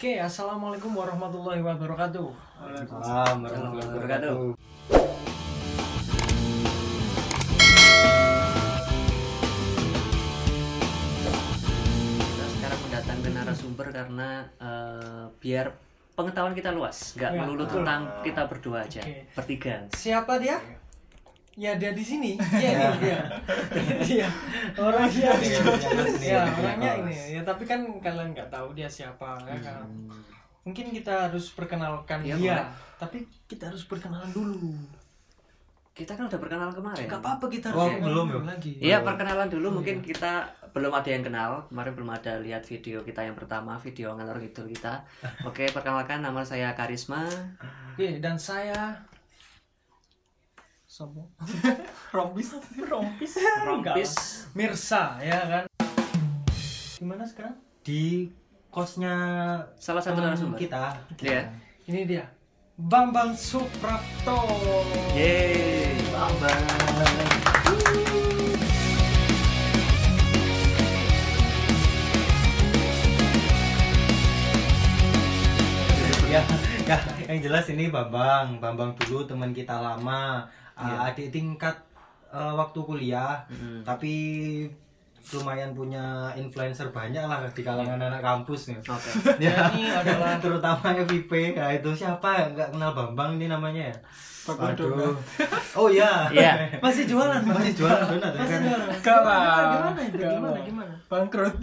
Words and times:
Oke, 0.00 0.16
assalamualaikum 0.16 0.96
warahmatullahi 0.96 1.60
wabarakatuh. 1.60 2.24
Waalaikumsalam 2.56 3.36
warahmatullahi 3.44 3.88
wabarakatuh. 3.92 4.36
Kita 11.10 12.46
sekarang 12.54 12.80
mendatangkan 12.86 13.32
narasumber 13.34 13.86
karena 13.90 14.28
eh, 14.62 15.24
biar 15.42 15.66
pengetahuan 16.14 16.54
kita 16.54 16.70
luas, 16.70 17.16
nggak 17.16 17.30
Ya, 17.32 17.38
melulu 17.42 17.64
tentang 17.66 18.00
kita 18.22 18.42
berdua 18.46 18.84
aja, 18.84 19.02
Oke. 19.02 19.28
bertiga. 19.34 19.74
Siapa 19.96 20.38
dia? 20.38 20.60
Ya 21.60 21.76
dia 21.76 21.92
di 21.92 22.00
sini. 22.00 22.40
Iya 22.40 22.88
dia. 22.96 23.20
Dia 24.00 24.28
orangnya. 24.74 25.28
Ya 26.18 26.40
orangnya 26.48 26.92
ini. 26.98 27.36
Ya 27.36 27.40
tapi 27.42 27.68
kan 27.68 27.84
kalian 28.00 28.32
nggak 28.32 28.48
tahu 28.48 28.72
dia 28.72 28.88
siapa 28.88 29.36
ya 29.44 29.60
kan. 29.60 29.84
Mungkin 30.60 30.88
kita 30.90 31.28
harus 31.28 31.52
perkenalkan 31.52 32.20
Iya, 32.20 32.34
dia. 32.34 32.56
boleh. 32.56 32.66
Tapi 32.96 33.18
kita 33.44 33.68
harus 33.68 33.84
perkenalan 33.84 34.28
dulu. 34.30 34.72
Kita 35.90 36.16
kan 36.16 36.24
udah 36.26 36.38
perkenalan 36.38 36.72
kemarin. 36.72 37.04
Gak 37.04 37.20
apa-apa 37.20 37.44
kita 37.46 37.68
Oh, 37.68 37.84
harus 37.84 37.92
perkenalan 37.94 38.08
belum 38.08 38.26
ya? 38.30 38.40
lagi. 38.46 38.72
Iya 38.80 38.96
perkenalan 39.02 39.48
dulu 39.50 39.68
mungkin 39.74 39.96
kita 40.00 40.32
belum 40.70 40.92
ada 40.94 41.08
yang 41.10 41.20
kenal 41.20 41.50
kemarin 41.66 41.92
belum 41.92 42.10
ada 42.14 42.32
lihat 42.38 42.62
video 42.62 43.02
kita 43.02 43.20
yang 43.20 43.34
pertama 43.34 43.74
video 43.76 44.14
ngalor 44.14 44.38
gitu 44.38 44.62
kita 44.64 45.02
oke 45.44 45.66
perkenalkan 45.66 46.22
nama 46.22 46.40
saya 46.40 46.70
Karisma 46.72 47.26
Oke 47.90 48.22
dan 48.22 48.38
saya 48.38 48.94
Sopo? 51.00 51.32
Rompis. 52.12 52.60
Rompis. 52.76 53.32
Rompis 53.64 54.12
Mirsa 54.52 55.16
ya 55.24 55.40
kan. 55.48 55.64
Gimana 57.00 57.24
sekarang? 57.24 57.56
Di 57.80 58.28
kosnya 58.68 59.16
salah 59.80 60.04
satu 60.04 60.20
narasumber 60.20 60.60
kita. 60.60 61.00
Iya. 61.24 61.56
Ini 61.88 62.04
dia. 62.04 62.28
Bambang 62.76 63.32
Suprapto. 63.32 64.44
Yeay 65.16 65.96
Bambang. 66.12 66.68
ya, 76.30 76.44
ya, 76.86 76.96
yang 77.26 77.40
jelas 77.40 77.66
ini 77.72 77.88
Bambang, 77.88 78.60
Bambang 78.60 78.94
dulu 79.00 79.26
teman 79.26 79.50
kita 79.56 79.80
lama, 79.80 80.46
uh, 80.80 80.86
Iya. 80.86 80.96
adik 81.08 81.28
tingkat 81.30 81.76
uh, 82.28 82.56
waktu 82.56 82.80
kuliah, 82.80 83.44
Mm-mm. 83.46 83.84
tapi 83.84 84.12
lumayan 85.30 85.70
punya 85.70 86.00
influencer 86.32 86.88
banyak 86.88 87.20
lah 87.20 87.44
di 87.46 87.60
kalangan 87.60 88.00
anak 88.00 88.18
kampus 88.18 88.66
nih. 88.66 88.80
oke 88.80 89.10
Ya, 89.44 89.68
Ini 89.68 89.92
adalah 89.94 90.34
terutama 90.42 90.80
FIP, 90.96 91.28
nah 91.52 91.68
itu 91.68 91.92
siapa 91.92 92.40
yang 92.40 92.48
nggak 92.52 92.72
kenal 92.72 92.90
Bambang 92.90 93.36
ini 93.36 93.46
namanya 93.46 93.86
ya? 93.86 93.96
Aduh. 94.50 95.14
Oh 95.76 95.86
iya. 95.86 96.26
Iya. 96.28 96.52
masih 96.84 97.04
jualan? 97.06 97.38
Masih 97.44 97.76
jualan 97.76 98.02
donat 98.08 98.32
ya 98.32 98.40
Masih 98.40 98.50
kan? 98.50 98.60
jualan. 98.66 98.88
Enggak 98.90 99.20
lah. 99.22 99.44
Gimana 99.68 100.00
itu? 100.00 100.16
Enggak 100.16 100.32
Gimana 100.32 100.58
gimana? 100.64 100.94
Bangkrut. 101.06 101.54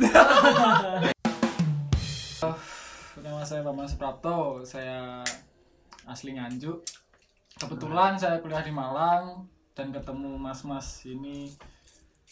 Nama 3.17 3.41
saya 3.43 3.61
Bambang 3.65 3.89
Suprapto, 3.89 4.61
saya 4.63 5.19
asli 6.05 6.31
Nganjuk. 6.31 6.79
Kebetulan 7.55 8.13
saya 8.13 8.37
kuliah 8.37 8.59
di 8.59 8.69
Malang 8.69 9.47
dan 9.71 9.89
ketemu 9.89 10.35
mas-mas 10.35 11.05
ini 11.05 11.47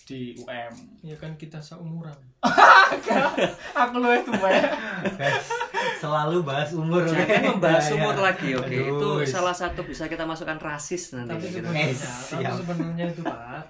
di 0.06 0.36
UM. 0.38 0.74
Ya 1.02 1.16
kan 1.16 1.34
kita 1.34 1.58
seumuran. 1.58 2.14
Aku 3.82 3.96
lu 3.98 4.12
itu 4.12 4.30
ya. 4.36 4.62
Guys, 5.10 5.50
selalu 5.98 6.44
bahas 6.44 6.70
umur. 6.72 7.02
jangan 7.02 7.58
membahas 7.58 7.82
Ya, 7.82 7.90
ya. 7.90 7.96
umur 7.98 8.16
lagi 8.20 8.50
oke 8.54 8.70
Aduh, 8.70 8.86
itu 8.92 9.10
salah 9.26 9.56
satu 9.56 9.82
bisa 9.82 10.06
kita 10.06 10.22
masukkan 10.24 10.60
rasis 10.60 11.16
nanti 11.16 11.34
Tapi 11.34 11.46
gitu. 11.48 11.58
sebenarnya, 11.64 11.90
Eh, 11.90 11.98
tapi 12.30 12.54
sebenarnya 12.54 13.06
itu 13.10 13.22
Pak, 13.24 13.64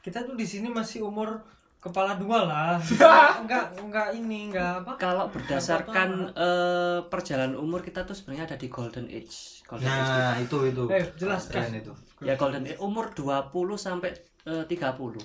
kita 0.00 0.18
tuh 0.22 0.34
di 0.34 0.46
sini 0.46 0.68
masih 0.70 1.02
umur 1.02 1.42
kepala 1.80 2.12
dua 2.14 2.38
lah. 2.44 2.76
enggak 3.40 3.72
enggak 3.74 4.08
ini 4.12 4.48
enggak 4.48 4.84
apa? 4.84 4.92
kalau 4.96 5.26
berdasarkan 5.28 6.10
eh, 6.30 6.98
perjalanan 7.04 7.56
umur 7.56 7.80
kita 7.80 8.04
tuh 8.04 8.12
sebenarnya 8.12 8.44
ada 8.46 8.56
di 8.56 8.68
golden 8.68 9.08
age 9.08 9.64
golden 9.64 9.88
age 9.88 10.12
Nah, 10.12 10.36
itu 10.38 10.58
itu. 10.66 10.82
Eh, 10.88 11.04
jelaskan. 11.16 11.72
Itu. 11.74 11.92
ya 12.20 12.36
golden 12.36 12.64
age 12.64 12.76
umur 12.78 13.08
20 13.10 13.48
sampai 13.76 14.12
eh, 14.44 14.64
30 14.64 15.16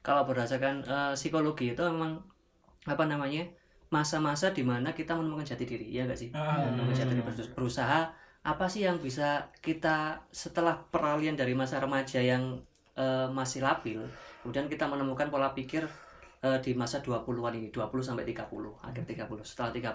kalau 0.00 0.22
berdasarkan 0.22 0.74
eh, 0.80 1.12
psikologi 1.12 1.74
itu 1.74 1.82
memang 1.82 2.22
apa 2.86 3.02
namanya 3.02 3.42
masa-masa 3.88 4.50
di 4.50 4.62
mana 4.62 4.90
kita 4.90 5.14
menemukan 5.14 5.42
jati 5.44 5.62
diri 5.62 5.90
ya 5.90 6.06
enggak 6.06 6.18
sih 6.18 6.30
Ah, 6.30 6.62
menemukan 6.64 6.94
jati 6.96 7.12
diri 7.12 7.22
berus- 7.24 7.50
berusaha 7.50 8.14
apa 8.40 8.66
sih 8.66 8.82
yang 8.82 8.98
bisa 8.98 9.50
kita 9.58 10.22
setelah 10.30 10.78
peralihan 10.86 11.34
dari 11.34 11.50
masa 11.52 11.82
remaja 11.82 12.22
yang 12.22 12.62
eh, 12.94 13.26
masih 13.28 13.60
labil 13.60 14.06
kemudian 14.46 14.70
kita 14.70 14.86
menemukan 14.86 15.26
pola 15.26 15.50
pikir 15.50 15.82
eh, 16.38 16.58
di 16.62 16.70
masa 16.72 17.02
20-an 17.02 17.50
ini 17.50 17.74
20 17.74 17.82
sampai 17.98 18.22
30 18.22 18.46
akhir 18.78 19.02
30 19.02 19.26
setelah 19.42 19.74
30 19.74 19.90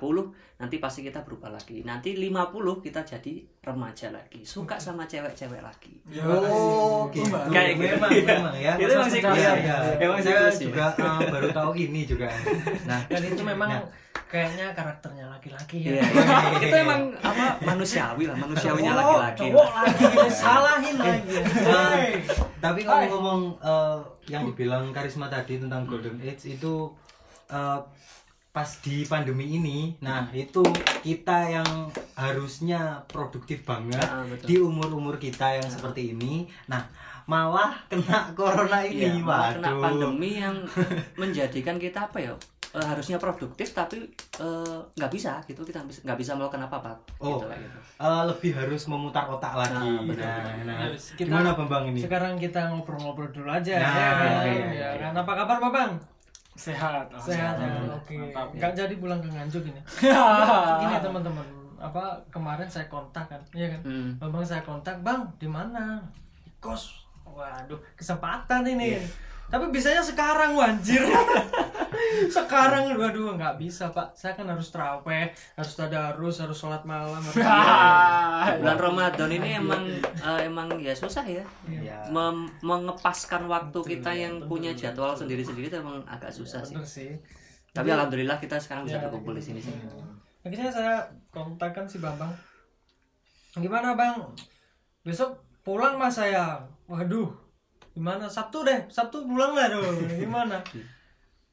nanti 0.59 0.75
pasti 0.75 0.99
kita 1.01 1.23
berubah 1.23 1.47
lagi 1.47 1.87
nanti 1.87 2.19
50 2.19 2.35
kita 2.83 3.07
jadi 3.07 3.33
remaja 3.63 4.11
lagi 4.11 4.43
suka 4.43 4.75
sama 4.75 5.07
cewek-cewek 5.07 5.63
lagi 5.63 6.03
Ya, 6.11 6.27
Oh, 6.27 7.07
gitu. 7.07 7.31
Kayak 7.47 7.79
gitu. 7.79 7.95
memang, 7.95 8.11
Iya. 8.11 8.27
memang 8.27 8.55
ya. 8.59 8.73
Itu 8.75 8.91
siklus 9.07 9.39
ya. 9.39 9.53
ya. 9.55 9.55
ya. 9.55 9.77
Emang 10.03 10.19
Saya 10.19 10.43
ya. 10.43 10.51
juga 10.51 10.85
uh, 10.99 11.21
baru 11.23 11.47
tahu 11.49 11.69
gini 11.71 12.03
juga. 12.03 12.27
Nah, 12.89 12.99
Dan 13.07 13.21
itu 13.23 13.39
memang 13.39 13.69
Nah. 13.71 13.87
Kayaknya 14.25 14.71
karakternya 14.71 15.27
laki-laki 15.27 15.77
ya. 15.83 15.91
Iya, 15.91 16.03
iya. 16.07 16.37
itu 16.63 16.75
emang 16.77 17.11
apa 17.19 17.59
manusiawi 17.61 18.31
lah 18.31 18.35
manusiawinya 18.35 18.93
laki-laki 18.95 19.39
Cowok 19.43 19.69
lagi 19.75 20.03
salahin 20.31 20.95
lagi. 20.95 21.35
Nah, 21.67 21.95
tapi 22.57 22.79
kalau 22.81 23.05
ngomong 23.09 23.41
uh, 23.59 23.99
yang 24.25 24.47
dibilang 24.47 24.91
karisma 24.91 25.27
tadi 25.27 25.59
tentang 25.59 25.83
golden 25.83 26.15
age 26.19 26.47
itu 26.49 26.87
uh, 27.47 27.79
pas 28.51 28.67
di 28.79 29.03
pandemi 29.03 29.55
ini, 29.55 29.95
nah 29.99 30.27
itu 30.31 30.59
kita 30.99 31.37
yang 31.49 31.87
harusnya 32.15 32.99
produktif 33.07 33.63
banget 33.63 34.03
Ah, 34.03 34.27
betul. 34.27 34.43
di 34.43 34.55
umur-umur 34.59 35.15
kita 35.15 35.55
yang 35.55 35.67
seperti 35.67 36.11
ini, 36.11 36.51
nah 36.67 36.83
malah 37.23 37.79
kena 37.87 38.35
corona 38.35 38.83
Iya, 38.83 39.15
ini, 39.15 39.23
malah 39.23 39.55
kena 39.55 39.71
waduh. 39.71 39.81
pandemi 39.81 40.31
yang 40.35 40.55
menjadikan 41.21 41.79
kita 41.79 42.07
apa 42.07 42.19
ya 42.19 42.35
eh, 42.71 42.79
harusnya 42.81 43.15
produktif 43.15 43.71
tapi 43.71 43.99
eh, 44.37 44.79
nggak 44.91 45.09
bisa 45.09 45.43
gitu 45.43 45.61
kita 45.61 45.83
bisa- 45.83 46.01
nggak 46.01 46.15
bisa 46.15 46.31
melakukan 46.33 46.63
apa 46.63 46.75
apa 46.77 46.91
Oh. 47.17 47.35
gitu, 47.35 47.45
gitu. 47.49 47.79
Uh, 47.97 48.23
lebih 48.25 48.51
harus 48.51 48.81
memutar 48.85 49.27
otak 49.27 49.53
lagi. 49.53 49.75
Nah, 49.75 50.01
betul, 50.01 50.23
Nah, 50.23 50.39
betul. 50.41 50.65
nah, 50.65 50.77
kita- 50.89 51.17
gimana 51.21 51.49
Bambang 51.53 51.83
ini? 51.87 51.99
Sekarang 51.99 52.33
kita 52.35 52.61
ngobrol-ngobrol 52.67 53.29
dulu 53.29 53.47
aja 53.47 53.75
Nah, 53.75 53.85
ya 53.85 54.09
kan. 54.11 54.41
iya, 54.41 54.65
Ya 54.65 54.67
iya. 54.71 54.89
kan. 54.97 55.13
Apa 55.17 55.31
kabar, 55.35 55.57
Babang? 55.59 55.91
Sehat. 56.53 57.07
Sehat 57.15 57.55
ya. 57.55 57.63
Alhamdulillah. 57.63 57.97
Oke. 57.97 58.15
Mantap. 58.17 58.47
Enggak 58.51 58.71
jadi 58.73 58.93
pulang 58.95 59.19
ke 59.19 59.29
Nganjuk 59.29 59.63
ini. 59.63 59.81
Gini 60.81 60.95
teman-teman, 60.97 61.47
apa 61.77 62.03
kemarin 62.27 62.67
saya 62.67 62.85
kontak 62.87 63.25
kan, 63.25 63.41
iya 63.51 63.67
kan? 63.69 63.81
Hmm. 63.81 64.09
Bambang 64.17 64.43
saya 64.43 64.61
kontak, 64.61 64.95
Bang, 65.01 65.27
di 65.37 65.45
mana? 65.45 65.99
Di 66.39 66.51
kos. 66.57 67.07
Waduh, 67.23 67.79
kesempatan 67.93 68.65
ini. 68.65 68.95
Iya. 68.95 69.01
Tapi 69.51 69.65
bisanya 69.67 69.99
sekarang 69.99 70.55
wanjir. 70.55 71.03
sekarang 72.35 72.95
waduh 72.95 73.35
nggak 73.35 73.59
bisa 73.59 73.91
pak. 73.91 74.15
Saya 74.15 74.31
kan 74.33 74.47
harus 74.47 74.71
terawih 74.71 75.27
harus 75.59 75.73
tadarus 75.75 76.39
harus 76.39 76.55
sholat 76.55 76.81
malam 76.87 77.19
harus 77.19 77.35
bulan 78.63 78.77
Ramadan 78.79 79.29
ini 79.29 79.59
emang 79.59 79.83
eh, 80.01 80.39
emang 80.47 80.71
ya 80.79 80.95
susah 80.95 81.27
ya. 81.27 81.43
Ya. 81.67 81.99
Mem- 82.07 82.51
mengepaskan 82.63 83.45
waktu 83.45 83.75
Betul, 83.75 83.91
kita 83.91 84.11
yang 84.15 84.39
betul, 84.39 84.47
punya 84.47 84.71
betul, 84.71 84.81
jadwal 84.87 85.13
sendiri-sendiri 85.13 85.67
itu 85.67 85.77
emang 85.77 85.99
agak 86.07 86.31
susah 86.31 86.63
sih. 86.63 86.75
Bener 86.79 86.87
sih. 86.87 87.11
Tapi 87.71 87.87
alhamdulillah 87.87 88.39
kita 88.39 88.55
sekarang 88.55 88.83
bisa 88.83 88.99
Ya, 88.99 89.03
berkumpul 89.03 89.35
di 89.35 89.43
sini 89.43 89.59
sih. 89.59 89.71
akhirnya 90.41 90.71
saya 90.71 90.95
kontakkan 91.29 91.85
si 91.85 91.99
Bambang. 91.99 92.31
Gimana 93.53 93.93
bang? 93.93 94.15
Besok 95.03 95.35
pulang 95.61 95.99
mas 95.99 96.15
saya. 96.15 96.59
Waduh 96.87 97.40
gimana? 97.91 98.25
Sabtu 98.25 98.63
deh 98.63 98.79
Sabtu 98.87 99.23
pulang 99.23 99.53
lah 99.53 99.67
dong. 99.67 99.83
Gimana? 100.07 100.57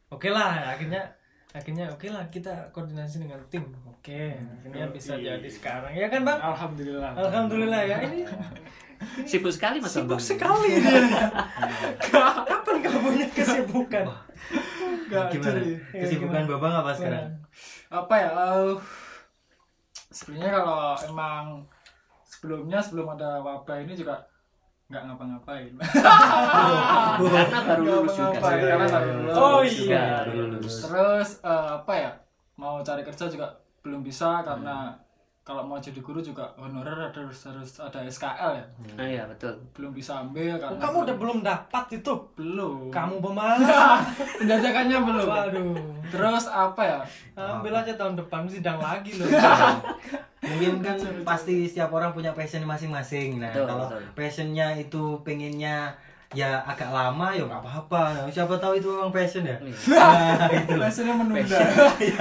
Oke 0.08 0.31
lah 0.31 0.73
akhirnya 0.73 1.02
akhirnya 1.49 1.88
oke 1.88 2.06
lah 2.08 2.25
kita 2.29 2.70
koordinasi 2.70 3.20
dengan 3.20 3.40
tim. 3.49 3.64
Oke 3.85 4.37
akhirnya 4.37 4.87
bisa 4.88 5.17
Oke. 5.17 5.26
jadi 5.26 5.49
sekarang. 5.49 5.93
Ya 5.93 6.06
kan 6.06 6.23
bang? 6.23 6.38
Alhamdulillah. 6.38 7.12
alhamdulillah 7.14 7.82
ya. 7.85 7.96
Ini 8.05 8.23
sibuk 9.31 9.55
sekali 9.55 9.79
mas 9.79 9.94
sibuk 9.94 10.19
sekali 10.19 10.75
dia. 10.82 11.02
Kapan 11.99 12.76
kamu 12.82 12.99
punya 13.02 13.26
kesibukan? 13.31 14.05
Enggak, 15.08 15.25
Gimana? 15.32 15.56
jadi. 15.56 15.73
Kesibukan 15.94 16.43
Babang 16.46 16.75
apa 16.82 16.91
sekarang? 16.93 17.29
apa 17.88 18.14
ya 18.14 18.29
eh, 18.29 18.76
sebenarnya 20.12 20.61
kalau 20.61 20.93
emang 21.08 21.44
sebelumnya 22.20 22.79
sebelum 22.84 23.17
ada 23.17 23.41
wabah 23.41 23.81
ini 23.81 23.96
juga 23.96 24.20
nggak 24.88 25.02
ngapa-ngapain. 25.05 25.73
Karena 27.29 27.58
baru 27.61 27.82
lulus 27.85 28.14
juga 28.17 28.40
karena 28.40 28.87
baru 28.88 29.11
lulus. 29.20 29.37
Oh, 29.37 29.61
Juga 29.61 29.85
iya. 29.93 30.05
baru 30.25 30.32
lulus. 30.49 30.75
Terus 30.81 31.29
eh, 31.44 31.69
apa 31.76 31.93
ya? 31.93 32.11
Mau 32.56 32.81
cari 32.81 33.02
kerja 33.05 33.29
juga 33.29 33.46
belum 33.85 34.00
bisa 34.00 34.40
karena 34.43 34.96
kalau 35.48 35.64
mau 35.64 35.80
jadi 35.80 36.04
guru 36.04 36.20
juga 36.20 36.44
honorer 36.60 37.08
harus 37.08 37.48
harus 37.48 37.80
ada 37.80 38.04
SKL 38.04 38.52
ya? 38.52 38.64
Nah, 39.00 39.06
iya 39.08 39.24
betul. 39.24 39.56
belum 39.72 39.96
bisa 39.96 40.20
ambil 40.20 40.60
Oh, 40.60 40.60
karena 40.60 40.76
kamu 40.76 40.96
udah 41.08 41.16
belum 41.16 41.38
dapat 41.40 41.84
itu? 41.96 42.12
Belum. 42.36 42.92
Kamu 42.92 43.16
pemalas. 43.24 44.04
Penjajakannya 44.36 44.98
belum. 45.00 45.24
Waduh. 45.24 45.72
Terus 46.12 46.44
apa 46.52 46.82
ya? 46.84 47.00
Ambil 47.32 47.72
aja 47.72 47.96
tahun 47.96 48.20
depan 48.20 48.44
sidang 48.44 48.76
lagi 48.76 49.16
loh. 49.16 49.24
Mungkin 50.52 50.84
kan 50.84 51.00
pasti 51.24 51.64
setiap 51.64 51.96
orang 51.96 52.12
punya 52.12 52.36
passion 52.36 52.68
masing-masing. 52.68 53.40
Nah 53.40 53.48
Betul, 53.48 53.66
kalau 53.72 53.86
betul. 53.88 54.02
passionnya 54.12 54.76
itu 54.76 55.16
pengennya 55.24 55.96
ya 56.36 56.60
agak 56.60 56.92
lama 56.92 57.32
ya 57.32 57.44
nggak 57.48 57.62
apa-apa. 57.64 58.28
Siapa 58.28 58.60
tahu 58.60 58.76
itu 58.76 58.88
memang 58.92 59.08
passion 59.08 59.48
ya? 59.48 59.56
Nah, 59.60 60.48
itu 60.60 60.76
biasanya 60.76 61.14
menunda. 61.16 61.58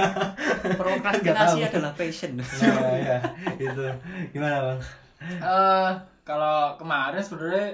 Prokrastinasi 0.80 1.60
adalah 1.68 1.92
passion. 1.92 2.36
nah, 2.40 2.96
ya, 2.96 3.18
itu. 3.60 3.84
Gimana 4.32 4.58
bang 4.72 4.80
Eh, 5.18 5.90
kalau 6.22 6.78
kemarin 6.78 7.18
sebenarnya 7.18 7.74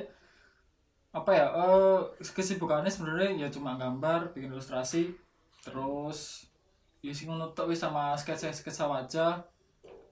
apa 1.13 1.30
ya 1.30 1.45
eh 1.45 2.00
kesibukannya 2.24 2.89
sebenarnya 2.89 3.45
ya 3.45 3.47
cuma 3.53 3.77
gambar 3.77 4.33
bikin 4.33 4.50
ilustrasi 4.50 5.13
terus 5.62 6.50
ya 7.06 7.13
sih 7.13 7.29
wis 7.29 7.77
sama 7.77 8.18
sketsa 8.18 8.50
sketsa 8.50 8.89
wajah 8.89 9.38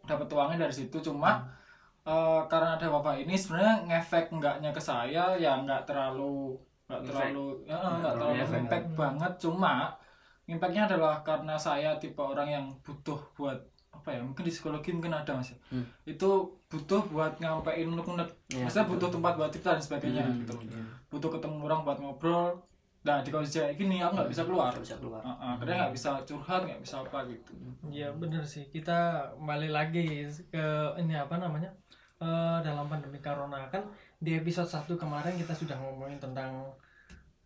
dapat 0.06 0.29
uangnya 0.29 0.69
dari 0.69 0.75
situ 0.75 1.01
cuma 1.01 1.41
eh, 2.03 2.42
karena 2.45 2.69
ada 2.75 2.88
bapak 2.89 3.15
ini 3.19 3.33
sebenarnya 3.33 3.75
ngefek 3.86 4.25
enggaknya 4.30 4.69
ke 4.69 4.81
saya 4.81 5.36
ya 5.36 5.57
nggak 5.57 5.83
terlalu 5.83 6.57
nggak 6.86 7.00
Ngefek. 7.00 7.09
terlalu 7.09 7.45
ya, 7.63 7.75
nggak 7.75 7.81
terlalu 7.81 8.01
terlalu 8.03 8.33
ngefek. 8.36 8.59
impact 8.59 8.88
banget 8.95 9.33
cuma 9.39 9.74
impactnya 10.45 10.83
adalah 10.86 11.15
karena 11.21 11.56
saya 11.57 11.95
tipe 11.95 12.19
orang 12.19 12.50
yang 12.50 12.65
butuh 12.81 13.15
buat 13.31 13.59
apa 13.92 14.09
ya 14.09 14.19
mungkin 14.19 14.42
di 14.42 14.51
psikologi 14.51 14.89
mungkin 14.92 15.13
ada 15.13 15.31
mas 15.31 15.51
ya. 15.51 15.57
Hmm. 15.69 15.86
itu 16.06 16.30
butuh 16.68 17.01
buat 17.07 17.38
nyampein 17.38 17.86
unek-unek 17.88 18.30
Ya, 18.50 18.65
maksudnya 18.65 18.88
butuh 18.88 19.09
tempat 19.09 19.33
buat 19.36 19.50
cerita 19.50 19.71
dan 19.71 19.83
sebagainya 19.83 20.24
Hmm, 20.24 20.42
gitu 20.42 20.53
iya. 20.63 20.81
butuh 21.07 21.30
ketemu 21.30 21.57
orang 21.62 21.81
buat 21.81 21.98
ngobrol 21.98 22.50
nah 23.01 23.18
di 23.19 23.30
kondisi 23.30 23.57
kayak 23.57 23.75
gini 23.75 23.98
aku 23.98 24.13
nggak 24.13 24.30
bisa 24.30 24.44
keluar 24.44 24.69
Nggak 24.69 24.86
bisa 24.86 24.98
keluar. 24.98 25.21
Heeh, 25.21 25.53
karena 25.56 25.74
nggak 25.80 25.94
bisa 25.94 26.09
curhat 26.21 26.62
nggak 26.63 26.81
bisa 26.81 26.95
apa 27.00 27.19
gitu 27.25 27.51
Iya 27.88 28.07
bener 28.13 28.44
sih 28.44 28.63
kita 28.68 28.98
kembali 29.36 29.69
lagi 29.69 30.06
ke 30.48 30.65
ini 30.95 31.13
apa 31.15 31.36
namanya 31.36 31.69
Eh, 32.21 32.57
dalam 32.62 32.85
pandemi 32.85 33.18
corona 33.18 33.65
kan 33.73 33.81
di 34.21 34.38
episode 34.38 34.69
1 34.69 34.94
kemarin 34.94 35.33
kita 35.41 35.57
sudah 35.57 35.73
ngomongin 35.73 36.21
tentang 36.21 36.69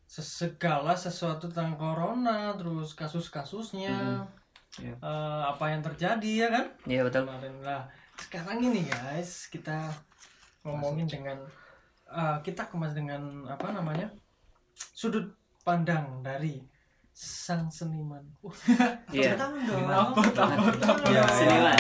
segala 0.04 0.92
sesuatu 0.92 1.48
tentang 1.48 1.80
corona 1.80 2.51
terus 2.60 2.92
kasus-kasusnya 2.92 4.19
Iya. 4.75 4.92
eh, 5.00 5.44
apa 5.48 5.72
yang 5.72 5.80
terjadi 5.80 6.31
ya 6.44 6.48
kan 6.51 6.66
Iya 6.83 7.07
betul. 7.07 7.24
kemarin 7.24 7.56
lah 7.63 7.88
sekarang 8.19 8.60
ini 8.60 8.83
guys 8.83 9.48
kita 9.48 9.88
ngomongin 10.68 11.07
dengan 11.07 11.39
eh, 12.12 12.38
kita 12.44 12.68
kemas 12.68 12.92
dengan 12.92 13.48
apa 13.48 13.71
namanya 13.71 14.12
sudut 14.92 15.24
pandang 15.63 16.19
dari 16.19 16.60
sang 17.16 17.72
seniman. 17.72 18.20
Iya. 19.08 19.40
tangan 19.40 19.64
dong. 19.64 19.88
Ya, 21.08 21.24
Seniman. 21.32 21.78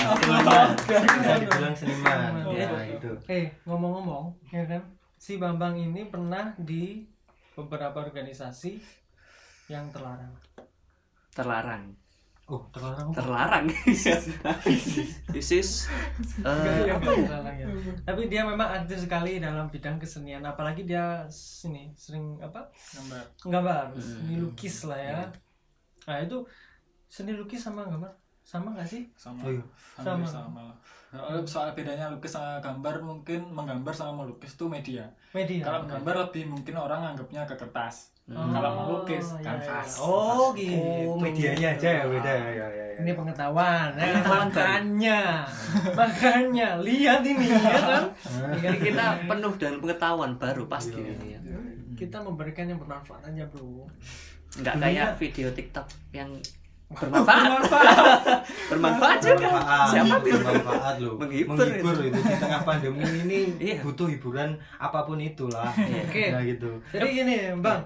bisa 0.79 1.33
dibilang 1.43 1.75
seniman 1.75 2.17
Seniman. 2.31 2.55
ya 2.55 2.69
itu 2.87 3.11
Eh 3.27 3.51
ngomong-ngomong 3.67 4.31
ya 4.55 4.63
kan 4.63 4.79
si 5.19 5.35
Bambang 5.35 5.75
ini 5.75 6.07
pernah 6.07 6.55
di 6.55 7.03
beberapa 7.51 8.07
organisasi 8.07 8.79
yang 9.67 9.91
terlarang. 9.91 10.31
Terlarang. 11.35 11.83
Oh 12.45 12.61
terlarang 12.69 13.09
apa? 13.09 13.15
Terlarang. 13.17 13.65
This 15.33 15.49
is 15.51 15.69
eh, 16.39 16.85
nggak 16.85 17.01
terlarang 17.01 17.57
ya. 17.57 17.67
Tapi 18.03 18.21
dia 18.25 18.41
memang 18.41 18.69
aktif 18.75 19.01
sekali 19.01 19.37
dalam 19.37 19.65
bidang 19.67 19.97
kesenian. 19.97 20.41
Apalagi 20.41 20.83
dia 20.83 21.25
sini 21.27 21.89
sering 21.91 22.37
apa 22.39 22.69
gambar 22.93 23.23
gambar 23.43 23.83
Hmm. 23.91 24.01
seni 24.01 24.35
lukis 24.37 24.85
lah 24.85 24.97
ya 24.97 25.21
nah 26.05 26.21
itu 26.21 26.37
seni 27.07 27.33
lukis 27.33 27.57
sama 27.59 27.81
gambar 27.83 28.13
sama 28.45 28.69
gak 28.71 28.85
sih 28.85 29.09
sama 29.15 29.41
Oh, 29.41 29.49
iya. 29.49 29.65
hampir 29.97 30.29
Sama. 30.29 30.45
sama 30.45 30.61
lah 30.61 30.77
soal 31.43 31.73
bedanya 31.73 32.13
lukis 32.13 32.29
sama 32.29 32.61
gambar 32.61 33.01
mungkin 33.01 33.41
menggambar 33.49 33.89
sama 33.89 34.21
melukis 34.21 34.53
itu 34.53 34.69
media 34.69 35.09
media 35.33 35.65
kalau 35.65 35.81
menggambar 35.81 36.29
lebih 36.29 36.45
mungkin 36.45 36.77
orang 36.77 37.01
anggapnya 37.09 37.41
ke 37.43 37.57
kertas 37.57 38.13
Oh, 38.25 38.41
kalau 38.49 38.71
melukis 38.75 39.21
iya, 39.31 39.45
kanvas 39.45 39.85
iya. 39.85 40.01
oh 40.01 40.49
gitu 40.51 40.81
oh 41.05 41.13
medianya 41.15 41.67
aja 41.71 41.89
ya 41.93 42.03
beda 42.05 42.31
ya 42.31 42.49
ya 42.49 42.67
ya, 42.67 42.85
ya. 42.89 42.97
ini 42.99 43.11
pengetahuan 43.13 43.93
ya, 43.93 44.01
Pengetahuan 44.01 44.25
baru. 44.25 44.49
makanya 44.49 45.19
makanya 45.93 46.67
lihat 46.81 47.21
ini 47.21 47.45
ya 47.47 47.61
kan 47.61 48.03
Jadi 48.65 48.77
kita 48.81 49.05
penuh 49.23 49.53
dengan 49.55 49.75
pengetahuan 49.79 50.31
baru 50.35 50.63
pasti 50.65 50.97
ini 50.97 51.27
ya. 51.31 51.39
kita 51.93 52.17
memberikan 52.19 52.65
yang 52.65 52.77
bermanfaat 52.77 53.29
aja 53.29 53.45
bro 53.45 53.85
Nggak 54.55 54.73
kayak 54.75 55.09
video 55.17 55.47
TikTok 55.51 55.85
yang 56.11 56.29
bermanfaat. 56.97 57.61
bermanfaat 58.69 59.17
juga. 59.19 59.37
bermanfaat 59.49 59.89
Siapa 59.91 60.15
bilang? 60.19 60.41
bermanfaat 60.43 60.95
loh 60.97 61.13
Menghibur 61.15 61.53
menghibur 61.55 61.95
itu 61.99 62.19
di 62.19 62.35
tengah 62.35 62.61
pandemi 62.63 63.05
ini 63.19 63.39
Iya. 63.59 63.81
butuh 63.81 64.07
hiburan 64.07 64.49
apa 64.77 64.99
pun 65.03 65.17
itulah 65.17 65.69
Oke. 65.75 66.25
nah 66.29 66.41
gitu 66.41 66.69
jadi 66.89 67.05
gini 67.07 67.35
bang 67.57 67.81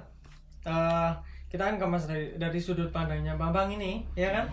Eh, 0.65 1.11
kita 1.49 1.63
kan 1.65 1.75
kemas 1.77 2.05
dari, 2.05 2.35
dari 2.35 2.59
sudut 2.61 2.89
pandangnya. 2.89 3.33
Bambang 3.35 3.71
ini 3.71 4.05
ya 4.13 4.29
kan? 4.31 4.45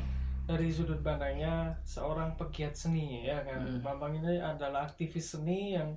Dari 0.47 0.70
sudut 0.70 1.03
pandangnya 1.03 1.75
seorang 1.82 2.38
pegiat 2.38 2.73
seni 2.73 3.26
ya 3.26 3.43
kan? 3.43 3.61
Hmm. 3.61 3.82
Bambang 3.82 4.14
ini 4.14 4.38
adalah 4.38 4.87
aktivis 4.87 5.35
seni 5.35 5.75
yang 5.75 5.93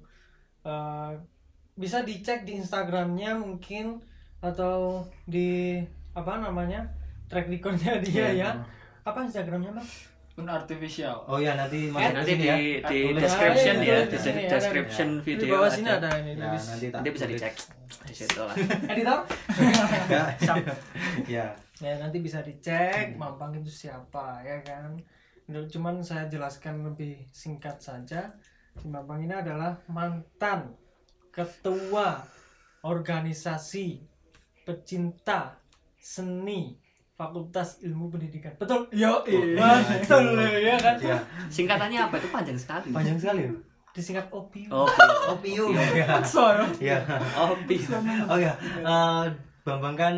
eh, 0.65 1.11
bisa 1.79 2.03
dicek 2.03 2.43
di 2.43 2.59
Instagramnya 2.59 3.39
mungkin 3.39 4.03
atau 4.43 5.03
di 5.23 5.79
apa 6.11 6.39
namanya 6.39 6.83
track 7.31 7.47
recordnya 7.47 7.99
dia 8.03 8.27
Iya. 8.31 8.35
ya. 8.35 8.51
apa 9.05 9.23
Instagramnya 9.23 9.71
bang 9.71 9.87
pun 10.39 10.47
artificial. 10.47 11.27
Oh 11.27 11.35
ya 11.35 11.59
nanti 11.59 11.91
nanti 11.91 12.33
di, 12.39 12.47
ya. 12.47 12.55
di 12.87 13.11
description 13.11 13.75
Ya, 13.83 13.83
ya, 13.83 13.91
ya, 13.91 13.99
di 14.07 14.15
di 14.15 14.17
sini 14.23 14.41
ada. 14.47 14.51
description 14.55 15.09
di 15.19 15.23
video 15.27 15.51
bawah 15.59 15.67
sini 15.67 15.89
ada. 15.91 16.07
ada 16.07 16.09
ini 16.23 16.31
ya 16.39 16.47
nanti 16.47 16.87
Nanti 16.95 17.09
bisa 17.11 17.25
dicek. 17.27 17.53
Di 18.07 18.13
situ 18.15 18.39
lah. 18.39 18.55
editor? 18.95 19.19
Ya 20.15 20.23
ya 21.27 21.45
ya 21.79 21.93
nanti 21.95 22.17
bisa 22.19 22.39
dicek 22.43 23.15
Mampang 23.19 23.51
itu 23.59 23.67
siapa 23.67 24.39
ya 24.47 24.63
kan? 24.63 24.95
Cuman 25.51 25.99
saya 25.99 26.31
jelaskan 26.31 26.87
lebih 26.87 27.27
singkat 27.35 27.83
saja. 27.83 28.31
Si 28.79 28.87
Mampang 28.87 29.19
ini 29.19 29.35
adalah 29.35 29.75
mantan 29.91 30.71
ketua 31.35 32.23
organisasi 32.87 33.99
pecinta 34.63 35.59
seni 35.99 36.88
Fakultas 37.19 37.83
Ilmu 37.83 38.07
Pendidikan. 38.07 38.55
Betul. 38.55 38.87
Yo 38.95 39.19
betul. 39.27 40.39
ya 40.39 40.79
kan? 40.79 40.95
Ya 40.95 41.19
Singkatannya 41.51 41.99
apa? 42.07 42.15
Itu 42.15 42.31
panjang 42.31 42.55
sekali. 42.55 42.95
panjang 42.95 43.19
sekali 43.19 43.43
ya 43.43 43.51
disingkat 43.99 44.25
OPI 44.31 44.69
Oh, 44.69 44.87
opium. 45.33 45.73
Ya 45.77 46.05
ya 46.79 46.97
oh, 47.35 47.51
oh 48.29 48.39
ya 48.39 48.53
eh, 48.85 49.25
Bambang 49.65 49.97
kan 49.97 50.15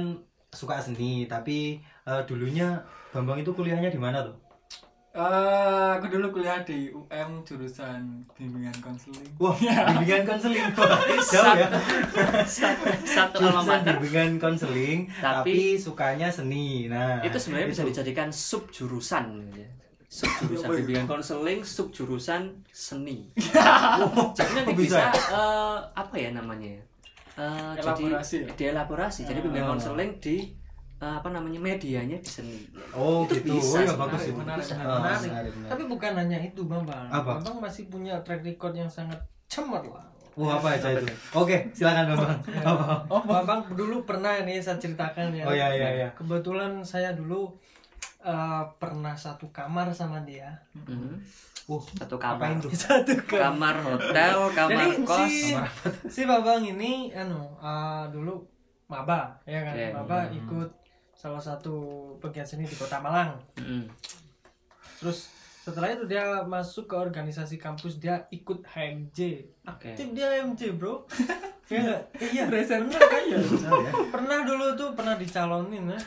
suka 0.52 0.78
seni 0.78 1.26
tapi 1.26 1.80
eh, 2.06 2.22
dulunya 2.28 2.78
Bambang 3.16 3.40
itu 3.40 3.52
kuliahnya 3.56 3.90
di 3.90 4.00
mana 4.00 4.22
tuh 4.22 4.36
Eh, 5.12 5.20
aku 5.92 6.08
dulu 6.08 6.32
kuliah 6.32 6.64
di 6.64 6.88
UM 6.88 7.44
jurusan 7.44 8.24
bimbingan 8.32 8.72
konseling 8.80 9.28
Wah, 9.36 9.52
bimbingan 9.60 10.24
konseling. 10.24 10.64
Jauh 11.36 11.52
ya. 11.52 11.68
Satu, 12.48 12.88
satu 13.04 13.36
alma 13.44 13.60
Jurusan 13.60 13.68
mater. 13.68 13.94
bimbingan 14.00 14.32
konseling, 14.40 15.00
tapi, 15.20 15.76
Tapi- 15.76 15.76
sukanya 15.76 16.32
seni. 16.32 16.88
Nah, 16.88 17.20
Itu 17.20 17.36
sebenarnya 17.36 17.68
bisa 17.68 17.84
dijadikan 17.84 18.32
sub 18.32 18.72
jurusan. 18.72 19.52
ya. 19.52 19.68
Sub 20.08 20.32
jurusan 20.40 20.80
bimbingan 20.80 21.04
konseling, 21.06 21.60
sub 21.68 21.92
jurusan 21.92 22.64
seni. 22.72 23.36
Jadi 24.40 24.52
nanti 24.56 24.72
bisa, 24.74 25.12
bisa. 25.12 25.28
eh, 25.28 25.78
apa 25.92 26.16
ya 26.16 26.32
namanya? 26.32 26.72
ya? 26.72 26.84
Eh, 27.36 27.72
Elaborasi 27.84 28.36
ya? 28.38 28.48
jadi 28.48 28.54
dielaborasi. 28.56 29.28
Jadi 29.28 29.40
bimbingan 29.44 29.76
konseling 29.76 30.24
di 30.24 30.56
eh, 31.02 31.14
apa 31.18 31.28
namanya 31.28 31.58
medianya 31.58 32.14
di 32.16 32.30
seni. 32.30 32.62
Oh, 32.94 33.26
Itu 33.26 33.42
gitu. 33.42 33.58
bisa 33.58 33.74
oh, 33.74 33.82
ya 33.82 33.90
sih, 33.90 33.98
bagus 33.98 34.22
itu. 34.24 34.38
menarik, 34.38 34.62
menarik, 34.64 34.86
Ah, 34.86 35.00
menarik. 35.02 35.22
menarik, 35.26 35.52
menarik. 35.58 35.72
tapi 35.74 35.84
bukan 35.90 36.12
hanya 36.14 36.38
itu 36.40 36.62
Bambang 36.64 37.08
Apa? 37.10 37.32
Bambang 37.42 37.58
masih 37.60 37.90
punya 37.90 38.14
track 38.22 38.42
record 38.42 38.74
yang 38.74 38.86
sangat 38.88 39.18
cemerlang 39.46 40.06
Wah, 40.32 40.56
apa 40.56 40.80
aja 40.80 40.96
itu? 40.96 41.04
Oke, 41.36 41.68
silakan 41.76 42.16
Bambang. 42.16 42.40
Apa? 42.72 43.04
Oh, 43.10 43.20
Bambang 43.20 43.68
dulu 43.76 44.08
pernah 44.08 44.40
ini 44.40 44.64
saya 44.64 44.80
ceritakan 44.80 45.28
ya. 45.36 45.44
Oh, 45.44 45.52
iya, 45.52 45.68
iya, 45.76 45.90
iya. 45.92 46.08
Kebetulan 46.16 46.80
saya 46.88 47.12
dulu 47.12 47.52
eh, 48.24 48.64
pernah 48.80 49.12
satu 49.12 49.52
kamar 49.52 49.92
sama 49.92 50.24
dia. 50.24 50.48
Mhm. 50.72 51.20
Uh, 51.68 51.84
Satu 51.94 52.16
kamar. 52.16 52.58
tuh? 52.58 52.72
Satu 52.88 53.12
kamar. 53.22 53.76
Kamar 53.76 53.76
hotel, 53.86 54.38
kamar 54.56 54.72
Jadi 54.72 54.88
kos. 55.04 55.20
si 55.20 55.52
si 56.08 56.22
Bambang 56.24 56.64
ini 56.64 57.12
anu 57.12 57.52
eh, 57.60 58.04
dulu 58.08 58.40
maba 58.88 59.36
ya 59.44 59.60
kan. 59.62 59.76
Iya. 59.76 59.92
Maba 59.94 60.32
ikut 60.32 60.70
salah 61.22 61.38
satu 61.38 61.78
pegiat 62.18 62.50
seni 62.50 62.66
di 62.66 62.74
Kota 62.74 62.98
Malang. 62.98 63.38
Mhm. 63.62 63.86
Terus 64.98 65.30
setelah 65.62 65.94
itu 65.94 66.10
dia 66.10 66.42
masuk 66.42 66.90
ke 66.90 66.98
organisasi 66.98 67.62
kampus 67.62 68.02
dia 68.02 68.26
ikut 68.34 68.66
HMJ 68.66 69.46
Oke. 69.70 69.94
aktif 69.94 70.18
dia 70.18 70.42
HMJ 70.42 70.74
bro. 70.74 71.06
Ya 71.72 72.04
iya. 72.20 72.52
Presenter 72.52 73.00
pernah 73.00 73.08
kaya. 73.08 73.40
pernah 74.12 74.44
dulu 74.44 74.76
tuh 74.76 74.92
pernah 74.92 75.16
dicalonin 75.16 75.88
ya. 75.88 76.00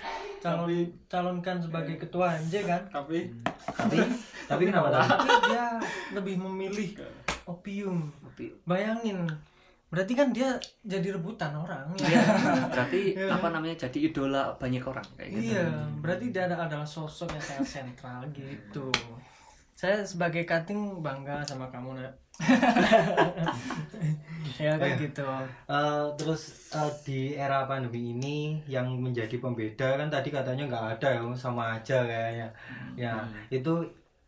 Calon 0.44 0.68
Tapi- 0.68 0.92
calonkan 1.08 1.56
sebagai 1.56 1.96
ketua 1.96 2.36
HMJ 2.36 2.68
kan? 2.68 2.82
Tapi 2.92 3.32
tapi 3.72 3.96
tapi 4.44 4.62
kenapa 4.68 4.92
tadi 4.92 5.08
tapi 5.08 5.30
dia 5.48 5.64
lebih 6.12 6.36
memilih 6.36 7.00
opium. 7.48 8.12
Tapi 8.12 8.52
bayangin 8.68 9.24
berarti 9.94 10.12
kan 10.12 10.28
dia 10.28 10.50
jadi 10.82 11.14
rebutan 11.14 11.54
orang 11.54 11.86
ya 11.94 12.10
Iya, 12.10 12.22
berarti 12.74 13.00
Iya. 13.14 13.30
apa 13.30 13.46
namanya 13.48 13.76
jadi 13.80 13.98
idola 14.04 14.50
banyak 14.54 14.82
orang 14.82 15.06
kayak 15.14 15.30
gitu. 15.32 15.54
Iya, 15.54 15.64
berarti 16.02 16.26
dia 16.28 16.42
ada- 16.44 16.58
adalah 16.60 16.82
sosok 16.84 17.30
yang 17.30 17.40
sangat 17.40 17.68
sentral 17.70 18.26
gitu. 18.34 18.90
Saya 19.72 20.02
sebagai 20.02 20.42
cutting 20.42 20.98
bangga 20.98 21.42
sama 21.42 21.70
kamu 21.70 21.94
nak. 21.94 22.10
ya 24.56 24.74
kan 24.74 24.86
Iya. 24.88 24.98
gitu. 25.00 25.26
Eh, 25.66 26.04
terus 26.16 26.42
eh, 26.70 26.92
di 27.04 27.20
era 27.34 27.64
pandemi 27.64 28.12
ini 28.12 28.36
yang 28.66 28.86
menjadi 28.96 29.38
pembeda 29.38 29.94
kan 29.94 30.08
tadi 30.08 30.30
katanya 30.30 30.66
nggak 30.66 30.86
ada 30.98 31.08
ya 31.12 31.22
sama 31.34 31.78
aja 31.78 32.02
kayaknya 32.02 32.48
ya 32.94 33.14
itu 33.48 33.82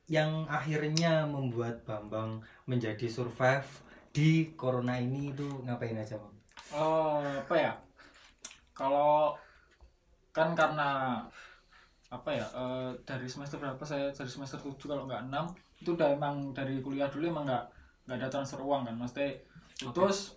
yang 0.06 0.46
akhirnya 0.46 1.26
membuat 1.26 1.82
Bambang 1.82 2.38
menjadi 2.64 3.06
survive 3.06 3.66
di 4.16 4.56
corona 4.56 4.96
ini 4.96 5.36
itu 5.36 5.44
ngapain 5.68 5.92
aja 5.92 6.16
bang? 6.16 6.34
Oh, 6.72 7.20
apa 7.20 7.52
ya? 7.52 7.72
Kalau 8.72 9.36
kan 10.32 10.56
karena 10.56 11.20
apa 12.08 12.30
ya? 12.32 12.46
eh, 12.48 12.90
dari 13.04 13.28
semester 13.28 13.60
berapa 13.60 13.84
saya 13.84 14.08
dari 14.08 14.30
semester 14.32 14.56
7 14.56 14.80
kalau 14.88 15.04
nggak 15.04 15.28
6 15.28 15.84
itu 15.84 15.92
udah 15.92 16.16
emang 16.16 16.56
dari 16.56 16.80
kuliah 16.80 17.12
dulu 17.12 17.28
emang 17.28 17.44
nggak 17.44 17.64
nggak 18.08 18.16
ada 18.16 18.28
transfer 18.32 18.64
uang 18.64 18.88
kan, 18.88 18.96
Maksudnya 18.96 19.36
terus 19.92 20.32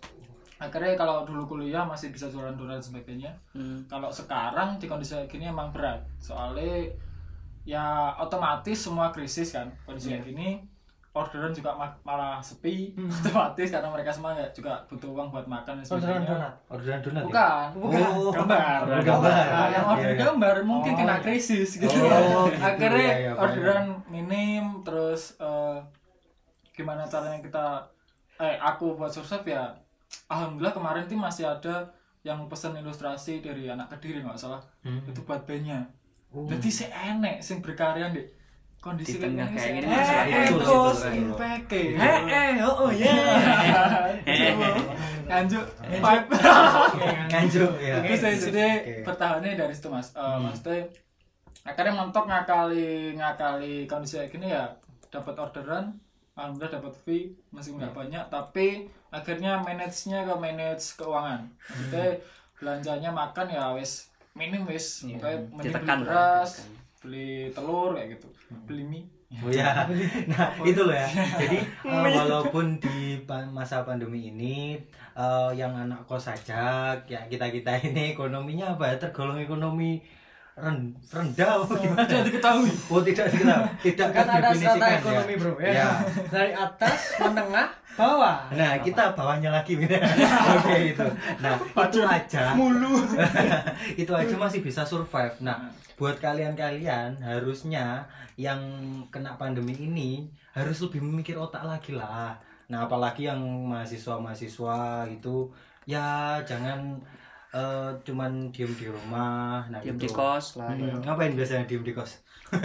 akhirnya 0.60 0.92
kalau 1.00 1.24
dulu 1.24 1.56
kuliah 1.56 1.88
masih 1.88 2.12
bisa 2.12 2.28
jualan-jualan 2.28 2.84
sebagainya. 2.84 3.32
Hmm. 3.56 3.80
Kalau 3.88 4.12
sekarang 4.12 4.76
di 4.76 4.84
kondisi 4.84 5.16
kayak 5.16 5.32
gini 5.32 5.48
emang 5.48 5.72
berat. 5.72 6.04
Soalnya 6.20 6.84
ya 7.64 8.12
otomatis 8.20 8.76
semua 8.76 9.08
krisis 9.08 9.56
kan 9.56 9.72
kondisi 9.88 10.12
kayak 10.12 10.28
gini 10.28 10.60
orderan 11.10 11.50
juga 11.50 11.74
ma- 11.74 11.98
malah 12.02 12.38
sepi 12.38 12.94
otomatis 13.20 13.66
karena 13.68 13.88
mereka 13.88 14.10
semua 14.10 14.30
nggak 14.32 14.52
juga 14.52 14.78
butuh 14.86 15.10
uang 15.10 15.28
buat 15.28 15.42
makan 15.44 15.74
dan 15.74 15.84
Orderan 15.84 16.22
sebagainya. 16.22 16.30
donat. 16.30 16.54
Orderan 16.68 17.00
donat 17.00 17.18
ya? 17.18 17.26
Bukan, 17.26 17.66
bukan. 17.74 18.00
Oh, 18.14 18.32
gambar. 18.32 18.78
orderan 18.80 19.02
gambar. 19.04 19.44
Nah, 19.44 19.68
yang 19.68 19.84
order 19.86 20.00
Iya, 20.00 20.08
iya. 20.08 20.20
gambar 20.20 20.54
mungkin 20.62 20.92
Oh, 20.92 20.98
kena 20.98 21.12
iya. 21.12 21.20
krisis 21.20 21.70
gitu. 21.76 21.90
Oh, 21.92 22.46
gitu. 22.46 22.62
Akhirnya 22.68 23.02
Iya, 23.02 23.16
iya, 23.20 23.32
orderan 23.34 23.84
minim 24.06 24.64
terus 24.80 25.34
eh, 25.36 25.76
gimana 26.72 27.02
caranya 27.04 27.38
kita 27.38 27.66
eh 28.38 28.56
aku 28.56 28.94
buat 28.94 29.10
survive 29.10 29.50
ya 29.50 29.64
alhamdulillah 30.26 30.72
kemarin 30.72 31.04
tuh 31.04 31.14
masih 31.14 31.44
ada 31.44 31.84
yang 32.20 32.46
pesan 32.46 32.72
ilustrasi 32.74 33.40
dari 33.40 33.66
anak 33.66 33.90
kediri 33.90 34.20
nggak 34.20 34.36
salah 34.36 34.60
Hmm. 34.80 35.02
itu 35.02 35.20
buat 35.20 35.42
bandnya 35.42 35.84
Oh. 36.30 36.46
jadi 36.46 36.68
si 36.70 36.86
enek 36.86 37.40
sing 37.40 37.58
berkarya 37.58 38.06
di 38.08 38.22
kondisi 38.80 39.16
Di 39.16 39.22
tengah 39.22 39.44
kayak 39.46 39.70
gini 39.70 39.78
gini 39.78 39.92
si 39.92 39.92
masih 39.92 40.16
ada 40.16 40.38
itu, 40.40 40.56
kos 40.58 41.00
impeke 41.06 41.82
Eh 41.94 42.18
eh 42.26 42.52
oh 42.64 42.88
oh 42.88 42.90
ya. 42.90 43.12
Nganjuk 45.28 45.64
vibe 45.84 46.26
Nganjuk 47.28 47.72
ya. 47.78 47.94
terus 48.02 48.20
dari 48.20 48.36
situ 48.36 48.56
Oke. 48.56 48.94
bertahannya 49.06 49.50
dari 49.54 49.74
situ 49.76 49.88
mas. 49.88 50.08
Eh, 50.12 50.36
maksudnya 50.40 50.80
akhirnya 51.60 51.92
mentok 51.94 52.24
ngakali 52.24 53.14
ngakali 53.14 53.74
kondisi 53.84 54.18
kayak 54.18 54.32
gini 54.32 54.46
ya. 54.48 54.64
Dapat 55.08 55.34
orderan 55.36 55.84
alhamdulillah 56.34 56.80
dapat 56.80 56.94
fee 56.96 57.36
masih 57.50 57.76
nggak 57.76 57.92
banyak 57.92 58.24
tapi 58.26 58.88
akhirnya 59.10 59.60
manage 59.60 60.08
nya 60.08 60.24
ke 60.24 60.34
manage 60.34 60.96
keuangan. 60.96 61.44
Maksudnya 61.68 62.16
belanjanya 62.56 63.10
makan 63.10 63.46
ya 63.46 63.64
wes 63.72 64.08
minim 64.32 64.64
wes 64.64 65.04
Iya. 65.04 65.16
kayak 65.18 65.40
mending 65.50 65.74
beli 65.74 66.04
beras 66.06 66.50
beli 67.00 67.30
telur 67.50 67.92
kayak 67.92 68.14
gitu 68.14 68.28
beli 68.66 68.84
mie 68.84 69.04
Oh 69.30 69.46
ya, 69.54 69.86
nah 70.26 70.50
itu 70.66 70.82
loh 70.82 70.90
ya. 70.90 71.06
Jadi 71.38 71.62
eh, 71.86 72.02
walaupun 72.18 72.82
di 72.82 73.14
masa 73.54 73.86
pandemi 73.86 74.34
ini 74.34 74.74
eh, 75.14 75.50
yang 75.54 75.70
anak 75.70 76.02
kos 76.02 76.26
saja, 76.26 76.90
ya 77.06 77.20
kita 77.30 77.46
kita 77.46 77.78
ini 77.78 78.10
ekonominya 78.10 78.74
apa 78.74 78.90
ya 78.90 78.98
tergolong 78.98 79.38
ekonomi 79.38 80.02
ren- 80.58 80.98
rendah 81.14 81.62
gimana? 81.62 82.04
tidak 82.10 82.26
diketahui 82.26 82.74
Oh 82.90 83.00
tidak 83.06 83.30
tidak 83.30 83.58
tidak 83.80 84.08
Kan 84.12 84.26
ada 84.28 84.50
strata 84.50 84.86
ya. 84.86 84.98
ekonomi 84.98 85.34
bro 85.38 85.52
ya. 85.62 85.72
Ya. 85.78 85.90
Dari 86.26 86.52
atas, 86.52 87.00
menengah, 87.22 87.68
bawah. 87.94 88.50
Nah 88.54 88.78
kita 88.80 89.14
bawahnya 89.14 89.50
lagi 89.50 89.74
Oke 90.56 90.94
itu. 90.94 91.06
Nah 91.42 91.54
itu 91.58 92.00
aja. 92.02 92.54
Mulu. 92.54 93.02
itu 94.02 94.12
aja 94.12 94.34
masih 94.34 94.60
bisa 94.62 94.82
survive. 94.86 95.34
Nah, 95.42 95.70
buat 95.98 96.16
kalian-kalian 96.18 97.20
harusnya 97.20 98.08
yang 98.40 98.60
kena 99.12 99.36
pandemi 99.36 99.76
ini 99.76 100.30
harus 100.56 100.80
lebih 100.80 101.04
memikir 101.04 101.36
otak 101.36 101.66
lagi 101.66 101.92
lah. 101.92 102.34
Nah, 102.70 102.86
apalagi 102.86 103.26
yang 103.26 103.42
mahasiswa-mahasiswa 103.68 105.10
itu 105.10 105.50
ya 105.88 106.38
jangan 106.46 107.02
eh, 107.52 107.90
cuman 108.00 108.32
diem 108.48 108.72
di 108.72 108.86
rumah. 108.86 109.66
Nah, 109.66 109.78
Diam 109.78 109.94
itu. 109.94 110.04
di 110.04 110.10
kos 110.10 110.54
lah. 110.54 110.70
ya. 110.72 110.86
Hmm, 110.88 111.00
ngapain 111.00 111.32
biasanya 111.32 111.64
diem 111.64 111.82
di 111.82 111.90
kos? 111.90 112.22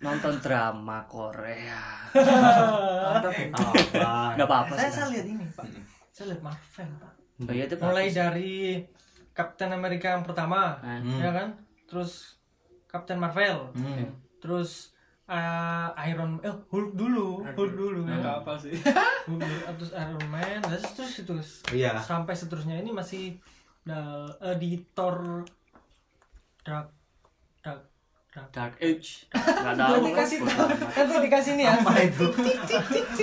Nonton 0.00 0.34
drama 0.38 1.04
Korea. 1.06 2.08
mantap 2.10 3.32
Apa? 3.52 4.12
Enggak 4.32 4.46
apa-apa 4.46 4.72
Saya 4.74 4.86
sih. 4.86 4.94
saya 4.94 5.06
lihat 5.10 5.26
ini 5.26 5.44
pak. 5.50 5.64
Saya 6.10 6.26
lihat 6.30 6.42
Marvel 6.42 6.90
pak. 6.96 7.12
Oh, 7.38 7.52
iya, 7.52 7.64
itu 7.64 7.76
Mulai 7.76 8.06
bagus. 8.06 8.16
dari 8.16 8.54
Captain 9.30 9.68
America 9.70 10.08
yang 10.10 10.24
pertama, 10.24 10.80
Ah, 10.80 10.96
Hmm. 10.96 11.20
ya 11.20 11.30
kan? 11.30 11.48
Terus 11.84 12.40
Captain 12.86 13.16
Marvel, 13.16 13.68
Hmm. 13.72 14.08
terus 14.38 14.96
eh, 15.26 15.88
Iron 16.06 16.38
eh 16.40 16.54
Hulk 16.66 16.94
dulu, 16.94 17.42
Hulk 17.44 17.72
dulu 17.74 18.06
nggak 18.06 18.22
ya. 18.22 18.38
apa 18.40 18.54
sih 18.56 18.72
Hulk 19.26 19.42
terus 19.74 19.90
Iron 19.92 20.22
Man, 20.26 20.62
terus 20.62 20.86
terus 21.18 21.48
Iya. 21.68 21.98
sampai 21.98 22.30
seterusnya 22.32 22.78
ini 22.78 22.88
masih 22.88 23.36
nah, 23.86 24.26
eh, 24.42 24.56
di 24.58 24.76
Thor 24.92 25.46
Dark 26.66 26.90
Dark 27.62 27.82
Dark 28.34 28.50
Dark 28.52 28.74
Age. 28.84 29.24
Enggak 29.32 29.74
tahu. 29.80 29.92
Nanti 29.96 30.08
dikasih 30.12 30.38
tahu, 30.44 30.66
nanti 30.92 31.16
dikasih 31.24 31.52
nih 31.56 31.64
ya. 31.64 31.72
Apa 31.80 31.92
itu? 32.04 32.26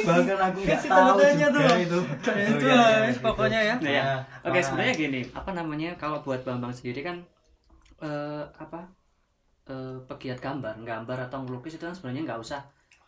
Bahkan 0.10 0.38
aku 0.42 0.58
nggak 0.64 0.80
Kasih 0.80 0.90
tahu 0.90 1.18
juga 1.22 1.48
tuh. 1.54 1.62
itu. 1.78 2.00
Kayak 2.26 2.48
itu 2.50 2.66
iya, 2.66 2.74
lah, 2.74 2.90
iya, 2.90 3.08
gitu. 3.14 3.22
pokoknya 3.22 3.60
ya. 3.62 3.76
Nah, 3.78 3.94
ya. 3.94 4.04
Nah, 4.04 4.20
Oke, 4.50 4.60
sebenarnya 4.66 4.94
gini, 4.98 5.22
apa 5.38 5.52
namanya 5.54 5.90
kalau 6.02 6.18
buat 6.26 6.42
Bambang 6.42 6.74
sendiri 6.74 7.06
kan 7.06 7.22
eh 8.02 8.44
apa? 8.58 8.90
eh 9.64 9.96
pegiat 10.12 10.44
gambar, 10.44 10.76
gambar 10.84 11.18
atau 11.32 11.40
melukis 11.40 11.80
itu 11.80 11.86
kan 11.88 11.96
sebenarnya 11.96 12.28
nggak 12.28 12.42
usah 12.44 12.60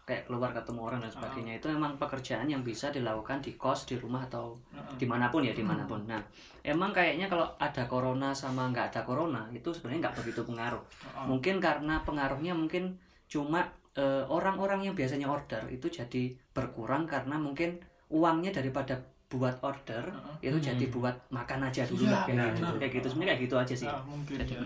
kayak 0.06 0.30
keluar 0.30 0.54
ketemu 0.54 0.80
orang 0.80 1.00
dan 1.02 1.10
sebagainya. 1.10 1.58
Itu 1.58 1.68
memang 1.68 1.98
pekerjaan 1.98 2.46
yang 2.46 2.62
bisa 2.62 2.94
dilakukan 2.94 3.42
di 3.42 3.58
kos, 3.58 3.90
di 3.90 3.98
rumah 3.98 4.22
atau 4.26 4.54
di 4.96 5.04
mana 5.04 5.34
pun 5.34 5.42
ya 5.42 5.50
di 5.52 5.66
mana 5.66 5.82
pun. 5.84 6.06
Nah, 6.06 6.22
emang 6.62 6.94
kayaknya 6.94 7.26
kalau 7.26 7.50
ada 7.58 7.90
corona 7.90 8.30
sama 8.32 8.70
nggak 8.70 8.94
ada 8.94 9.02
corona 9.02 9.50
itu 9.50 9.74
sebenarnya 9.74 10.08
nggak 10.08 10.18
begitu 10.22 10.46
pengaruh. 10.46 10.82
Mungkin 11.26 11.58
karena 11.58 12.06
pengaruhnya 12.06 12.54
mungkin 12.54 13.02
cuma 13.26 13.66
eh, 13.98 14.24
orang-orang 14.30 14.86
yang 14.86 14.94
biasanya 14.94 15.26
order 15.26 15.66
itu 15.68 15.90
jadi 15.90 16.38
berkurang 16.54 17.10
karena 17.10 17.42
mungkin 17.42 17.82
uangnya 18.14 18.54
daripada 18.54 19.02
buat 19.26 19.58
order 19.66 20.06
itu 20.38 20.54
jadi 20.62 20.86
buat 20.94 21.18
makan 21.34 21.66
aja 21.66 21.82
dulu 21.90 22.06
Iya, 22.06 22.14
lah 22.14 22.24
kayak 22.30 22.38
gitu. 22.54 22.62
benar. 22.62 22.78
kayak 22.78 22.94
gitu 22.94 23.08
sebenarnya 23.10 23.30
kayak 23.34 23.44
gitu 23.50 23.56
aja 23.58 23.76
sih. 23.76 23.90
Ah, 23.90 24.04
mungkin 24.06 24.38
Jadi, 24.38 24.54
ya. 24.54 24.62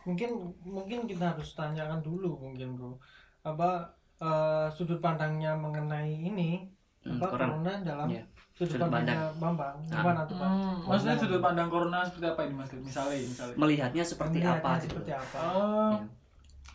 Mungkin 0.00 0.30
mungkin 0.66 0.98
kita 1.06 1.24
harus 1.36 1.54
tanyakan 1.54 2.00
dulu 2.02 2.34
mungkin 2.34 2.74
bro 2.74 2.96
apa 3.44 3.84
eh, 4.20 4.66
sudut 4.68 4.98
pandangnya 4.98 5.52
mengenai 5.54 6.12
ini 6.12 6.68
Hmm, 7.00 7.16
apa 7.16 7.32
corona. 7.32 7.48
corona 7.56 7.72
dalam 7.80 8.06
Iya. 8.06 8.20
sudut 8.50 8.76
Sudut 8.76 8.80
pandangnya 8.84 9.32
Bambang 9.34 9.76
gimana 9.82 10.20
tuh 10.22 10.36
pak? 10.36 10.44
Hmm, 10.46 10.76
maksudnya 10.84 11.16
sudut 11.16 11.40
pandang 11.40 11.68
corona 11.68 11.98
seperti 12.04 12.26
apa 12.28 12.40
ini 12.44 12.54
mas? 12.54 12.68
Misalnya, 12.74 13.16
misalnya. 13.18 13.54
melihatnya 13.56 14.04
seperti 14.04 14.36
Melihatnya 14.36 14.60
apa 14.60 14.70
gitu. 14.76 14.84
seperti 14.92 15.10
apa? 15.14 15.38
Oh, 15.40 15.90
Ya. 15.90 16.00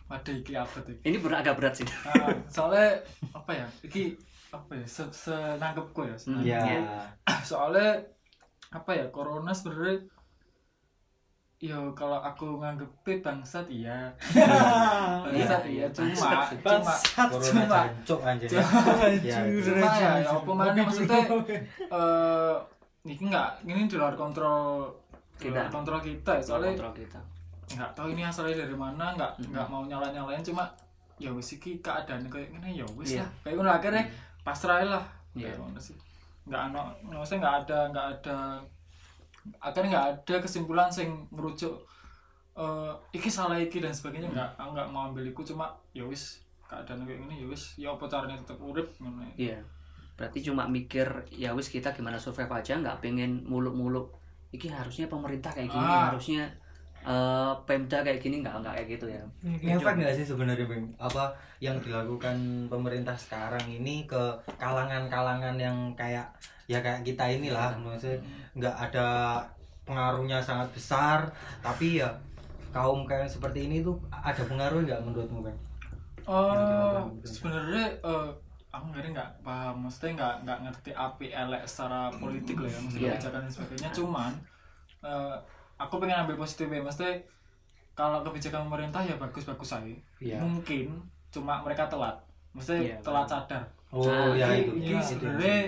ada 0.08 0.32
iki 0.32 0.52
apa 0.52 0.76
tuh? 0.80 0.94
Ini 1.00 1.16
berat 1.16 1.38
agak 1.40 1.54
berat 1.56 1.74
sih. 1.74 1.86
Nah, 1.86 2.26
soalnya 2.48 2.88
apa 3.32 3.50
ya? 3.52 3.66
Iki 3.80 4.02
apa 4.48 4.72
ya? 4.72 4.84
Se 4.84 5.02
senangkepku 5.08 6.00
ya. 6.02 6.16
Hmm. 6.20 6.42
Ya. 6.42 6.58
Iya. 6.60 6.82
Soalnya 7.46 8.02
apa 8.68 8.90
ya? 8.92 9.06
Corona 9.08 9.50
sebenarnya 9.50 10.02
Yo 11.56 11.88
kalau 11.96 12.20
aku 12.20 12.60
nganggep 12.60 12.84
bangsat 13.24 13.64
iya. 13.72 14.12
bangsat 15.24 15.62
iya, 15.64 15.84
Iya, 15.84 15.86
cuma 15.88 16.12
bangsat. 16.12 16.58
cuma. 16.60 16.92
Corona 17.32 17.40
cuma 17.40 17.64
jancuk 17.72 18.20
anjir. 18.20 18.48
Ya, 19.24 19.40
cuma 19.64 19.88
ya, 19.96 20.10
apa 20.28 20.50
mana 20.52 20.70
maksudnya 20.84 21.20
eh 21.24 22.54
ini 23.08 23.14
enggak 23.22 23.48
ini 23.64 23.88
di 23.88 23.96
luar 23.96 24.12
kontrol 24.12 24.90
di 25.38 25.48
luar 25.48 25.70
kontrol 25.70 26.02
kita 26.02 26.36
ya, 26.36 26.42
soalnya 26.42 26.74
kontrol 26.74 26.92
kita. 26.92 27.20
nggak 27.66 27.90
tahu 27.94 28.06
ini 28.14 28.22
asalnya 28.22 28.62
dari 28.66 28.76
mana 28.76 29.14
nggak 29.14 29.32
nggak 29.50 29.66
mau 29.70 29.82
nyala 29.86 30.10
nyalain 30.10 30.42
cuma 30.42 30.66
ya 31.16 31.30
wis 31.32 31.56
iki 31.56 31.78
keadaan 31.80 32.26
kayak 32.28 32.52
gini 32.52 32.78
ya 32.78 32.86
wis 32.94 33.16
Iya. 33.16 33.24
lah 33.24 33.30
kayak 33.42 33.54
ngono 33.56 33.70
akhirnya 33.72 34.04
pasrah 34.42 34.76
ae 34.82 34.86
lah 34.86 35.04
Iya. 35.34 35.50
kayak 35.50 35.58
ngono 35.62 35.80
sih 35.80 35.96
nggak 36.46 36.62
ano 36.70 36.80
maksudnya 37.06 37.38
nggak 37.42 37.56
ada 37.64 37.78
nggak 37.90 38.06
ada 38.18 38.36
akhirnya 39.56 39.90
nggak 39.92 40.06
ada 40.22 40.34
kesimpulan 40.38 40.88
sing 40.88 41.08
merujuk 41.30 41.74
eh 42.54 42.92
iki 43.12 43.28
salah 43.28 43.56
iki 43.56 43.78
dan 43.78 43.92
sebagainya 43.92 44.28
nggak 44.28 44.50
aku 44.56 44.70
nggak 44.72 44.88
mau 44.88 45.08
ambil 45.08 45.22
iku 45.22 45.44
cuma 45.44 45.68
ya 45.92 46.02
wis 46.02 46.40
keadaan 46.64 47.04
kayak 47.04 47.20
gini 47.20 47.44
ya 47.44 47.46
wis 47.46 47.62
ya 47.76 47.88
apa 47.90 48.04
caranya 48.06 48.36
tetap 48.40 48.58
urip 48.58 48.88
ngono 48.98 49.22
ya. 49.22 49.32
Iya. 49.52 49.58
Berarti 50.16 50.40
cuma 50.40 50.64
mikir 50.64 51.04
ya 51.28 51.52
wis 51.52 51.68
kita 51.68 51.92
gimana 51.92 52.16
survive 52.16 52.48
aja 52.48 52.74
nggak 52.74 52.98
pengen 52.98 53.44
muluk-muluk 53.44 54.16
iki 54.48 54.66
harusnya 54.66 55.04
pemerintah 55.06 55.52
kayak 55.52 55.68
gini, 55.68 55.84
Ah. 55.84 56.08
harusnya 56.08 56.48
eh, 57.04 57.52
Pemda 57.68 58.00
kayak 58.00 58.18
gini 58.18 58.40
nggak 58.40 58.64
nggak 58.64 58.74
kayak 58.74 58.88
gitu 58.96 59.06
ya. 59.06 59.22
ngefek 59.44 59.94
nggak 59.94 60.14
sih 60.16 60.24
sebenarnya 60.24 60.64
Bang? 60.64 60.90
apa 60.98 61.30
yang 61.60 61.76
dilakukan 61.78 62.34
pemerintah 62.66 63.14
sekarang 63.14 63.62
ini 63.62 64.08
ke 64.08 64.18
kalangan-kalangan 64.56 65.54
yang 65.54 65.76
kayak 65.94 66.26
ya 66.66 66.78
kayak 66.78 67.02
kita 67.02 67.24
inilah 67.24 67.72
maksudnya 67.76 68.18
nggak 68.52 68.76
ada 68.82 69.38
pengaruhnya 69.82 70.38
sangat 70.40 70.66
besar 70.70 71.18
tapi 71.60 71.98
ya 71.98 72.10
kaum 72.70 73.06
kayak 73.06 73.24
seperti 73.24 73.64
ini 73.64 73.80
tuh 73.80 73.94
ada 74.10 74.42
pengaruh 74.42 74.82
nggak 74.82 75.00
menurutmu 75.00 75.40
Bang? 75.40 75.56
Eh 76.26 77.00
sebenarnya 77.22 77.86
eh 77.96 78.28
aku 78.68 78.84
nggak 78.90 79.08
nggak 79.08 79.30
paham, 79.40 79.74
maksudnya 79.80 80.12
nggak 80.14 80.34
nggak 80.42 80.58
ngerti 80.60 80.90
api 80.92 81.26
elek 81.30 81.62
secara 81.64 82.12
politik 82.12 82.58
lah 82.58 82.68
ya, 82.68 82.78
maksudnya 82.78 83.00
Iya. 83.00 83.12
kebijakan 83.14 83.40
dan 83.40 83.52
sebagainya. 83.52 83.88
Cuman 83.94 84.32
eh 85.00 85.36
aku 85.76 85.94
pengen 85.96 86.18
ambil 86.20 86.36
positifnya, 86.36 86.82
maksudnya 86.82 87.14
kalau 87.94 88.20
kebijakan 88.20 88.68
pemerintah 88.68 89.00
ya 89.00 89.16
bagus-bagus 89.16 89.70
aja. 89.72 89.96
Iya. 90.18 90.36
Mungkin 90.36 90.92
cuma 91.30 91.62
mereka 91.62 91.88
telat, 91.88 92.16
maksudnya 92.52 92.92
Iya, 92.92 92.96
telat 93.00 93.24
sadar. 93.24 93.62
Oh 93.88 94.04
Ah, 94.04 94.34
ya 94.34 94.50
Iki- 94.50 94.60
itu. 94.60 94.72
Iya, 94.82 94.98
itu. 94.98 95.08
sebenarnya 95.08 95.58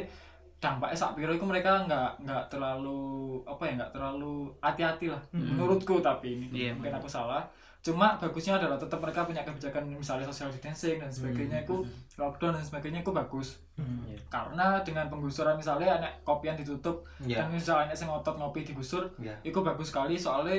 dampaknya 0.59 0.97
sak 0.97 1.15
piro 1.15 1.31
itu 1.31 1.43
mereka 1.43 1.83
nggak 1.85 2.11
nggak 2.21 2.45
terlalu 2.49 2.99
apa 3.45 3.62
ya 3.62 3.73
nggak 3.77 3.93
terlalu 3.93 4.35
hati-hati 4.59 5.07
lah 5.07 5.23
menurutku 5.31 5.99
tapi 6.00 6.35
ini 6.37 6.47
Iya, 6.50 6.71
mungkin 6.73 6.93
aku 6.93 7.07
salah 7.07 7.47
cuma 7.79 8.19
bagusnya 8.19 8.59
adalah 8.59 8.75
tetap 8.75 8.99
mereka 8.99 9.23
punya 9.23 9.41
kebijakan 9.41 9.87
misalnya 9.88 10.27
social 10.27 10.50
distancing 10.50 10.99
dan 10.99 11.07
sebagainya 11.09 11.62
itu 11.62 11.79
lockdown 12.17 12.50
dan 12.53 12.65
sebagainya 12.65 13.00
itu 13.00 13.12
bagus 13.12 13.62
Iya. 13.79 14.19
karena 14.29 14.83
dengan 14.83 15.07
penggusuran 15.07 15.55
misalnya 15.55 15.95
anak 15.97 16.11
kopian 16.23 16.55
ditutup 16.55 17.07
Iya. 17.21 17.38
dan 17.38 17.55
misalnya 17.55 17.95
sing 17.95 18.07
ngotot 18.07 18.35
ngopi 18.35 18.67
digusur 18.67 19.07
Iya. 19.17 19.38
itu 19.43 19.59
bagus 19.59 19.88
sekali 19.88 20.19
soalnya 20.19 20.59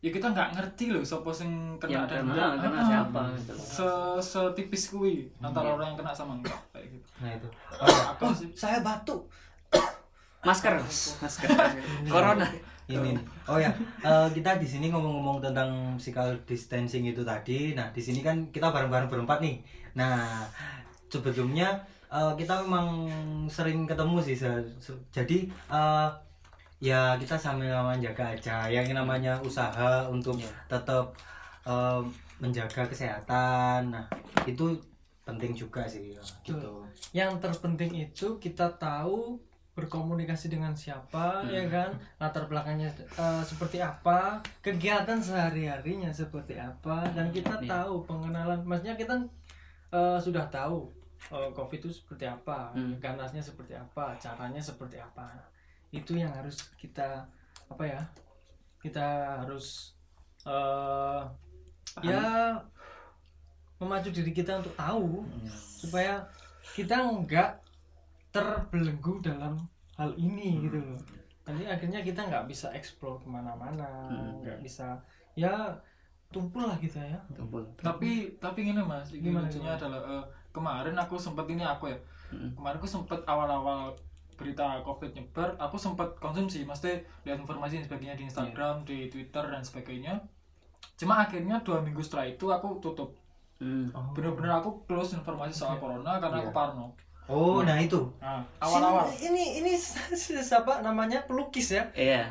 ya 0.00 0.10
kita 0.10 0.26
nggak 0.26 0.50
ngerti 0.52 0.90
loh 0.90 1.04
siapa 1.04 1.30
sing 1.30 1.50
kena 1.78 2.02
Yang 2.02 2.06
dan 2.08 2.18
kena, 2.18 2.32
enggak 2.32 2.50
kena 2.58 2.74
Ah, 2.74 2.84
siapa 2.84 3.20
gitu. 3.36 3.52
se 3.54 3.88
setipis 4.18 4.82
kui 4.90 5.14
antara 5.38 5.70
Iya. 5.70 5.74
orang 5.76 5.86
yang 5.86 5.98
kena 5.98 6.10
sama 6.10 6.34
enggak 6.34 6.58
kayak 6.80 6.90
gitu. 6.96 7.06
Nah 7.20 7.30
itu. 7.30 7.48
aku 8.10 8.24
sih? 8.32 8.48
Saya 8.56 8.80
batuk. 8.80 9.28
Masker, 10.40 10.72
masker. 11.20 11.48
Corona. 12.08 12.48
ini. 12.88 13.12
Oh 13.46 13.54
ya. 13.54 13.70
Eh, 14.00 14.28
kita 14.32 14.56
di 14.56 14.66
sini 14.66 14.88
ngomong-ngomong 14.88 15.38
tentang 15.38 15.94
physical 15.94 16.32
distancing 16.42 17.06
itu 17.06 17.20
tadi. 17.22 17.76
Nah 17.76 17.92
di 17.92 18.00
sini 18.00 18.18
kan 18.18 18.48
kita 18.50 18.72
bareng-bareng 18.72 19.06
berempat 19.06 19.38
nih. 19.38 19.60
Nah 19.94 20.42
sebelumnya 21.06 21.76
eh, 22.08 22.32
kita 22.34 22.64
memang 22.64 23.06
sering 23.46 23.86
ketemu 23.86 24.16
sih. 24.18 24.34
Se- 24.34 24.72
se- 24.82 24.98
jadi 25.12 25.46
eh, 25.70 26.08
ya 26.80 27.14
kita 27.14 27.36
sambil 27.36 27.76
menjaga 27.84 28.32
aja. 28.34 28.66
Yang 28.66 28.96
namanya 28.96 29.36
usaha 29.38 30.08
untuk 30.08 30.40
Iya. 30.40 30.50
tetap 30.66 31.12
eh, 31.62 32.00
menjaga 32.40 32.88
kesehatan. 32.88 33.92
Nah 33.92 34.08
itu 34.48 34.72
penting 35.30 35.52
juga 35.54 35.86
sih 35.86 36.12
ya, 36.12 36.22
gitu. 36.42 36.82
Yang 37.12 37.32
terpenting 37.38 37.92
itu 37.96 38.36
kita 38.36 38.66
tahu 38.74 39.38
berkomunikasi 39.70 40.50
dengan 40.50 40.74
siapa 40.74 41.46
ya 41.46 41.64
kan? 41.66 41.94
Latar 42.18 42.44
belakangnya 42.44 42.90
eh, 42.92 43.42
seperti 43.42 43.78
apa 43.78 44.42
kegiatan 44.60 45.16
sehari 45.16 45.64
harinya 45.64 46.10
seperti 46.10 46.54
apa 46.54 47.06
dan 47.10 47.30
kita 47.30 47.56
Iya. 47.58 47.70
tahu 47.80 48.04
pengenalan. 48.04 48.60
Maksudnya 48.62 48.94
kita 48.94 49.14
eh, 49.90 50.18
sudah 50.18 50.44
tahu 50.48 50.90
eh, 51.30 51.50
covid 51.52 51.78
itu 51.78 51.90
seperti 51.92 52.24
apa 52.24 52.74
Hmm. 52.74 52.98
ganasnya 52.98 53.40
seperti 53.40 53.72
apa 53.72 54.12
caranya 54.16 54.60
seperti 54.60 54.98
apa. 54.98 55.26
Itu 55.90 56.14
yang 56.14 56.30
harus 56.30 56.70
kita 56.74 57.24
apa 57.66 57.84
ya 57.86 58.02
kita 58.80 59.06
harus 59.40 59.94
eh 60.42 61.22
ya 62.02 62.56
memacu 63.80 64.08
diri 64.08 64.30
kita 64.30 64.60
untuk 64.60 64.74
tahu 64.74 65.24
supaya 65.74 66.20
kita 66.70 66.94
nggak 67.00 67.50
terbelenggu 68.30 69.18
dalam 69.20 69.58
hal 69.96 70.14
ini 70.14 70.62
gitu 70.62 70.78
loh 70.78 71.00
nanti 71.42 71.66
akhirnya 71.66 72.00
kita 72.00 72.20
nggak 72.22 72.46
bisa 72.46 72.70
explore 72.70 73.18
ke 73.18 73.26
mana-mana 73.26 73.88
Hmm. 74.06 74.38
nggak 74.40 74.60
bisa 74.60 74.94
ya 75.34 75.72
tumpul 76.28 76.62
lah 76.62 76.76
kita 76.76 77.00
ya 77.00 77.18
Tumpul. 77.32 77.64
tapi 77.76 78.38
tapi 78.38 78.62
gini 78.62 78.78
mas 78.78 79.10
ini 79.10 79.26
Gimana, 79.26 79.44
lucunya 79.44 79.66
gimana? 79.66 79.78
adalah 79.80 80.00
eh, 80.12 80.24
kemarin 80.50 80.96
aku 80.96 81.14
sempat 81.16 81.46
ini 81.46 81.62
aku 81.62 81.88
ya 81.88 81.98
Mm. 82.30 82.54
kemarin 82.54 82.78
aku 82.78 82.86
sempat 82.86 83.18
awal-awal 83.24 83.90
berita 84.36 84.78
covid 84.80 85.10
nyebar 85.10 85.50
aku 85.58 85.74
sempat 85.74 86.14
konsumsi 86.16 86.62
mesti 86.62 86.94
lihat 87.20 87.36
informasi 87.36 87.76
dan 87.76 87.84
sebagainya 87.84 88.14
di 88.14 88.24
Instagram 88.24 88.86
di 88.86 89.10
Twitter 89.10 89.42
dan 89.42 89.60
sebagainya 89.60 90.14
cuma 90.94 91.18
akhirnya 91.18 91.58
dua 91.58 91.82
minggu 91.82 91.98
setelah 91.98 92.30
itu 92.30 92.46
aku 92.46 92.78
tutup 92.78 93.18
Hmm. 93.60 93.92
bener-bener 94.10 94.50
aku 94.50 94.72
close 94.84 95.12
informasi 95.12 95.52
soal 95.54 95.76
corona 95.76 96.16
karena 96.16 96.36
aku 96.38 96.48
Iya. 96.48 96.56
parno. 96.56 96.86
Oh 97.26 97.60
nah 97.60 97.76
itu. 97.76 98.00
Nah, 98.18 98.40
awal-awal. 98.58 99.06
ini 99.14 99.60
ini 99.60 99.76
siapa 100.42 100.80
namanya? 100.80 101.22
Pelukis 101.22 101.70
ya? 101.70 101.84
Iya, 101.92 102.26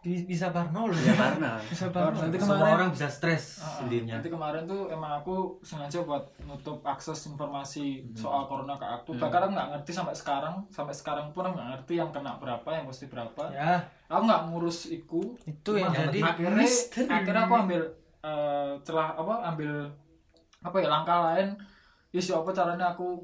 Bi- 0.00 0.26
bisa 0.26 0.50
Barno 0.50 0.88
loh 0.88 0.98
ya. 0.98 1.14
Karena. 1.14 1.54
bisa 1.62 1.86
Barno. 1.86 2.18
Nanti 2.18 2.34
semua 2.34 2.58
kemarin- 2.58 2.74
orang 2.74 2.88
bisa 2.90 3.06
stres 3.06 3.60
Ah, 3.60 3.78
sendirinya. 3.78 4.18
Nanti 4.18 4.28
kemarin 4.28 4.64
tuh 4.64 4.88
emang 4.88 5.14
aku 5.14 5.34
sengaja 5.60 6.02
buat 6.02 6.18
nutup 6.42 6.82
akses 6.82 7.22
informasi 7.28 8.02
Hmm. 8.02 8.16
soal 8.16 8.42
corona 8.44 8.74
ke 8.74 8.82
aku. 8.84 9.14
Bahkan 9.14 9.40
aku 9.40 9.52
nggak 9.52 9.68
ngerti 9.70 9.90
sampai 9.92 10.10
sekarang, 10.12 10.58
sampai 10.66 10.90
sekarang 10.92 11.30
pun 11.30 11.44
aku 11.44 11.54
nggak 11.54 11.70
ngerti 11.76 11.94
yang 11.96 12.10
kena 12.10 12.34
berapa, 12.34 12.66
yang 12.66 12.82
pasti 12.84 13.06
berapa. 13.06 13.44
ya. 13.46 13.78
Aku 14.08 14.24
nggak 14.24 14.42
ngurus 14.48 14.88
iku. 14.88 15.22
itu 15.44 15.70
yang 15.72 15.92
jadi 15.92 16.18
akhirnya, 16.24 16.66
akhirnya 17.08 17.42
aku 17.44 17.54
ambil 17.60 17.82
eh, 18.20 18.72
celah 18.80 19.14
apa 19.14 19.34
ambil 19.48 19.86
apa 20.62 20.76
ya 20.78 20.88
langkah 20.88 21.18
lain. 21.32 21.52
Ya 22.12 22.20
siapa 22.20 22.50
caranya 22.50 22.92
aku 22.92 23.18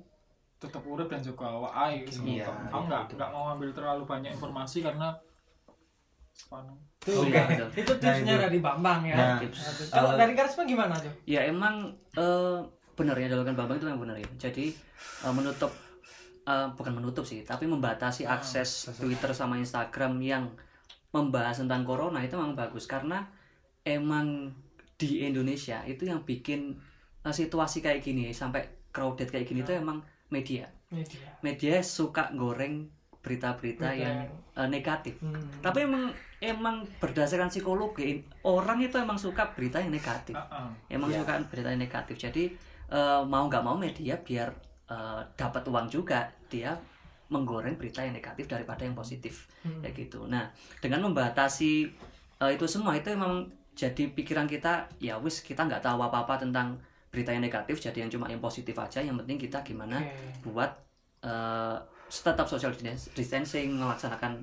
tetap 0.59 0.83
urip 0.83 1.07
dan 1.07 1.22
juga 1.22 1.46
awak 1.46 1.70
ai 1.72 2.03
wis 2.03 2.18
Iya, 2.18 2.44
ngono. 2.51 2.66
Aku 2.66 2.79
iya, 2.83 2.88
nggak 2.90 3.03
itu. 3.07 3.14
nggak 3.14 3.31
mau 3.31 3.44
ambil 3.55 3.70
terlalu 3.70 4.03
banyak 4.05 4.31
informasi 4.35 4.79
karena. 4.83 5.09
Tuh, 6.98 7.27
Oke. 7.27 7.35
ya. 7.35 7.66
itu 7.74 7.92
tipsnya 7.98 8.35
Nah, 8.38 8.42
dari 8.46 8.59
Bambang 8.62 9.01
ya 9.03 9.14
Nah, 9.16 9.38
tips. 9.42 9.59
Nah, 9.59 9.72
kalau 9.90 10.11
eh, 10.14 10.18
dari 10.18 10.33
Karisma 10.38 10.62
gimana 10.62 10.94
tuh 10.94 11.11
Ya 11.27 11.42
emang 11.42 11.90
eh 12.14 12.59
benar 12.94 13.14
ya 13.14 13.27
dilakukan 13.27 13.55
Bambang 13.59 13.79
itu 13.79 13.87
yang 13.87 13.98
benar 14.03 14.16
ya. 14.18 14.29
Jadi 14.38 14.70
eh, 15.24 15.33
menutup 15.35 15.70
eh, 16.44 16.68
bukan 16.74 16.92
menutup 16.94 17.24
sih, 17.27 17.42
tapi 17.42 17.66
membatasi 17.66 18.22
akses 18.22 18.90
Twitter 18.96 19.31
sama 19.35 19.59
Instagram 19.59 20.18
yang 20.22 20.44
membahas 21.11 21.59
tentang 21.59 21.83
corona 21.83 22.20
itu 22.20 22.37
memang 22.37 22.53
bagus 22.55 22.85
karena 22.85 23.24
emang 23.83 24.53
di 24.94 25.24
Indonesia 25.24 25.81
itu 25.87 26.05
yang 26.05 26.20
bikin 26.22 26.77
eh, 27.28 27.34
situasi 27.34 27.78
kayak 27.78 28.00
gini 28.00 28.32
sampai 28.32 28.64
crowded 28.88 29.28
kayak 29.28 29.44
gini 29.44 29.60
itu 29.60 29.70
emang 29.70 30.00
media. 30.28 30.64
media 30.88 31.20
Media 31.40 31.76
suka 31.78 32.32
goreng 32.32 32.88
berita-berita 33.18 33.84
Berita 33.84 33.92
yang 33.94 34.18
eh, 34.56 34.68
negatif. 34.68 35.20
Hmm. 35.20 35.36
Tapi 35.60 35.84
emang 35.84 36.08
emang 36.38 36.76
berdasarkan 36.96 37.46
psikologi 37.46 38.16
orang 38.42 38.78
itu 38.80 38.96
emang 38.96 39.18
suka 39.18 39.52
berita 39.52 39.76
yang 39.76 39.90
negatif 39.90 40.32
Ah, 40.32 40.64
ah. 40.64 40.70
emang 40.86 41.10
Iya. 41.10 41.20
suka 41.20 41.34
berita 41.44 41.68
yang 41.68 41.82
negatif 41.82 42.14
jadi 42.16 42.44
eh, 42.88 43.22
mau 43.26 43.44
nggak 43.44 43.60
mau 43.60 43.74
media 43.74 44.16
biar 44.16 44.48
eh, 44.86 45.20
dapat 45.34 45.66
uang 45.66 45.90
juga 45.90 46.24
dia 46.46 46.78
menggoreng 47.28 47.76
berita 47.76 48.00
yang 48.00 48.14
negatif 48.14 48.46
daripada 48.46 48.80
yang 48.80 48.94
positif 48.94 49.44
Hmm. 49.60 49.82
ya 49.82 49.90
gitu 49.90 50.24
nah 50.24 50.46
dengan 50.78 51.04
membatasi 51.04 51.90
eh, 52.38 52.50
itu 52.54 52.64
semua 52.64 52.94
itu 52.94 53.10
emang 53.10 53.44
jadi 53.74 54.08
pikiran 54.08 54.46
kita 54.46 54.86
ya 54.96 55.18
wis 55.18 55.42
kita 55.42 55.60
nggak 55.60 55.82
tahu 55.82 55.98
apa 56.00 56.22
apa 56.22 56.38
tentang 56.38 56.78
berita 57.18 57.35
yang 57.35 57.42
negatif 57.42 57.83
jadi 57.83 58.07
yang 58.07 58.11
cuma 58.11 58.31
yang 58.31 58.38
positif 58.38 58.78
aja 58.78 59.02
yang 59.02 59.18
penting 59.18 59.35
kita 59.37 59.59
gimana 59.61 59.98
Oke. 59.98 60.46
buat 60.46 60.70
eh, 61.18 61.76
tetap 62.07 62.46
social 62.46 62.70
distance- 62.70 63.11
distancing 63.11 63.74
melaksanakan 63.74 64.38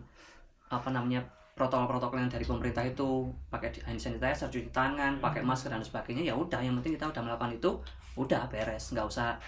apa 0.67 0.91
namanya 0.91 1.23
protokol-protokol 1.55 2.19
yang 2.19 2.27
dari 2.27 2.43
pemerintah 2.43 2.83
itu 2.83 3.31
pakai 3.47 3.71
hand 3.87 3.95
sanitizer 3.95 4.51
cuci 4.51 4.75
tangan 4.75 5.23
pakai 5.23 5.39
masker 5.39 5.71
dan 5.71 5.79
sebagainya 5.79 6.27
ya 6.27 6.35
udah 6.35 6.59
yang 6.59 6.75
penting 6.75 6.99
kita 6.99 7.07
udah 7.07 7.23
melakukan 7.23 7.55
itu 7.55 7.71
udah 8.19 8.51
beres 8.51 8.91
nggak 8.91 9.07
usah 9.07 9.39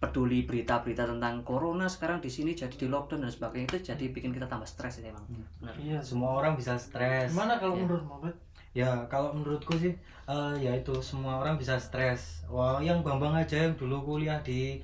peduli 0.00 0.48
berita-berita 0.48 1.04
tentang 1.04 1.44
corona 1.44 1.84
sekarang 1.84 2.24
di 2.24 2.32
sini 2.32 2.56
jadi 2.56 2.72
di 2.72 2.88
lockdown 2.88 3.20
dan 3.20 3.28
sebagainya 3.28 3.66
itu 3.68 3.92
jadi 3.92 4.04
bikin 4.08 4.32
kita 4.32 4.48
tambah 4.48 4.64
stres 4.64 5.04
ya 5.04 5.12
emang. 5.12 5.28
Benar. 5.60 5.76
Iya 5.76 5.98
semua 6.00 6.40
orang 6.40 6.56
bisa 6.56 6.72
stres. 6.80 7.28
Gimana 7.28 7.60
kalau 7.60 7.76
Iya. 7.76 7.84
menurut 7.84 8.04
Mabet 8.08 8.36
ya 8.72 8.86
kalau 9.06 9.32
menurutku 9.32 9.74
sih 9.74 9.90
eh, 10.24 10.52
ya 10.56 10.70
itu 10.72 10.94
semua 11.00 11.38
orang 11.38 11.54
bisa 11.54 11.74
stres 11.76 12.46
wah 12.46 12.78
yang 12.78 13.00
bambang 13.00 13.34
aja 13.34 13.56
yang 13.60 13.74
dulu 13.74 13.98
kuliah 14.06 14.38
di 14.40 14.78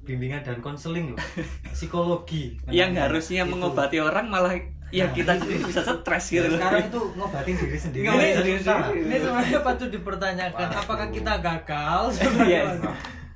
bimbingan 0.00 0.40
dan 0.40 0.58
konseling 0.58 1.12
loh 1.12 1.20
psikologi 1.76 2.56
yang 2.66 2.90
Nah, 2.90 3.04
harusnya 3.04 3.44
itu. 3.44 3.52
mengobati 3.52 3.98
orang 3.98 4.26
malah 4.26 4.56
ya 4.88 5.04
Nah, 5.04 5.12
kita 5.12 5.36
sendiri 5.36 5.60
bisa 5.62 5.84
stres 5.84 6.24
Ya, 6.26 6.40
gitu 6.40 6.56
sekarang 6.56 6.80
itu 6.82 7.00
ngobatin 7.14 7.54
diri 7.54 7.76
sendiri 7.78 8.04
Ngobatin 8.08 8.24
aja 8.26 8.40
diri 8.40 8.56
sendiri. 8.58 8.98
ini 9.04 9.16
sebenarnya 9.18 9.60
patut 9.60 9.88
dipertanyakan 9.90 10.68
apakah 10.74 11.06
kita 11.08 11.32
gagal 11.38 12.02
Iya. 12.40 12.62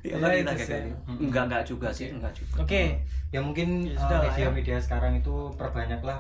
Ya, 0.03 0.17
kita 0.19 0.29
itu 0.33 0.49
gagal? 0.49 0.67
sih. 0.67 0.91
Enggak 1.21 1.43
enggak 1.47 1.63
juga 1.63 1.89
sih, 1.89 2.07
enggak 2.09 2.33
juga. 2.33 2.57
oke 2.59 2.83
ya 3.29 3.39
mungkin 3.39 3.69
Ya 3.85 3.95
eh, 3.95 4.09
ya. 4.11 4.19
media-media 4.27 4.77
sekarang 4.77 5.13
itu 5.15 5.35
perbanyaklah 5.55 6.19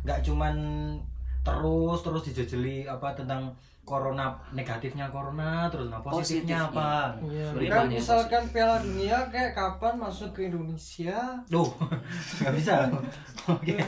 nggak 0.00 0.22
cuman 0.22 0.54
terus 1.42 1.98
terus 2.02 2.22
dijejeli 2.24 2.84
apa 2.84 3.14
tentang 3.14 3.50
corona 3.82 4.36
negatifnya 4.52 5.08
corona 5.08 5.64
terus 5.72 5.88
nah 5.88 5.96
positifnya 6.04 6.60
Positifnya. 6.60 6.60
apa. 6.68 6.92
Iya, 7.24 7.44
Sebenarnya 7.48 7.70
kan 7.72 7.80
banyak 7.80 7.96
misalkan 7.96 8.42
Piala 8.52 8.76
Dunia 8.84 9.18
kayak 9.32 9.52
kapan 9.56 9.94
masuk 9.96 10.30
ke 10.36 10.40
Indonesia? 10.44 11.16
tuh 11.48 11.68
nggak 12.44 12.52
bisa. 12.52 12.74
Oke. 13.56 13.80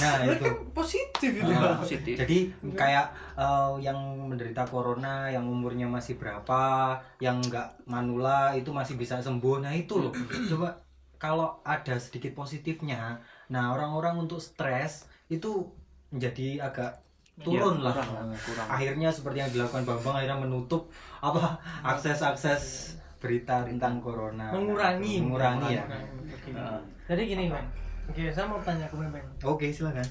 Nah 0.00 0.14
itu. 0.24 0.40
kan 0.40 0.54
positif 0.72 1.30
itu. 1.36 1.44
Nah, 1.44 1.76
Positif. 1.76 2.14
jadi 2.16 2.38
kayak 2.72 3.06
eh, 3.36 3.72
yang 3.84 4.00
menderita 4.32 4.64
corona 4.64 5.28
yang 5.28 5.44
umurnya 5.44 5.84
masih 5.84 6.16
berapa 6.16 6.96
yang 7.20 7.36
nggak 7.44 7.84
manula 7.84 8.56
itu 8.56 8.72
masih 8.72 8.96
bisa 8.96 9.20
sembuh. 9.20 9.60
Nah 9.60 9.76
itu 9.76 10.00
loh. 10.00 10.08
Coba 10.48 10.72
kalau 11.20 11.60
ada 11.62 12.00
sedikit 12.00 12.32
positifnya 12.32 13.20
nah 13.46 13.70
orang-orang 13.70 14.24
untuk 14.24 14.40
stres 14.40 15.04
itu 15.28 15.68
menjadi 16.12 16.60
agak 16.62 16.92
turun 17.38 17.80
Iya, 17.80 17.84
lah 17.88 17.94
kurang 17.96 18.28
kurang. 18.36 18.66
akhirnya 18.68 19.08
seperti 19.08 19.38
yang 19.38 19.50
dilakukan 19.50 19.82
Bambang 19.82 20.14
akhirnya 20.14 20.38
menutup 20.38 20.82
apa 21.18 21.56
akses-akses 21.82 22.94
berita 23.16 23.64
tentang 23.64 23.98
corona 23.98 24.52
Mengurangi. 24.52 25.18
mengurangi 25.18 25.72
ya 25.72 25.84
Oke. 26.28 26.50
Nah, 26.50 26.76
Jadi 27.06 27.22
gini 27.24 27.44
bang, 27.46 27.66
oke 28.04 28.22
saya 28.28 28.46
mau 28.46 28.60
tanya 28.60 28.84
ke 28.84 28.94
Bang. 28.94 29.26
oke 29.42 29.66
silakan 29.66 30.04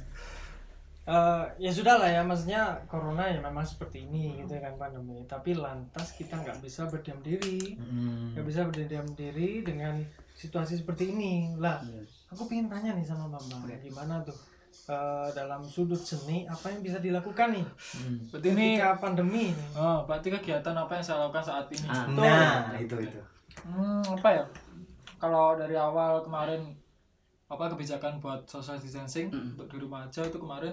Eh, 1.02 1.44
ya 1.60 1.74
sudah 1.74 1.98
lah 1.98 2.06
ya, 2.08 2.22
maksudnya 2.22 2.62
corona 2.86 3.26
ya 3.26 3.42
memang 3.42 3.66
seperti 3.66 4.06
ini 4.06 4.38
gitu 4.38 4.54
kan 4.56 4.70
pandemi. 4.78 5.26
Tapi 5.26 5.58
lantas 5.58 6.14
kita 6.14 6.38
nggak 6.38 6.62
bisa 6.62 6.86
berdiam 6.86 7.18
diri, 7.20 7.74
nggak 8.32 8.46
bisa 8.46 8.62
berdiam 8.64 9.04
diri 9.12 9.66
dengan 9.66 9.98
situasi 10.32 10.78
seperti 10.78 11.10
ini. 11.10 11.58
Lah, 11.58 11.82
aku 12.30 12.46
pengen 12.46 12.70
tanya 12.70 12.94
nih 12.94 13.02
sama 13.02 13.26
Mama, 13.28 13.66
gimana 13.82 14.22
tuh 14.22 14.38
eh, 14.84 15.28
dalam 15.32 15.62
sudut 15.62 15.98
seni 15.98 16.44
apa 16.44 16.68
yang 16.68 16.82
bisa 16.82 16.98
dilakukan 16.98 17.52
nih 17.52 17.66
Mm. 17.94 18.18
Berarti 18.28 18.48
ini 18.50 18.68
ketika 18.76 18.92
pandemi 18.98 19.44
ini? 19.50 19.66
oh, 19.74 20.02
berarti 20.04 20.28
kegiatan 20.32 20.74
apa 20.74 20.92
yang 20.92 21.04
saya 21.04 21.18
lakukan 21.22 21.44
saat 21.44 21.66
ini? 21.70 21.86
Ah. 21.86 22.06
nah 22.08 22.76
itu 22.76 22.96
itu 22.98 23.22
Hmm, 23.62 24.00
apa 24.08 24.30
ya? 24.32 24.44
Kalau 25.18 25.54
dari 25.54 25.76
awal 25.76 26.22
kemarin 26.22 26.72
apa 27.46 27.68
kebijakan 27.68 28.18
buat 28.18 28.42
social 28.46 28.76
distancing 28.76 29.28
Mm. 29.28 29.54
untuk 29.54 29.68
di 29.68 29.78
rumah 29.78 30.04
aja 30.04 30.24
itu 30.24 30.36
kemarin 30.36 30.72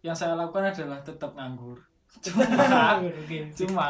yang 0.00 0.12
saya 0.12 0.34
lakukan 0.34 0.68
adalah 0.68 1.00
tetap 1.00 1.32
nganggur. 1.32 1.80
Cuma 2.20 2.44
cuma 3.56 3.88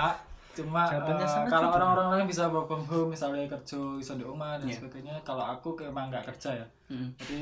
cuma 0.53 0.83
sangat 1.25 1.49
kalau 1.49 1.69
orang-orang 1.73 2.09
lain 2.13 2.27
bisa 2.29 2.45
work 2.47 2.67
from 2.67 2.85
home 2.85 3.09
misalnya 3.11 3.49
kerja 3.49 3.81
iso 3.97 4.13
di 4.15 4.23
rumah 4.23 4.55
dan 4.55 4.69
Iya. 4.69 4.77
sebagainya 4.79 5.15
kalau 5.23 5.43
aku 5.43 5.73
ke- 5.73 5.89
emang 5.89 6.07
nggak 6.07 6.29
kerja 6.29 6.55
ya 6.55 6.67
Mm. 6.87 7.09
jadi 7.17 7.41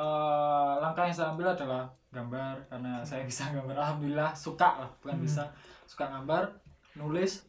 eh, 0.00 0.72
langkah 0.78 1.04
yang 1.04 1.12
saya 1.12 1.28
ambil 1.30 1.46
adalah 1.48 1.84
gambar 2.10 2.56
karena 2.66 2.92
saya 3.02 3.22
bisa 3.22 3.44
gambar 3.50 3.76
alhamdulillah 3.76 4.32
suka 4.34 4.68
lah 4.78 4.90
bukan 4.98 5.14
Hmm. 5.14 5.22
bisa 5.22 5.42
suka 5.84 6.08
gambar 6.08 6.48
nulis 6.94 7.44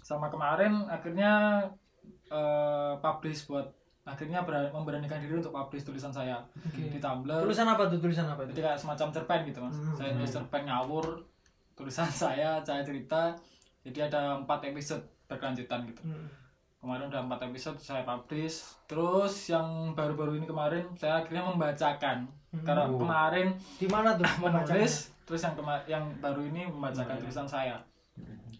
sama 0.00 0.28
kemarin 0.28 0.84
akhirnya 0.86 1.64
eh, 2.28 2.92
publish 2.98 3.46
buat 3.46 3.66
akhirnya 4.02 4.42
berani- 4.42 4.70
memberanikan 4.70 5.18
diri 5.18 5.36
untuk 5.36 5.50
publish 5.50 5.82
tulisan 5.82 6.10
saya 6.10 6.38
Oke. 6.58 6.88
di 6.88 6.98
Tumblr 6.98 7.40
Tulisan 7.40 7.68
apa 7.68 7.86
tuh? 7.86 7.98
Tulisan 7.98 8.26
apa 8.26 8.42
itu? 8.42 8.50
jadi 8.52 8.62
kayak 8.66 8.78
semacam 8.78 9.06
cerpen 9.10 9.40
gitu 9.44 9.58
mas 9.60 9.74
Hmm. 9.74 9.94
saya 9.94 10.10
nulis 10.12 10.30
cerpen 10.30 10.62
ngawur 10.64 11.06
tulisan 11.72 12.06
saya 12.22 12.58
saya 12.60 12.82
cerita 12.82 13.34
jadi 13.80 14.06
ada 14.06 14.36
empat 14.36 14.60
episode 14.66 15.00
berkelanjutan 15.26 15.86
gitu 15.86 16.02
Hmm. 16.02 16.26
Kemarin 16.80 17.06
udah 17.06 17.20
empat 17.22 17.40
episode 17.44 17.76
saya 17.76 18.02
publish. 18.02 18.64
Terus 18.84 19.32
yang 19.46 19.92
baru-baru 19.92 20.34
ini 20.34 20.44
kemarin 20.44 20.88
saya 20.94 21.20
akhirnya 21.20 21.44
membacakan. 21.44 22.26
Hmm. 22.50 22.66
karena 22.66 22.90
kemarin 22.90 23.48
Di 23.78 23.86
mana 23.86 24.18
tuh? 24.18 24.26
menulis 24.42 25.14
terus 25.22 25.38
yang 25.38 25.54
kema- 25.54 25.86
yang 25.86 26.02
baru 26.18 26.42
ini 26.42 26.66
membacakan 26.66 27.14
tulisan 27.16 27.46
saya. 27.46 27.78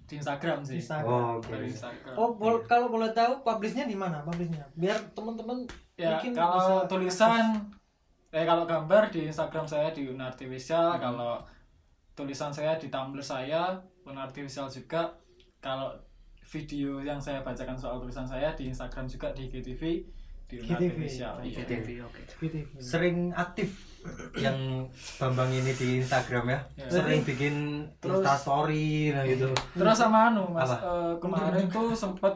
Di 0.06 0.14
Instagram 0.14 0.62
sih. 0.62 0.78
Instagram. 0.78 1.10
oh, 1.10 1.42
oke. 1.42 1.50
Dari 1.50 1.66
Instagram. 1.66 2.14
Oh, 2.14 2.30
bol- 2.32 2.62
kalau 2.64 2.86
boleh 2.86 3.10
tahu 3.10 3.42
publishnya 3.42 3.90
di 3.90 3.98
mana? 3.98 4.22
Publishnya. 4.22 4.62
Biar 4.74 4.94
teman-teman 5.10 5.66
ya 5.96 6.14
mungkin 6.14 6.32
kalau 6.32 6.86
bisa- 6.86 6.86
tulisan 6.86 7.44
eh 8.30 8.46
kalau 8.46 8.62
gambar 8.62 9.10
di 9.10 9.26
Instagram 9.26 9.66
saya 9.66 9.90
di 9.90 10.06
Una 10.06 10.30
Hmm. 10.30 10.54
Kalau 11.02 11.42
tulisan 12.14 12.54
saya 12.54 12.78
di 12.78 12.86
Tumblr 12.86 13.18
saya 13.18 13.74
Una 14.06 14.22
Artificial 14.22 14.70
juga. 14.70 15.10
Kalau 15.58 15.90
video 16.50 16.98
yang 16.98 17.16
saya 17.16 17.40
bacakan 17.40 17.78
soal 17.78 17.96
tulisan 17.96 18.26
saya 18.26 18.50
di 18.52 18.66
Instagram 18.66 19.06
juga 19.06 19.30
di 19.30 19.46
GTV 19.46 19.82
di 20.44 20.58
GTV. 20.58 20.74
Artificial 20.74 21.34
iya. 21.40 21.62
Oke. 22.02 22.22
Gitu. 22.42 22.58
sering 22.76 23.30
aktif 23.32 23.70
yang 24.34 24.82
Bambang 25.14 25.46
ini 25.48 25.70
di 25.70 26.02
Instagram 26.02 26.50
ya 26.50 26.58
Ya. 26.74 26.86
sering 26.90 27.22
bikin 27.22 27.54
Terus- 27.96 28.18
Insta 28.18 28.34
story 28.34 29.14
nah 29.14 29.22
gitu 29.22 29.46
Terus 29.72 29.94
sama 29.94 30.26
anu 30.28 30.50
Mas, 30.50 30.66
eh, 30.68 31.14
kemarin 31.16 31.70
tuh 31.70 31.94
sempet 31.94 32.34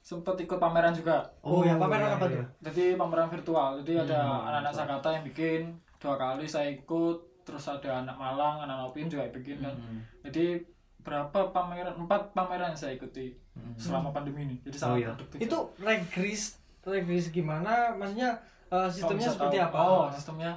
sempet 0.00 0.34
ikut 0.40 0.58
pameran 0.58 0.90
juga. 0.90 1.22
Oh, 1.40 1.62
ya 1.62 1.74
pameran 1.74 2.06
iya, 2.08 2.16
apa 2.16 2.26
iya. 2.26 2.34
tuh? 2.34 2.46
Jadi 2.62 2.84
pameran 2.94 3.30
virtual. 3.30 3.78
Jadi 3.78 3.94
ada 4.00 4.18
Hmm. 4.20 4.42
anak-anak 4.44 4.72
Sakata 4.74 5.08
yang 5.12 5.24
bikin 5.24 5.60
dua 5.98 6.14
kali 6.16 6.46
saya 6.46 6.66
ikut. 6.68 7.18
Terus 7.40 7.62
ada 7.64 8.02
anak 8.02 8.14
Malang, 8.14 8.58
anak 8.60 8.76
Nopin 8.80 9.06
juga 9.06 9.30
bikin 9.30 9.58
kan. 9.60 9.70
Hmm. 9.70 10.02
Jadi 10.20 10.66
berapa 11.00 11.50
pameran? 11.50 11.94
Empat 11.94 12.30
pameran 12.30 12.70
yang 12.70 12.78
saya 12.78 12.94
ikuti 12.94 13.32
Hmm. 13.52 13.76
selama 13.76 14.08
pandemi 14.10 14.44
ini. 14.44 14.56
Jadi 14.60 14.76
Oh, 14.76 14.80
sangat 14.80 14.98
iya. 14.98 15.08
produktif. 15.10 15.38
Itu 15.38 15.58
regris 15.78 16.42
regris 16.80 17.26
gimana? 17.28 17.92
Maksudnya 17.92 18.40
Kalau 18.66 18.88
sistemnya 18.88 19.26
bisa 19.26 19.34
seperti 19.34 19.56
tahu. 19.56 19.66
apa? 19.66 19.78
Oh, 19.80 20.06
sistemnya. 20.08 20.52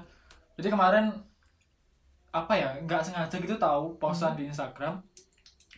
Jadi 0.54 0.68
kemarin 0.70 1.06
apa 2.32 2.54
ya? 2.54 2.70
nggak 2.80 3.02
sengaja 3.02 3.36
gitu 3.36 3.56
tahu 3.58 3.98
posan 3.98 4.34
di 4.34 4.46
Instagram. 4.46 4.98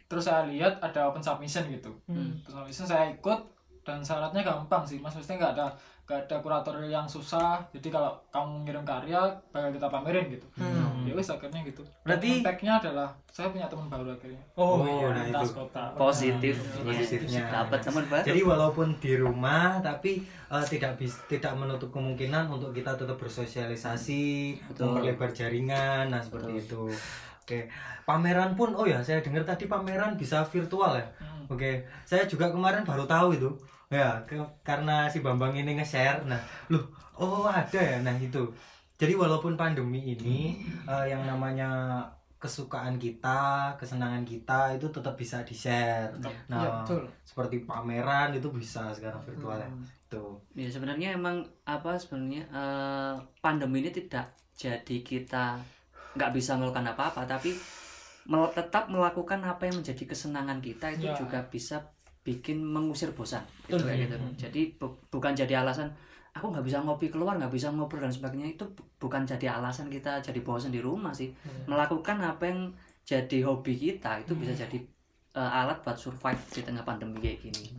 Terus 0.06 0.24
saya 0.24 0.46
lihat 0.46 0.78
ada 0.80 1.08
open 1.08 1.20
submission 1.20 1.66
gitu. 1.68 1.92
Hmm. 2.06 2.38
Open 2.40 2.54
submission 2.54 2.86
saya 2.86 3.10
ikut 3.10 3.40
dan 3.82 4.00
syaratnya 4.00 4.42
gampang 4.42 4.84
sih, 4.84 4.98
Mas. 4.98 5.12
Maksudnya 5.12 5.40
nggak 5.42 5.54
ada 5.56 5.68
nggak 6.06 6.20
ada 6.24 6.36
kurator 6.38 6.76
yang 6.84 7.06
susah. 7.06 7.58
Jadi 7.72 7.90
kalau 7.90 8.14
kamu 8.30 8.62
ngirim 8.64 8.86
karya 8.86 9.18
bakal 9.50 9.72
kita 9.72 9.88
pamerin 9.88 10.26
gitu. 10.30 10.46
Hmm. 10.56 10.85
Ya 11.06 11.14
wis 11.14 11.28
akhirnya 11.28 11.62
gitu. 11.62 11.82
Berarti- 12.02 12.40
impactnya 12.40 12.74
adalah 12.78 13.08
saya 13.28 13.48
punya 13.48 13.66
teman 13.66 13.86
baru 13.86 14.10
akhirnya. 14.10 14.42
Oh, 14.54 14.78
Oh, 14.78 14.88
iya. 15.00 15.08
nah 15.10 15.26
itu. 15.26 15.48
kota. 15.52 15.84
Positif. 15.94 16.56
Positifnya. 16.78 17.44
Dapat 17.46 17.80
teman 17.82 18.04
baru. 18.06 18.24
Jadi 18.24 18.42
walaupun 18.42 18.88
di 18.98 19.14
rumah 19.16 19.78
tapi 19.80 20.22
eh, 20.24 20.66
tidak 20.66 20.96
bis, 20.96 21.14
tidak 21.26 21.54
menutup 21.54 21.90
kemungkinan 21.90 22.48
untuk 22.48 22.70
kita 22.72 22.94
tetap 22.94 23.16
bersosialisasi, 23.16 24.26
Betul. 24.68 24.86
memperlebar 24.92 25.30
jaringan, 25.32 26.08
nah 26.08 26.20
seperti 26.20 26.60
itu. 26.60 26.90
Oke, 27.42 27.70
pameran 28.04 28.54
pun 28.54 28.74
oh 28.74 28.84
ya 28.84 28.98
saya 29.00 29.22
dengar 29.22 29.44
tadi 29.44 29.66
pameran 29.66 30.16
bisa 30.16 30.42
virtual 30.44 30.94
ya. 30.94 31.06
Hmm. 31.20 31.46
Oke, 31.48 31.72
saya 32.02 32.26
juga 32.26 32.50
kemarin 32.50 32.82
baru 32.82 33.06
tahu 33.06 33.34
itu. 33.34 33.50
Ya, 33.86 34.18
ke- 34.24 34.42
karena 34.62 35.06
si 35.06 35.22
Bambang 35.22 35.54
ini 35.54 35.78
nge-share. 35.78 36.26
Nah, 36.26 36.42
loh, 36.68 36.82
oh 37.14 37.46
ada 37.46 37.78
ya. 37.78 38.02
Nah, 38.02 38.18
itu. 38.18 38.42
Jadi 38.96 39.14
walaupun 39.14 39.54
pandemi 39.54 40.00
ini 40.10 40.56
eh, 40.84 41.06
yang 41.06 41.24
namanya 41.24 42.00
kesukaan 42.36 42.96
kita, 42.96 43.42
kesenangan 43.76 44.22
kita 44.22 44.72
itu 44.72 44.88
tetap 44.88 45.16
bisa 45.16 45.42
di-share. 45.42 46.14
Iya, 46.16 46.32
Nah, 46.46 46.62
betul. 46.80 47.04
seperti 47.22 47.58
pameran 47.62 48.32
itu 48.32 48.48
bisa 48.50 48.92
sekarang 48.92 49.20
virtual 49.20 49.58
ya. 49.58 49.70
Tuh. 50.08 50.38
Ya 50.54 50.70
sebenarnya 50.70 51.12
emang 51.12 51.42
apa 51.64 51.96
sebenarnya 51.96 52.46
eh, 52.48 53.14
pandemi 53.40 53.82
ini 53.82 53.90
tidak 53.90 54.30
jadi 54.54 54.98
kita 55.02 55.58
nggak 56.16 56.32
bisa 56.32 56.56
melakukan 56.56 56.88
apa-apa 56.88 57.28
tapi 57.28 57.52
mel- 58.26 58.48
tetap 58.50 58.88
melakukan 58.88 59.44
apa 59.44 59.68
yang 59.68 59.76
menjadi 59.76 60.04
kesenangan 60.06 60.64
kita 60.64 60.88
itu 60.94 61.06
Ya. 61.06 61.18
juga 61.18 61.44
bisa 61.44 61.92
bikin 62.22 62.64
mengusir 62.64 63.12
bosan 63.12 63.44
Betul, 63.66 63.92
gitu, 63.92 64.16
gitu. 64.16 64.18
Jadi 64.40 64.62
bu- 64.74 64.98
bukan 65.10 65.36
jadi 65.36 65.60
alasan 65.60 65.92
aku 66.36 66.52
nggak 66.52 66.66
bisa 66.68 66.84
ngopi 66.84 67.08
keluar 67.08 67.40
nggak 67.40 67.48
bisa 67.50 67.72
ngobrol 67.72 68.04
dan 68.04 68.12
sebagainya 68.12 68.52
itu 68.52 68.68
bu- 68.68 68.84
bukan 69.00 69.24
jadi 69.24 69.56
alasan 69.56 69.88
kita 69.88 70.20
jadi 70.20 70.40
bosan 70.40 70.70
di 70.70 70.84
rumah 70.84 71.16
sih 71.16 71.32
Hmm. 71.32 71.72
melakukan 71.72 72.20
apa 72.22 72.44
yang 72.44 72.60
jadi 73.02 73.40
hobi 73.42 73.74
kita 73.74 74.20
itu 74.20 74.36
bisa 74.36 74.52
jadi 74.54 74.78
eh, 75.34 75.52
alat 75.60 75.80
buat 75.80 75.96
survive 75.96 76.40
di 76.52 76.62
tengah 76.62 76.84
pandemi 76.84 77.20
kayak 77.20 77.40
gini 77.42 77.72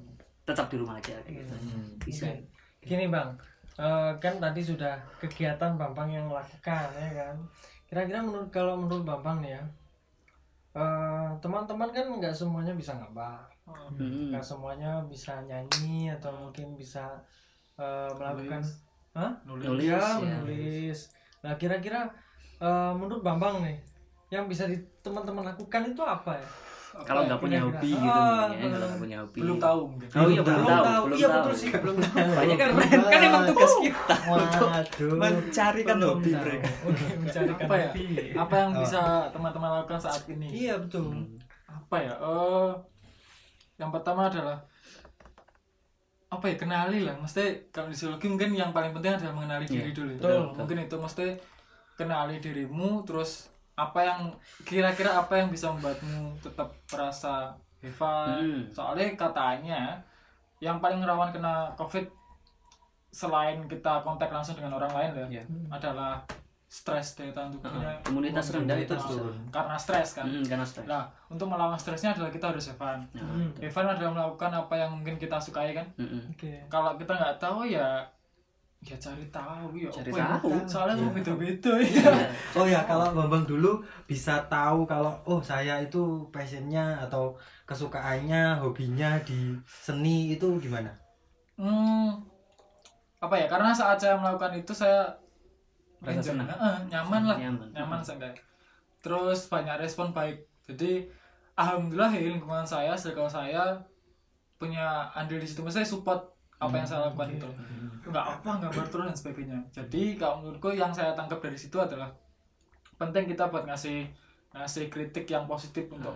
tetap 0.43 0.67
di 0.67 0.77
rumah 0.77 0.97
aja 0.97 1.17
kayak 1.21 1.45
gitu 1.45 1.55
Hmm. 1.55 1.91
bisa 2.01 2.27
Oke. 2.27 2.41
Gini 2.87 3.11
bang, 3.11 3.35
eh, 3.77 4.13
kan 4.17 4.39
tadi 4.39 4.63
sudah 4.63 4.95
kegiatan 5.19 5.75
Bambang 5.75 6.07
yang 6.09 6.31
lakukan 6.31 6.87
ya 6.95 7.11
kan. 7.13 7.37
kira-kira 7.87 8.19
menurut 8.19 8.49
kalau 8.49 8.75
menurut 8.75 9.03
Bambang 9.03 9.39
nih 9.41 9.53
ya 9.53 9.63
eh, 10.75 11.29
teman-teman 11.39 11.89
kan 11.91 12.07
nggak 12.15 12.33
semuanya 12.33 12.73
bisa 12.73 12.93
gambar 12.95 13.41
Hmm. 13.67 14.31
nggak 14.31 14.45
semuanya 14.45 15.03
bisa 15.05 15.43
nyanyi 15.43 16.07
atau 16.09 16.31
mungkin 16.31 16.79
bisa 16.79 17.19
eh, 17.77 18.11
melakukan 18.13 18.61
Hah? 19.13 19.33
nulis. 19.45 19.65
Nulis, 19.65 19.87
ya, 19.87 19.97
ya. 19.97 20.13
menulis. 20.19 20.99
Nah 21.41 21.53
kira-kira 21.55 22.01
eh, 22.57 22.93
menurut 22.93 23.21
Bambang 23.21 23.61
nih 23.61 23.77
yang 24.29 24.45
bisa 24.45 24.65
di 24.65 24.75
teman-teman 25.01 25.45
lakukan 25.45 25.87
itu 25.87 26.01
apa 26.01 26.35
ya? 26.35 26.49
Kalau 26.97 27.23
nggak 27.23 27.37
punya 27.37 27.61
hobi 27.61 27.93
gitu 27.93 28.09
Ah, 28.09 28.49
mungkin 28.49 28.57
ya, 28.63 28.73
kalau 28.73 28.87
nggak 28.89 29.03
punya 29.05 29.17
hobi. 29.21 29.39
belum 29.39 29.59
tahu 29.59 29.81
mungkin. 29.87 30.09
Oh 30.11 30.27
iya 30.27 30.41
belum 30.41 30.63
tahu, 30.65 30.83
belum 31.05 31.05
iya 31.15 31.29
tahu. 31.29 31.37
betul 31.37 31.53
sih 31.55 31.69
belum 31.69 31.97
tahu. 32.01 32.29
Banyak 32.41 32.57
kan 32.57 32.69
kan 33.05 33.21
emang 33.23 33.43
tugas 33.53 33.73
kita 33.79 34.17
untuk 34.27 34.69
mencarikan 35.15 35.99
hobi 36.01 36.33
mereka. 36.33 36.71
Oke, 36.89 37.05
mencarikan 37.17 37.57
apa 37.63 37.75
ya? 37.77 37.89
apa 38.35 38.55
yang 38.57 38.71
Oh. 38.73 38.81
bisa 38.81 39.01
teman-teman 39.29 39.71
lakukan 39.77 40.01
saat 40.01 40.23
ini? 40.27 40.47
Iya 40.49 40.75
betul. 40.81 41.05
Hmm. 41.07 41.37
apa 41.69 41.97
ya? 42.01 42.13
Eh 42.17 42.71
yang 43.77 43.93
pertama 43.93 44.27
adalah 44.27 44.57
apa 46.27 46.45
ya 46.45 46.57
kenali 46.57 46.99
lah 47.01 47.15
mesti 47.15 47.43
kalau 47.71 47.87
di 47.87 47.95
psikologi 47.95 48.27
mungkin 48.27 48.51
yang 48.53 48.71
paling 48.71 48.91
penting 48.91 49.15
adalah 49.15 49.33
mengenali 49.33 49.65
Iya, 49.65 49.73
diri 49.79 49.91
dulu 49.93 50.11
ya. 50.11 50.19
betul. 50.19 50.43
mungkin 50.57 50.79
itu 50.81 50.97
mesti 50.97 51.27
kenali 51.95 52.37
dirimu 52.39 52.89
terus 53.03 53.47
apa 53.75 54.01
yang 54.01 54.21
kira-kira 54.63 55.15
apa 55.15 55.37
yang 55.37 55.49
bisa 55.49 55.71
membuatmu 55.71 56.19
tetap 56.41 56.69
merasa 56.89 57.55
fun 57.89 58.43
Hmm. 58.43 58.63
soalnya 58.71 59.15
katanya 59.15 59.81
yang 60.59 60.81
paling 60.81 60.99
rawan 61.01 61.31
kena 61.31 61.71
covid 61.75 62.03
selain 63.09 63.65
kita 63.65 64.03
kontak 64.03 64.29
langsung 64.29 64.53
dengan 64.53 64.75
orang 64.75 64.91
lain 64.91 65.11
ya 65.15 65.27
Iya. 65.31 65.43
adalah 65.71 66.21
stres 66.77 67.17
daya 67.17 67.33
tahan 67.33 67.49
tubuhnya 67.49 67.89
Heeh, 67.89 68.11
imunitas 68.11 68.53
rendah 68.53 68.77
itu 68.77 68.93
Nah, 68.93 69.01
turun. 69.01 69.37
karena 69.49 69.77
stres 69.81 70.09
kan 70.13 70.27
Hmm, 70.27 70.45
karena 70.45 70.61
stres. 70.63 70.85
Nah, 70.85 71.03
untuk 71.27 71.49
melawan 71.49 71.73
stresnya 71.75 72.13
adalah 72.13 72.29
kita 72.29 72.53
harus 72.53 72.69
Hmm. 72.69 73.49
Have 73.57 73.73
fun 73.73 73.89
adalah 73.89 74.13
melakukan 74.13 74.53
apa 74.55 74.75
yang 74.77 74.91
mungkin 74.93 75.17
kita 75.17 75.41
sukai 75.41 75.73
kan. 75.73 75.87
mm-mm. 75.97 76.29
oke 76.31 76.53
Kalau 76.69 76.91
kita 76.95 77.13
nggak 77.13 77.37
tahu 77.39 77.65
ya 77.67 78.05
ya 78.79 78.95
cari 78.97 79.25
tahu 79.33 79.73
ya. 79.75 79.89
Cari 79.89 80.11
apa 80.11 80.19
ya? 80.21 80.27
tahu. 80.37 80.51
Soalnya 80.69 80.95
Iya. 80.95 81.03
mau 81.03 81.13
beda-beda 81.13 81.73
ya. 81.75 81.89
Iya. 81.89 82.13
Oh 82.55 82.67
ya, 82.69 82.81
kalau 82.85 83.07
Bambang 83.11 83.43
dulu 83.43 83.73
bisa 84.05 84.37
tahu 84.47 84.85
kalau 84.85 85.11
oh 85.25 85.41
saya 85.41 85.81
itu 85.81 86.03
passionnya 86.31 86.95
atau 87.01 87.35
kesukaannya, 87.65 88.61
hobinya 88.61 89.17
di 89.25 89.57
seni 89.67 90.31
itu 90.31 90.47
gimana? 90.61 90.93
Hmm, 91.57 92.21
apa 93.19 93.35
ya? 93.35 93.47
Karena 93.49 93.73
saat 93.73 93.97
saya 93.97 94.15
melakukan 94.15 94.55
itu 94.55 94.71
saya 94.71 95.09
Rasa 95.99 96.13
enjoy. 96.15 96.31
senang. 96.31 96.49
Heeh, 96.49 96.77
nyaman 96.89 97.23
lah, 97.25 97.37
Nyaman. 97.39 97.69
nyaman 97.71 98.01
seenggaknya. 98.01 98.43
Terus 98.99 99.47
banyak 99.47 99.77
respon 99.79 100.11
baik. 100.11 100.37
Jadi 100.63 101.07
alhamdulillah 101.55 102.11
ya 102.11 102.29
lingkungan 102.29 102.65
saya, 102.65 102.93
circle 102.93 103.27
saya 103.27 103.79
punya 104.55 104.85
andil 105.13 105.37
di 105.37 105.45
situ. 105.45 105.61
Maksudnya 105.61 105.85
support 105.85 106.21
apa 106.57 106.73
yang 106.75 106.85
saya 106.85 107.01
lakukan 107.07 107.31
itu. 107.33 107.49
nggak 108.03 108.23
apa 108.25 108.51
gambar 108.63 108.87
terus 108.87 109.05
dan 109.05 109.19
sebagainya 109.19 109.59
jadi 109.69 110.15
kalau 110.15 110.39
menurutku 110.39 110.71
yang 110.71 110.89
saya 110.89 111.11
tangkap 111.13 111.43
dari 111.43 111.53
situ 111.53 111.75
adalah 111.77 112.07
penting 112.97 113.27
kita 113.27 113.51
buat 113.51 113.67
ngasih 113.67 114.07
ngasih 114.55 114.87
kritik 114.87 115.27
yang 115.27 115.45
positif 115.45 115.91
untuk 115.91 116.15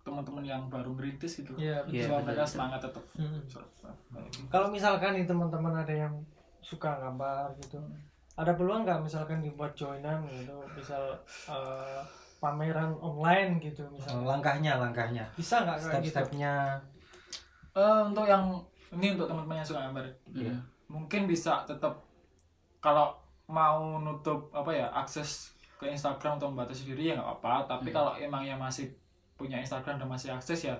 teman-teman 0.00 0.44
yang 0.44 0.62
baru 0.68 0.92
merintis 0.92 1.34
gitu 1.34 1.56
Iya, 1.56 1.80
supaya 1.80 1.96
betul, 2.06 2.20
mereka 2.22 2.36
betul. 2.38 2.52
semangat 2.52 2.80
tetap 2.82 3.04
Hmm. 3.10 3.40
Gitu. 3.40 3.58
Kalau 4.46 4.68
misalkan 4.68 5.10
nih 5.12 5.24
teman-teman 5.24 5.74
ada 5.74 5.94
yang 5.96 6.12
suka 6.60 7.00
gambar 7.00 7.56
gitu, 7.58 7.80
ada 8.40 8.52
peluang 8.52 8.82
nggak 8.82 9.00
misalkan 9.00 9.38
dibuat 9.38 9.72
joinan 9.72 10.24
gitu, 10.26 10.56
misal 10.72 11.12
eh, 11.46 12.00
pameran 12.36 12.96
online 12.96 13.60
gitu 13.60 13.84
Oh, 13.84 13.92
misalnya. 13.92 14.24
langkahnya, 14.26 14.72
langkahnya. 14.78 15.24
Bisa 15.34 15.60
nggak 15.60 15.76
kayak 15.76 16.00
gitu? 16.00 16.16
Step-stepnya. 16.16 16.54
Eh, 17.70 18.00
untuk 18.02 18.24
yang 18.24 18.56
ini 18.90 19.12
untuk 19.12 19.26
teman-teman 19.26 19.56
yang 19.56 19.68
suka 19.68 19.80
gambar 19.82 20.04
Iya. 20.32 20.54
mungkin 20.86 21.22
bisa 21.24 21.62
tetap 21.62 22.02
kalau 22.80 23.14
mau 23.46 24.00
nutup 24.00 24.50
apa 24.50 24.70
ya 24.70 24.86
akses 24.90 25.52
ke 25.76 25.86
Instagram 25.86 26.34
atau 26.36 26.50
membatasi 26.50 26.88
diri 26.88 27.08
ya 27.08 27.14
nggak 27.14 27.30
apa-apa 27.36 27.70
tapi 27.70 27.90
kalau 27.90 28.16
emang 28.16 28.42
yang 28.42 28.58
masih 28.58 28.90
punya 29.34 29.56
Instagram 29.56 29.96
dan 29.96 30.08
masih 30.08 30.28
akses 30.28 30.60
ya 30.60 30.74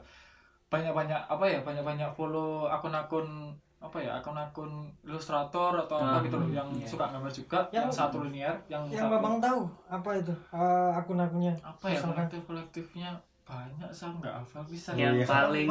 banyak-banyak 0.67 1.17
apa 1.25 1.45
ya 1.45 1.63
banyak-banyak 1.63 2.11
follow 2.13 2.67
akun-akun 2.67 3.55
apa 3.81 3.97
ya 3.97 4.13
akun-akun 4.15 4.69
ilustrator 5.03 5.73
atau 5.75 5.97
apa 5.97 6.21
Ah, 6.21 6.23
gitu 6.23 6.37
loh 6.37 6.49
yang 6.49 6.69
iya. 6.71 6.85
suka 6.85 7.09
gambar 7.09 7.33
juga 7.33 7.65
yang, 7.71 7.89
Yang- 7.89 7.97
satu 7.97 8.17
linear 8.21 8.55
yang, 8.69 8.85
Yang 8.87 9.03
satu 9.03 9.15
babang 9.17 9.37
tahu 9.39 9.61
apa 9.89 10.11
itu 10.15 10.35
Eh, 10.53 10.91
akun-akunnya? 10.95 11.55
apa 11.59 11.87
ya 11.87 11.99
kolektif 11.99 12.41
kolektifnya 12.45 13.11
banyak 13.43 13.91
saya 13.91 14.15
nggak 14.15 14.35
hafal 14.37 14.63
bisa 14.63 14.93
yang 14.95 15.17
iya. 15.17 15.25
paling 15.25 15.67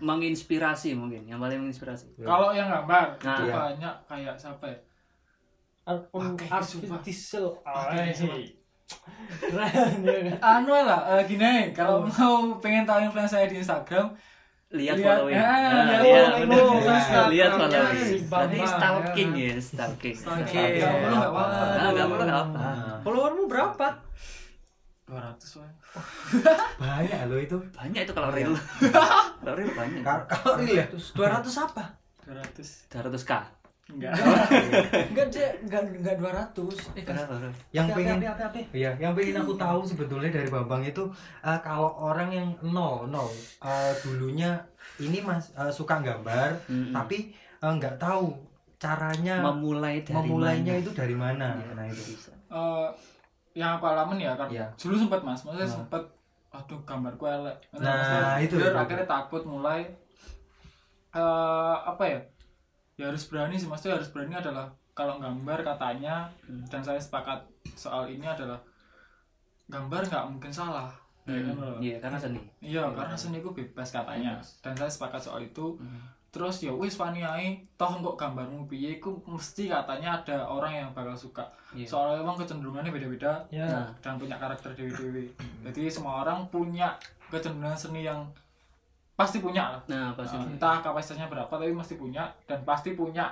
menginspirasi 0.00 0.96
mungkin 0.96 1.22
yang 1.24 1.36
paling 1.36 1.60
menginspirasi 1.60 2.16
kalau 2.18 2.50
yang 2.50 2.66
gambar 2.66 3.14
Nah. 3.14 3.36
itu 3.36 3.42
Iya. 3.44 3.54
banyak 3.54 3.94
kayak 4.04 4.34
siapa 4.34 4.66
ya 4.66 4.78
artificial. 6.50 7.46
Pakai, 7.60 8.10
Ah, 8.10 8.14
sumpah. 8.14 8.38
Keren 9.40 10.02
ya 10.02 10.18
kan? 10.34 10.58
anu 10.58 10.74
lah 10.74 11.00
eh, 11.08 11.22
gini 11.24 11.70
kalau 11.70 12.02
Oh. 12.02 12.10
mau 12.10 12.58
pengen 12.58 12.82
tahu 12.82 12.98
influence 13.00 13.30
saya 13.30 13.46
di 13.46 13.54
Instagram 13.56 14.10
lihat 14.70 14.96
following 15.02 15.34
Nah, 15.34 15.98
lihat 15.98 16.00
lihat 16.06 16.30
following. 16.46 16.50
Oh, 17.10 17.26
lihat 17.26 17.52
following 17.58 17.98
si 18.06 18.16
berarti 18.30 18.56
Bambang, 18.58 18.70
stalking 18.70 19.30
ya. 19.34 19.46
ya 19.50 19.56
stalking 19.58 20.14
Stalking. 20.14 20.14
Stalking. 20.14 20.78
Nggak 20.78 20.94
perlu, 20.94 21.16
nggak 21.18 21.32
apa-apa. 21.34 21.62
Ah, 21.66 21.90
nggak 21.90 22.06
perlu 22.06 22.22
nggak 22.22 22.42
apa 22.46 22.68
Followermu 23.02 23.42
berapa? 23.50 23.88
200 25.10 25.58
wah. 25.58 25.72
banyak 26.78 27.18
loh 27.26 27.38
itu. 27.42 27.58
banyak 27.74 28.00
itu 28.06 28.12
kalau 28.14 28.30
real 28.30 28.54
kalau 29.42 29.54
real 29.58 29.74
banyak 29.74 30.02
Kalau 30.06 30.54
real 30.62 30.76
ya? 30.78 30.86
Terus 30.86 31.10
200 31.18 31.66
apa? 31.66 31.84
200 32.30 32.86
200 32.94 33.26
k 33.26 33.32
enggak 33.90 34.12
Enggak, 35.10 35.26
Cek. 35.28 35.50
Enggak 35.62 35.82
enggak 35.92 36.16
200. 36.16 36.96
Eh, 36.96 37.02
kan. 37.02 37.14
Bro? 37.16 37.50
Yang 37.70 37.86
Apa, 37.86 37.96
pengen? 37.96 38.18
Iya, 38.70 38.90
yang 38.96 39.12
pengen 39.12 39.36
aku 39.38 39.52
tahu 39.54 39.80
sebetulnya 39.82 40.30
dari 40.30 40.48
Bambang 40.48 40.82
itu 40.82 41.04
eh, 41.40 41.58
kalau 41.60 41.90
orang 42.00 42.28
yang 42.28 42.48
nol 42.62 43.06
nol 43.06 43.28
eh, 43.60 43.92
dulunya 44.00 44.56
ini 44.98 45.18
mas 45.20 45.50
eh, 45.52 45.68
suka 45.68 45.98
gambar, 45.98 46.54
Mm-mm. 46.66 46.92
tapi 46.92 47.30
eh, 47.34 47.72
nggak 47.72 47.96
tahu 47.96 48.32
caranya 48.76 49.44
memulai 49.44 50.00
dari 50.00 50.16
memulainya 50.16 50.72
mana? 50.72 50.82
itu 50.82 50.90
dari 50.92 51.14
mana. 51.14 51.48
Iya, 51.54 51.72
Nah 51.74 51.84
itu. 51.86 52.02
bisa. 52.08 52.32
Eh, 52.48 52.88
yang 53.52 53.76
aku 53.76 53.84
alamin 53.84 54.18
ya 54.20 54.32
kan 54.34 54.46
Iya. 54.46 54.66
dulu 54.74 54.94
sempat 54.96 55.20
mas 55.20 55.42
maksudnya 55.42 55.66
Nah. 55.66 55.76
sempat 55.82 56.02
aduh 56.50 56.78
gambarku 56.82 57.24
elek 57.24 57.56
Nah, 57.72 57.78
Maksudnya, 57.78 58.42
itu, 58.42 58.54
biar 58.58 58.70
itu. 58.70 58.78
akhirnya 58.78 59.06
takut 59.06 59.42
mulai 59.44 59.86
eh 61.10 61.76
apa 61.82 62.04
ya 62.06 62.20
ya 63.00 63.08
harus 63.08 63.24
berani 63.24 63.56
sih 63.56 63.64
maksudnya 63.64 63.96
harus 63.96 64.12
berani 64.12 64.36
adalah 64.36 64.68
kalau 64.92 65.16
gambar 65.16 65.64
katanya 65.64 66.28
Hmm. 66.44 66.60
dan 66.68 66.84
saya 66.84 67.00
sepakat 67.00 67.40
soal 67.72 68.04
ini 68.06 68.28
adalah 68.28 68.60
gambar 69.66 70.04
nggak 70.04 70.24
mungkin 70.28 70.52
salah 70.52 70.92
Ya 71.28 71.46
kan, 71.46 71.62
loh. 71.62 71.78
Iya, 71.78 71.96
karena 72.02 72.18
seni. 72.18 72.40
Iya, 72.58 72.90
karena 72.90 73.14
seni 73.14 73.38
ku 73.38 73.54
bebas 73.54 73.92
katanya. 73.92 74.40
Bebas. 74.40 74.58
Dan 74.64 74.74
saya 74.74 74.90
sepakat 74.90 75.20
soal 75.22 75.40
itu. 75.44 75.78
Hmm. 75.78 76.02
Terus 76.32 76.58
ya 76.58 76.72
wis 76.74 76.98
wani 76.98 77.22
ae, 77.22 77.60
toh 77.78 77.92
kok 77.92 78.16
gambarmu 78.18 78.66
piye 78.66 78.98
iku 78.98 79.14
mesti 79.28 79.70
katanya 79.70 80.18
ada 80.18 80.48
orang 80.48 80.72
yang 80.74 80.88
bakal 80.90 81.14
suka. 81.14 81.46
Iya. 81.70 81.86
Soalnya 81.86 82.24
emang 82.24 82.34
kecenderungannya 82.34 82.90
beda-beda 82.90 83.46
Ya. 83.52 83.86
Dan 84.02 84.18
punya 84.18 84.42
karakter 84.42 84.74
dewi-dewi. 84.74 85.30
Jadi 85.70 85.82
semua 85.86 86.24
orang 86.26 86.50
punya 86.50 86.98
kecenderungan 87.30 87.78
seni 87.78 88.02
yang 88.02 88.26
pasti 89.20 89.38
punya 89.38 89.76
lah. 89.76 89.80
nah 89.86 90.08
pasti. 90.16 90.36
Nah, 90.40 90.48
entah 90.48 90.80
kapasitasnya 90.80 91.28
berapa 91.28 91.52
tapi 91.52 91.76
pasti 91.76 91.94
punya 91.94 92.24
dan 92.48 92.64
pasti 92.64 92.96
punya 92.96 93.28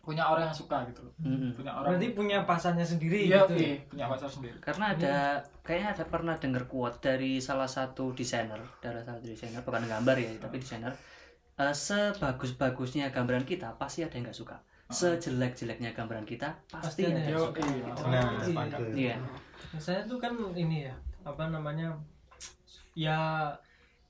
punya 0.00 0.20
orang 0.28 0.52
yang 0.52 0.56
suka 0.56 0.84
gitu 0.88 1.00
loh. 1.00 1.14
Mm-mm. 1.24 1.56
Punya 1.56 1.72
orang 1.72 1.96
Berarti 1.96 2.06
punya 2.12 2.38
pasannya 2.44 2.84
sendiri 2.84 3.24
iya, 3.24 3.40
gitu. 3.48 3.56
iya, 3.56 3.80
punya 3.88 4.04
pacar 4.04 4.28
sendiri. 4.28 4.56
Karena 4.60 4.92
ada 4.92 5.16
kayaknya 5.64 5.88
ada 5.96 6.04
pernah 6.04 6.34
dengar 6.36 6.68
quote 6.68 7.00
dari 7.00 7.40
salah 7.40 7.64
satu 7.64 8.12
desainer, 8.12 8.60
dari 8.84 9.00
salah 9.00 9.16
satu 9.16 9.24
desainer 9.24 9.64
bukan 9.64 9.84
gambar 9.88 10.16
ya, 10.20 10.30
tapi 10.36 10.60
desainer. 10.60 10.92
Eh, 11.56 11.72
sebagus-bagusnya 11.72 13.08
gambaran 13.14 13.48
kita 13.48 13.72
pasti 13.80 14.04
ada 14.04 14.12
yang 14.12 14.28
nggak 14.28 14.36
suka. 14.36 14.56
Sejelek-jeleknya 14.92 15.96
gambaran 15.96 16.28
kita 16.28 16.52
pasti 16.68 17.00
Pasti 17.00 17.02
ada 17.08 17.20
yang 17.24 17.40
suka. 17.40 17.60
iya. 17.64 17.84
Nah, 17.88 18.04
Iya. 18.04 18.44
sepakat. 18.44 18.78
Iya. 18.92 19.16
Nah, 19.72 19.80
saya 19.80 20.00
tuh 20.04 20.20
kan 20.20 20.36
ini 20.52 20.84
ya, 20.84 20.94
apa 21.24 21.48
namanya? 21.48 21.96
Ya 22.92 23.18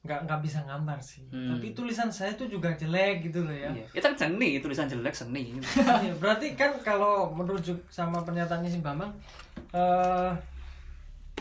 nggak 0.05 0.21
nggak 0.23 0.41
bisa 0.41 0.61
gambar 0.63 0.99
sih. 1.01 1.25
Hmm. 1.29 1.49
Tapi 1.51 1.73
tulisan 1.73 2.13
saya 2.13 2.37
tuh 2.37 2.45
juga 2.45 2.69
jelek 2.71 3.25
gitu 3.25 3.41
loh 3.41 3.53
ya. 3.53 3.73
Iya. 3.73 3.89
Itu 3.91 4.05
kan 4.05 4.15
seni, 4.15 4.61
tulisan 4.61 4.85
jelek 4.85 5.13
seni. 5.13 5.57
Iya, 6.05 6.13
berarti 6.15 6.53
kan 6.53 6.77
kalau 6.79 7.33
merujuk 7.33 7.81
sama 7.89 8.21
pernyataannya 8.21 8.69
si 8.69 8.79
Bambang 8.79 9.17
eh 9.73 10.31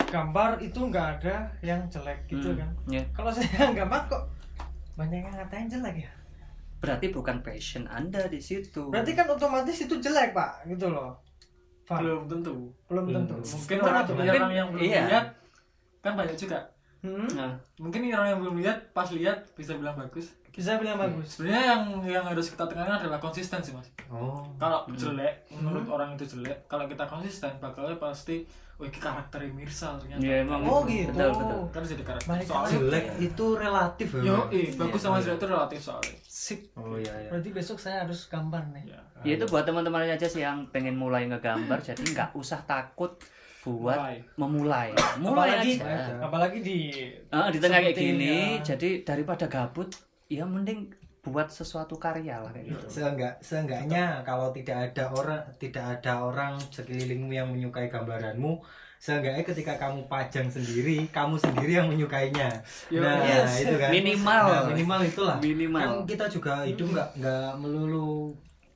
gambar 0.04 0.58
itu 0.58 0.80
nggak 0.80 1.06
ada 1.20 1.36
yang 1.60 1.84
jelek 1.86 2.24
gitu 2.26 2.50
Hmm, 2.50 2.58
kan. 2.58 2.70
iya. 2.88 3.02
Kalau 3.12 3.30
saya 3.30 3.46
gambar 3.70 4.00
kok 4.08 4.22
banyak 4.94 5.20
yang 5.20 5.34
ngatain 5.34 5.68
jelek 5.68 5.96
ya. 6.00 6.12
Berarti 6.80 7.06
bukan 7.10 7.40
passion 7.40 7.84
Anda 7.86 8.28
di 8.28 8.40
situ. 8.40 8.88
Berarti 8.88 9.12
kan 9.12 9.24
otomatis 9.26 9.76
itu 9.78 9.96
jelek, 9.96 10.32
Pak, 10.32 10.68
gitu 10.68 10.88
loh. 10.88 11.16
Pak, 11.84 12.00
belum 12.00 12.24
tentu 12.26 12.72
belum 12.88 13.04
tentu. 13.12 13.36
mungkin 13.36 13.76
orang? 13.82 14.04
Mungkin- 14.06 14.40
orang 14.40 14.52
yang 14.54 14.68
belum 14.72 14.82
iya. 14.82 15.04
lihat 15.04 15.26
kan 16.00 16.12
banyak 16.16 16.32
juga 16.34 16.60
Hmm? 17.04 17.28
Nah, 17.36 17.52
mungkin 17.76 18.08
orang 18.08 18.32
yang 18.32 18.40
belum 18.40 18.56
lihat 18.64 18.96
pas 18.96 19.12
lihat 19.12 19.44
bisa 19.52 19.76
bilang 19.76 19.92
bagus. 19.92 20.32
Bisa 20.48 20.80
bilang 20.80 20.96
bagus. 20.96 21.36
sebenarnya 21.36 21.62
yang 21.76 21.82
yang 22.06 22.24
harus 22.24 22.48
kita 22.48 22.64
tekankan 22.64 22.96
adalah 23.04 23.20
konsisten 23.20 23.60
sih 23.60 23.76
mas. 23.76 23.90
Oh. 24.08 24.40
Kalau 24.56 24.88
jelek 24.96 25.44
menurut 25.52 25.84
orang 25.92 26.16
itu 26.16 26.24
jelek 26.24 26.64
kalau 26.64 26.88
kita 26.88 27.04
konsisten 27.04 27.52
bakalnya 27.60 28.00
pasti 28.00 28.48
ini 28.74 28.90
karakter 28.90 29.38
Mirsal 29.54 30.00
ternyata. 30.02 30.22
Iya, 30.24 30.42
emang. 30.42 30.64
Oh 30.66 30.82
gitu. 30.88 31.12
Betul, 31.14 31.30
betul. 31.36 31.60
kan 31.70 31.82
jadi 31.84 32.02
karakter 32.02 32.28
Balik 32.30 32.46
soalnya. 32.48 32.72
jelek 32.74 33.06
itu 33.22 33.46
relatif 33.54 34.08
ya 34.10 34.22
yo 34.24 34.36
eh 34.50 34.66
bagus 34.74 35.00
sama 35.02 35.16
jelek 35.20 35.38
itu 35.38 35.46
relatif 35.46 35.80
soalnya. 35.84 36.16
Sip. 36.24 36.60
oh 36.74 36.96
iya 36.98 37.12
iya. 37.20 37.28
Berarti 37.30 37.50
besok 37.52 37.78
saya 37.78 38.02
harus 38.02 38.26
gambar 38.26 38.62
nih. 38.72 38.84
ya 38.90 39.00
Ya 39.24 39.32
itu 39.36 39.44
buat 39.50 39.68
teman-teman 39.68 40.08
aja 40.08 40.26
sih 40.26 40.40
yang 40.44 40.68
pengen 40.68 41.00
mulai 41.00 41.24
ngegambar, 41.24 41.80
jadi 41.80 42.02
nggak 42.02 42.30
usah 42.36 42.60
takut 42.68 43.16
buat 43.64 43.96
Mulai. 43.96 44.16
memulai. 44.36 44.88
Mulai 45.16 45.48
apalagi 45.48 45.72
aja. 45.80 46.20
apalagi 46.20 46.58
di 46.60 46.78
Ah, 47.28 47.48
di 47.48 47.56
tengah 47.56 47.80
kayak 47.80 47.96
gini, 47.96 48.60
ya. 48.60 48.76
jadi 48.76 49.00
daripada 49.02 49.48
gabut, 49.48 49.88
ya 50.28 50.44
mending 50.44 50.92
buat 51.24 51.48
sesuatu 51.48 51.96
karya 51.96 52.36
lah 52.36 52.52
kayak 52.52 52.76
gitu. 52.76 53.00
Seenggak, 53.00 53.40
seenggaknya 53.40 54.20
kalau 54.22 54.52
tidak 54.52 54.92
ada 54.92 55.08
orang 55.10 55.40
tidak 55.56 55.84
ada 55.96 56.12
orang 56.20 56.60
sekelilingmu 56.68 57.32
yang 57.32 57.48
menyukai 57.48 57.88
gambaranmu 57.88 58.60
seenggaknya 58.94 59.40
ketika 59.42 59.76
kamu 59.76 60.04
pajang 60.04 60.48
sendiri 60.48 61.04
kamu 61.08 61.36
sendiri 61.36 61.76
yang 61.76 61.88
menyukainya 61.88 62.48
Yo, 62.88 63.04
nah 63.04 63.20
yes. 63.20 63.60
itu 63.60 63.76
kan 63.76 63.92
Minimal. 63.92 64.44
Nah, 64.48 64.64
minimal 64.68 65.00
itulah 65.02 65.36
Minimal. 65.38 65.80
kan 65.80 65.92
kita 66.04 66.24
juga 66.28 66.64
hidup 66.64 66.88
nggak 66.88 67.08
nggak 67.20 67.50
melulu 67.56 68.32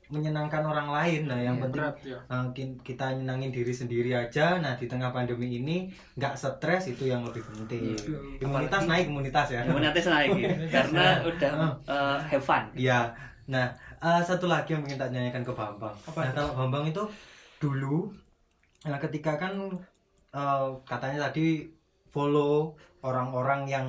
menyenangkan 0.09 0.65
orang 0.65 0.89
lain 0.89 1.29
nah 1.29 1.37
yang 1.37 1.61
penting 1.61 1.85
berat 1.85 1.97
ya 2.01 2.19
uh, 2.33 2.49
kita 2.81 3.13
nyenangin 3.13 3.53
diri 3.53 3.73
sendiri 3.73 4.11
aja 4.17 4.57
nah 4.57 4.73
di 4.73 4.89
tengah 4.89 5.13
pandemi 5.13 5.61
ini 5.61 5.93
nggak 6.17 6.33
stres 6.33 6.89
itu 6.89 7.13
yang 7.13 7.21
lebih 7.29 7.45
penting 7.45 7.93
imunitas 8.41 8.89
naik 8.89 9.07
imunitas 9.13 9.49
ya 9.53 9.61
Imunitas 9.69 10.07
naik 10.09 10.29
gitu. 10.33 10.65
karena 10.75 11.05
udah 11.23 11.53
eh, 11.85 12.19
have 12.33 12.45
fun. 12.45 12.65
Iya. 12.75 13.13
Nah, 13.49 13.69
eh, 14.01 14.21
satu 14.25 14.49
lagi 14.49 14.77
yang 14.77 14.85
ingin 14.85 15.01
tak 15.01 15.13
tanyakan 15.13 15.45
ke 15.45 15.53
Bambang. 15.53 15.97
Apa 16.05 16.19
nah, 16.21 16.29
itu? 16.29 16.37
kalau 16.37 16.53
Bambang 16.57 16.85
itu 16.89 17.03
dulu 17.59 18.09
nah 18.87 18.97
ketika 19.03 19.35
kan 19.37 19.53
eh, 20.33 20.67
katanya 20.87 21.29
tadi 21.29 21.67
follow 22.09 22.73
orang-orang 23.05 23.69
yang 23.69 23.87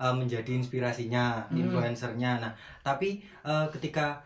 eh, 0.00 0.14
menjadi 0.14 0.56
inspirasinya, 0.56 1.44
Hmm. 1.52 1.60
influencernya. 1.60 2.40
Nah, 2.40 2.52
tapi 2.80 3.20
eh, 3.44 3.66
ketika 3.74 4.24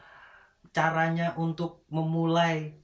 caranya 0.74 1.30
untuk 1.34 1.86
memulai 1.88 2.74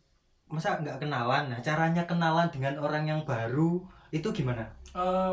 masa 0.46 0.78
nggak 0.78 0.98
kenalan 0.98 1.46
nah 1.46 1.58
caranya 1.58 2.02
kenalan 2.04 2.46
dengan 2.48 2.78
orang 2.78 3.04
yang 3.04 3.20
baru 3.22 3.82
itu 4.08 4.30
gimana 4.30 4.62
Eh, 4.90 5.32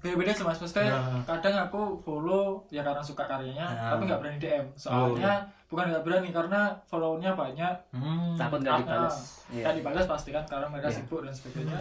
beda-beda 0.00 0.30
sih 0.30 0.42
mas 0.42 0.56
maksudnya 0.56 0.90
Nah. 0.92 1.22
kadang 1.24 1.56
aku 1.60 1.94
follow 1.96 2.62
ya 2.68 2.82
karena 2.82 2.98
suka 3.00 3.22
karyanya 3.24 3.62
Nah. 3.64 3.90
tapi 3.90 4.02
nggak 4.04 4.18
berani 4.18 4.38
DM 4.38 4.66
soalnya 4.74 5.38
bukan 5.64 5.88
nggak 5.88 6.02
berani 6.02 6.28
karena 6.28 6.60
follownya 6.84 7.30
banyak 7.32 7.74
hmm. 7.90 8.34
Takut 8.34 8.58
nggak 8.60 8.74
Ah, 8.74 8.80
dibalas. 8.80 9.14
ah. 9.14 9.22
Iya. 9.48 9.62
nggak 9.62 9.74
dibalas 9.78 10.04
pasti 10.06 10.30
kan 10.30 10.44
karena 10.44 10.66
mereka 10.68 10.88
Iya. 10.88 10.96
sibuk 10.96 11.20
dan 11.22 11.32
sebagainya 11.32 11.80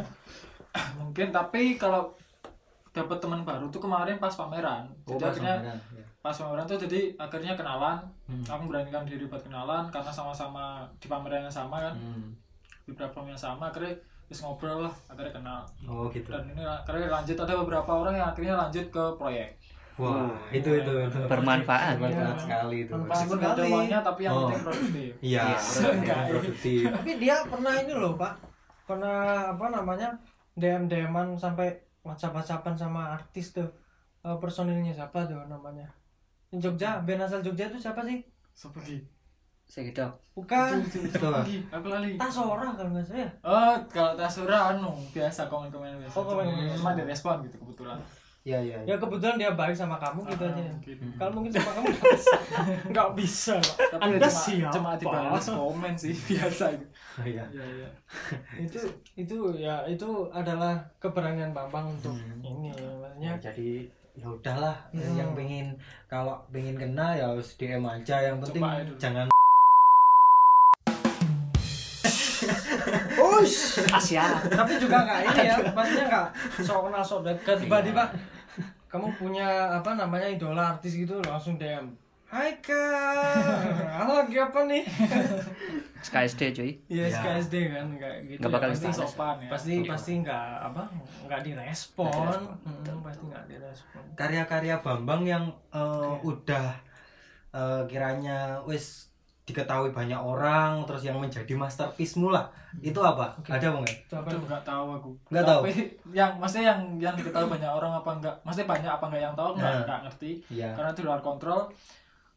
mungkin 1.00 1.28
tapi 1.30 1.62
kalau 1.76 2.14
dapat 2.90 3.18
teman 3.18 3.42
baru 3.42 3.66
tuh 3.68 3.82
kemarin 3.82 4.18
pas 4.18 4.32
pameran 4.32 4.86
Oh, 5.04 5.10
jadi 5.12 5.20
pas 5.20 5.30
akhirnya 5.32 5.56
pameran. 5.60 5.80
Pas 6.24 6.32
pameran 6.34 6.64
tuh 6.64 6.80
jadi 6.80 7.12
akhirnya 7.20 7.52
kenalan 7.52 8.00
Hmm. 8.24 8.40
aku 8.48 8.72
beranikan 8.72 9.04
diri 9.04 9.28
buat 9.28 9.44
kenalan 9.44 9.92
karena 9.92 10.08
sama-sama 10.10 10.80
di 10.96 11.06
pameran 11.06 11.44
yang 11.44 11.52
sama 11.54 11.84
kan 11.84 11.94
Hmm. 11.94 12.32
di 12.82 12.96
platform 12.96 13.28
yang 13.28 13.38
sama 13.38 13.68
akhirnya 13.68 13.92
terus 14.24 14.40
ngobrol 14.40 14.88
lah 14.88 14.94
akhirnya 15.06 15.36
kenal 15.36 15.60
oh 15.84 16.08
gitu 16.08 16.32
dan 16.32 16.48
ini 16.48 16.64
akhirnya 16.64 17.12
lanjut 17.12 17.36
ada 17.38 17.54
beberapa 17.58 17.92
orang 17.94 18.16
yang 18.16 18.28
akhirnya 18.30 18.56
lanjut 18.58 18.88
ke 18.88 19.04
proyek 19.14 19.52
Wah, 19.94 20.26
itu 20.50 20.66
itu 20.74 20.90
itu 20.90 21.20
Bermanfaat. 21.28 22.02
Bermanfaat 22.02 22.34
Iya. 22.34 22.42
sekali 22.42 22.78
itu. 22.82 22.90
Bermanfaat. 22.90 23.14
meskipun 23.14 23.38
nggak 23.38 23.54
ada 23.54 23.64
uangnya 23.70 24.00
tapi 24.02 24.22
yang 24.24 24.34
Oh. 24.34 24.40
penting 24.42 24.64
produktif 24.64 25.12
Iya, 25.22 25.44
Enggak. 25.86 26.22
produktif. 26.32 26.82
tapi 26.90 27.12
dia 27.20 27.36
pernah 27.46 27.74
ini 27.78 27.94
loh 27.94 28.14
pak 28.16 28.34
pernah 28.84 29.18
apa 29.52 29.66
namanya 29.70 30.10
dm 30.56 30.88
dman 30.88 31.28
sampai 31.36 31.68
whatsapp 32.02 32.32
whatsappan 32.32 32.74
sama 32.74 33.12
artis 33.12 33.52
tuh 33.52 33.68
Eh, 34.24 34.38
personilnya 34.40 34.88
siapa 34.90 35.28
tuh 35.28 35.36
namanya 35.46 35.84
Jogja 36.56 37.00
band 37.00 37.22
asal 37.22 37.40
Jogja 37.40 37.66
itu 37.66 37.78
siapa 37.78 38.02
sih 38.02 38.22
seperti 38.52 39.02
Saya 39.64 39.90
gitu. 39.90 40.06
bukan 40.34 40.84
apa? 40.84 41.42
aku 41.72 41.88
lali 41.88 42.14
Tasora 42.14 42.68
kalau 42.70 42.90
nggak 42.92 43.02
salah 43.04 43.22
ya 43.22 43.30
oh 43.42 43.74
kalau 43.88 44.14
Tasura 44.14 44.60
anu 44.72 44.92
biasa 45.10 45.48
komen-komen 45.48 45.98
biasa 45.98 46.14
Oh, 46.14 46.24
komen-komen. 46.28 46.74
cuma 46.74 46.94
direspon 46.94 47.42
gitu 47.42 47.58
kebetulan 47.58 47.98
Iya, 48.44 48.60
iya. 48.60 48.76
ya 48.84 48.96
kebetulan 49.00 49.40
dia 49.40 49.50
baik 49.50 49.72
sama 49.72 49.96
kamu 49.96 50.20
gitu 50.28 50.44
Ah, 50.44 50.52
aja 50.52 50.68
mungkin. 50.68 50.98
kalau 51.16 51.32
mungkin 51.32 51.52
sama 51.54 51.72
kamu 51.74 51.86
nggak 51.96 52.12
bisa 52.12 52.36
nggak 52.86 53.10
bisa 53.16 53.54
Pak. 53.56 53.76
tapi 53.90 54.04
anda 54.04 54.20
cuma, 54.20 54.36
siapa 54.36 54.70
cuma 54.70 54.90
dibalas 55.00 55.46
komen 55.48 55.94
sih 55.96 56.12
biasa 56.30 56.66
gitu 56.74 56.86
Iya. 57.24 57.44
iya 57.48 57.66
iya 57.74 57.90
itu 58.60 58.80
itu 59.16 59.38
ya 59.56 59.88
itu 59.88 60.10
adalah 60.30 60.76
keberanian 61.00 61.50
Bambang 61.50 61.88
untuk 61.90 62.12
Hmm. 62.12 62.44
ini 62.44 62.68
maksudnya 62.76 63.32
Ya, 63.32 63.34
jadi 63.42 63.88
ya 64.14 64.28
udahlah 64.28 64.78
Hmm. 64.94 65.18
yang 65.18 65.32
pengen 65.34 65.74
kalau 66.06 66.38
pengen 66.48 66.78
kenal 66.78 67.12
ya 67.12 67.26
harus 67.26 67.58
DM 67.58 67.82
aja 67.82 68.22
yang 68.22 68.38
penting 68.38 68.62
jangan 68.96 69.26
Ush. 73.16 73.80
Asia. 73.98 74.38
tapi 74.46 74.76
juga 74.78 75.02
nggak 75.02 75.20
ini 75.26 75.42
ya 75.44 75.56
maksudnya 75.72 76.06
nggak 76.06 76.28
sok 76.62 76.80
kenal 76.86 77.04
sok 77.04 77.22
dekat 77.24 77.56
tiba-tiba 77.58 78.04
kamu 78.86 79.10
punya 79.18 79.48
apa 79.74 79.98
namanya 79.98 80.30
idola 80.30 80.78
artis 80.78 80.94
gitu 80.94 81.18
langsung 81.24 81.58
DM 81.58 81.90
Hai 82.34 82.58
kak. 82.66 84.10
Lagi 84.10 84.38
apa 84.42 84.66
nih? 84.66 84.82
SKSD 86.10 86.42
cuy. 86.58 86.72
Iya 86.90 87.06
Ya. 87.06 87.14
SKSD 87.14 87.56
kan 87.70 87.86
kayak 87.94 88.18
gitu. 88.26 88.40
Nggak 88.42 88.52
bakal 88.58 88.68
ya, 88.68 88.74
pasti 88.74 88.90
sopan 88.90 89.36
ya. 89.38 89.50
Pasti 89.54 89.74
pasti 89.86 90.12
nggak 90.18 90.48
apa 90.66 90.82
nggak 91.30 91.42
direspon. 91.46 92.10
Nggak 92.10 92.34
direspon, 92.34 92.42
Hmm, 92.90 93.02
pasti 93.06 93.24
nggak 93.30 93.46
direspon. 93.46 94.04
Karya-karya 94.18 94.76
Bambang 94.82 95.22
yang 95.24 95.46
eh, 95.70 96.14
udah 96.26 96.74
eh, 97.54 97.82
kiranya 97.86 98.58
wis 98.66 99.14
diketahui 99.44 99.92
banyak 99.92 100.18
orang 100.18 100.88
terus 100.88 101.06
yang 101.06 101.22
menjadi 101.22 101.54
masterpiece-mu 101.54 102.34
lah. 102.34 102.50
Itu 102.82 102.98
apa? 102.98 103.38
Oke. 103.38 103.54
ada 103.54 103.70
nggak? 103.70 104.10
Itu 104.10 104.16
apa? 104.18 104.34
Nggak 104.34 104.64
tahu 104.66 104.88
aku. 104.90 105.12
Nggak 105.30 105.46
tahu? 105.46 105.62
tapi 105.62 105.74
yang 106.10 106.32
maksudnya 106.42 106.74
yang 106.74 106.82
yang 106.98 107.14
diketahui 107.14 107.46
banyak 107.52 107.70
orang 107.70 107.94
apa 107.94 108.10
enggak 108.10 108.36
maksudnya 108.42 108.74
banyak 108.74 108.90
apa 108.90 109.06
enggak 109.06 109.22
yang 109.22 109.36
tahu? 109.38 109.50
Nggak 109.54 109.70
Nah. 109.70 109.84
nggak 109.86 110.00
ngerti. 110.10 110.32
Iya. 110.50 110.70
karena 110.74 110.90
itu 110.90 111.02
luar 111.06 111.22
kontrol 111.22 111.70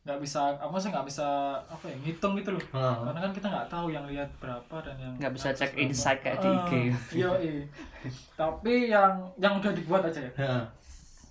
nggak 0.07 0.19
bisa 0.19 0.55
apa 0.55 0.77
sih 0.77 0.89
nggak 0.89 1.03
bisa 1.05 1.27
apa 1.61 1.85
ya 1.85 1.97
ngitung 1.99 2.33
gitu 2.35 2.55
loh 2.55 2.63
Heeh. 2.63 2.97
karena 3.03 3.21
kan 3.21 3.33
kita 3.33 3.47
nggak 3.49 3.67
tahu 3.67 3.87
yang 3.91 4.07
lihat 4.07 4.31
berapa 4.39 4.77
dan 4.81 4.95
yang 4.97 5.13
Nggak 5.17 5.33
bisa 5.35 5.49
cek 5.51 5.71
berapa. 5.73 5.83
insight 5.83 6.21
kayak 6.21 6.39
di 6.39 6.47
IG. 6.49 6.71
Ah, 6.71 6.95
iya 7.13 7.31
iya 7.43 7.65
tapi 8.33 8.73
yang 8.87 9.13
yang 9.37 9.59
udah 9.59 9.73
dibuat 9.73 10.03
aja 10.05 10.21
ya 10.21 10.33
Heeh. 10.37 10.65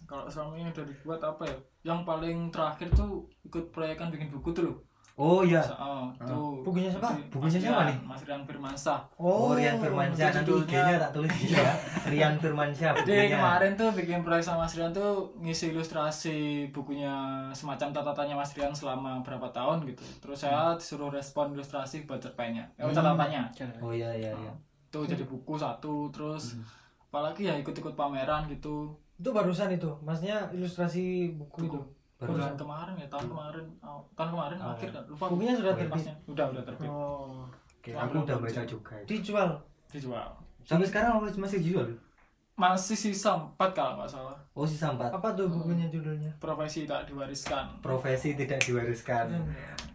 kalau 0.04 0.28
selama 0.28 0.54
ini 0.56 0.70
udah 0.70 0.86
dibuat 0.86 1.22
apa 1.24 1.44
ya 1.44 1.56
yang 1.86 2.04
paling 2.04 2.50
terakhir 2.50 2.92
tuh 2.92 3.24
ikut 3.42 3.72
proyekan 3.72 4.10
bikin 4.10 4.28
buku 4.28 4.52
tuh 4.52 4.68
loh 4.68 4.78
oh 5.16 5.42
iya 5.42 5.64
oh, 5.72 6.12
tuh 6.20 6.60
Bukunya 6.62 6.90
siapa? 6.90 7.08
Jadi, 7.08 7.24
Bukunya 7.30 7.60
siapa 7.62 7.82
nih? 7.86 7.98
Mas 8.02 8.22
Rian 8.22 8.44
Firmansyah 8.44 9.00
Oh, 9.16 9.54
Rian 9.54 9.78
Firmansyah 9.78 10.28
itu 10.28 10.36
nanti 10.36 10.50
judulnya- 10.50 10.82
IG-nya 10.82 10.98
tak 11.00 11.12
tulis 11.14 11.32
juga 11.38 11.58
ya. 11.58 11.74
Rian 12.06 12.36
Firmansyah 12.36 12.92
Jadi 12.94 13.06
bukunya. 13.08 13.32
kemarin 13.32 13.72
tuh 13.74 13.90
bikin 13.94 14.20
proyek 14.22 14.44
sama 14.44 14.60
Mas 14.62 14.74
Rian 14.74 14.92
tuh 14.92 15.12
ngisi 15.38 15.66
ilustrasi 15.70 16.38
bukunya 16.70 17.14
semacam 17.52 17.88
catatannya 17.92 18.36
Mas 18.36 18.52
Rian 18.52 18.72
selama 18.72 19.22
berapa 19.22 19.48
tahun 19.50 19.86
gitu. 19.86 20.04
Terus 20.20 20.38
saya 20.38 20.76
disuruh 20.76 21.08
respon 21.10 21.54
ilustrasi 21.54 22.04
buat 22.04 22.20
cerpennya, 22.20 22.68
eh, 22.74 22.84
Hmm. 22.84 22.92
catatannya. 22.92 23.44
Oh 23.80 23.90
iya 23.90 24.12
iya 24.12 24.32
iya. 24.34 24.52
Tuh 24.90 25.04
jadi 25.04 25.24
buku 25.24 25.56
satu, 25.56 26.10
terus 26.10 26.60
apalagi 27.06 27.46
ya 27.46 27.56
ikut-ikut 27.56 27.94
pameran 27.94 28.44
gitu. 28.48 28.92
itu 29.16 29.32
barusan 29.32 29.72
itu 29.72 29.88
maksudnya 30.02 30.52
ilustrasi 30.52 31.32
buku 31.34 31.64
itu 31.64 31.80
Bulan 32.18 32.56
kemarin 32.56 32.96
ya 32.96 33.08
tahun 33.08 33.28
kemarin, 33.28 33.66
oh, 33.82 34.00
tahun 34.14 34.30
kemarin 34.32 34.58
akhir 34.58 34.90
kan 34.90 35.04
lupa. 35.06 35.26
Bukunya 35.28 35.54
sudah 35.54 35.72
Proyek 35.72 35.82
terbit? 35.84 35.96
pasnya. 36.00 36.16
Udah 36.26 36.46
udah 36.50 36.64
terbit. 36.64 36.88
oh 36.88 37.44
Oke, 37.76 37.92
aku 37.92 38.16
udah 38.20 38.38
baca 38.38 38.62
juga. 38.64 38.94
itu. 38.96 39.08
dijual 39.12 39.50
Dijual. 39.88 40.28
Sampai 40.62 40.86
sekarang 40.86 41.20
masih 41.20 41.38
masih 41.38 41.58
dijual. 41.60 41.88
Masih 42.56 42.96
sisa 42.96 43.36
4 43.36 43.60
kalau 43.70 44.00
nggak 44.00 44.08
salah. 44.10 44.38
Oh 44.52 44.64
sisa 44.64 44.88
empat. 44.90 45.12
apa 45.12 45.28
tuh 45.34 45.46
bukunya 45.46 45.92
judulnya 45.92 46.32
Profesi 46.38 46.88
tak 46.88 47.04
diwariskan. 47.06 47.68
Profesi 47.80 48.32
tidak 48.34 48.64
diwariskan. 48.64 49.28
Keren. 49.28 49.44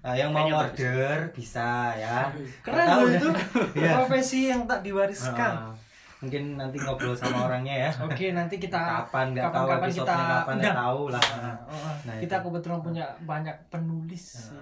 Nah, 0.01 0.13
yang 0.13 0.29
mau 0.31 0.45
Kayaknya 0.45 0.61
order 0.61 1.17
bisa 1.31 1.69
ya. 1.95 2.29
keren 2.61 2.87
loh 2.91 3.09
itu 3.09 3.29
Iya. 3.81 3.93
profesi 3.97 4.41
yang 4.47 4.65
tak 4.65 4.81
diwariskan 4.81 5.53
Ah, 5.57 5.73
mungkin 6.21 6.43
nanti 6.55 6.77
ngobrol 6.77 7.13
sama 7.13 7.49
orangnya 7.49 7.75
ya. 7.79 7.91
oke 7.99 8.27
nanti 8.31 8.57
kita 8.57 8.77
Kapan 8.77 9.33
nggak 9.33 9.49
tahu 9.49 9.67
episode 9.75 10.05
kita 10.05 10.15
kapan 10.15 10.55
nggak 10.55 10.69
undang. 10.69 10.77
tahu 10.79 11.03
lah. 11.09 11.23
Oh, 11.65 11.93
Nah, 12.01 12.15
kita 12.17 12.35
itu. 12.35 12.45
kebetulan 12.45 12.81
punya 12.81 13.05
banyak 13.23 13.57
penulis 13.67 14.25
ya. 14.47 14.61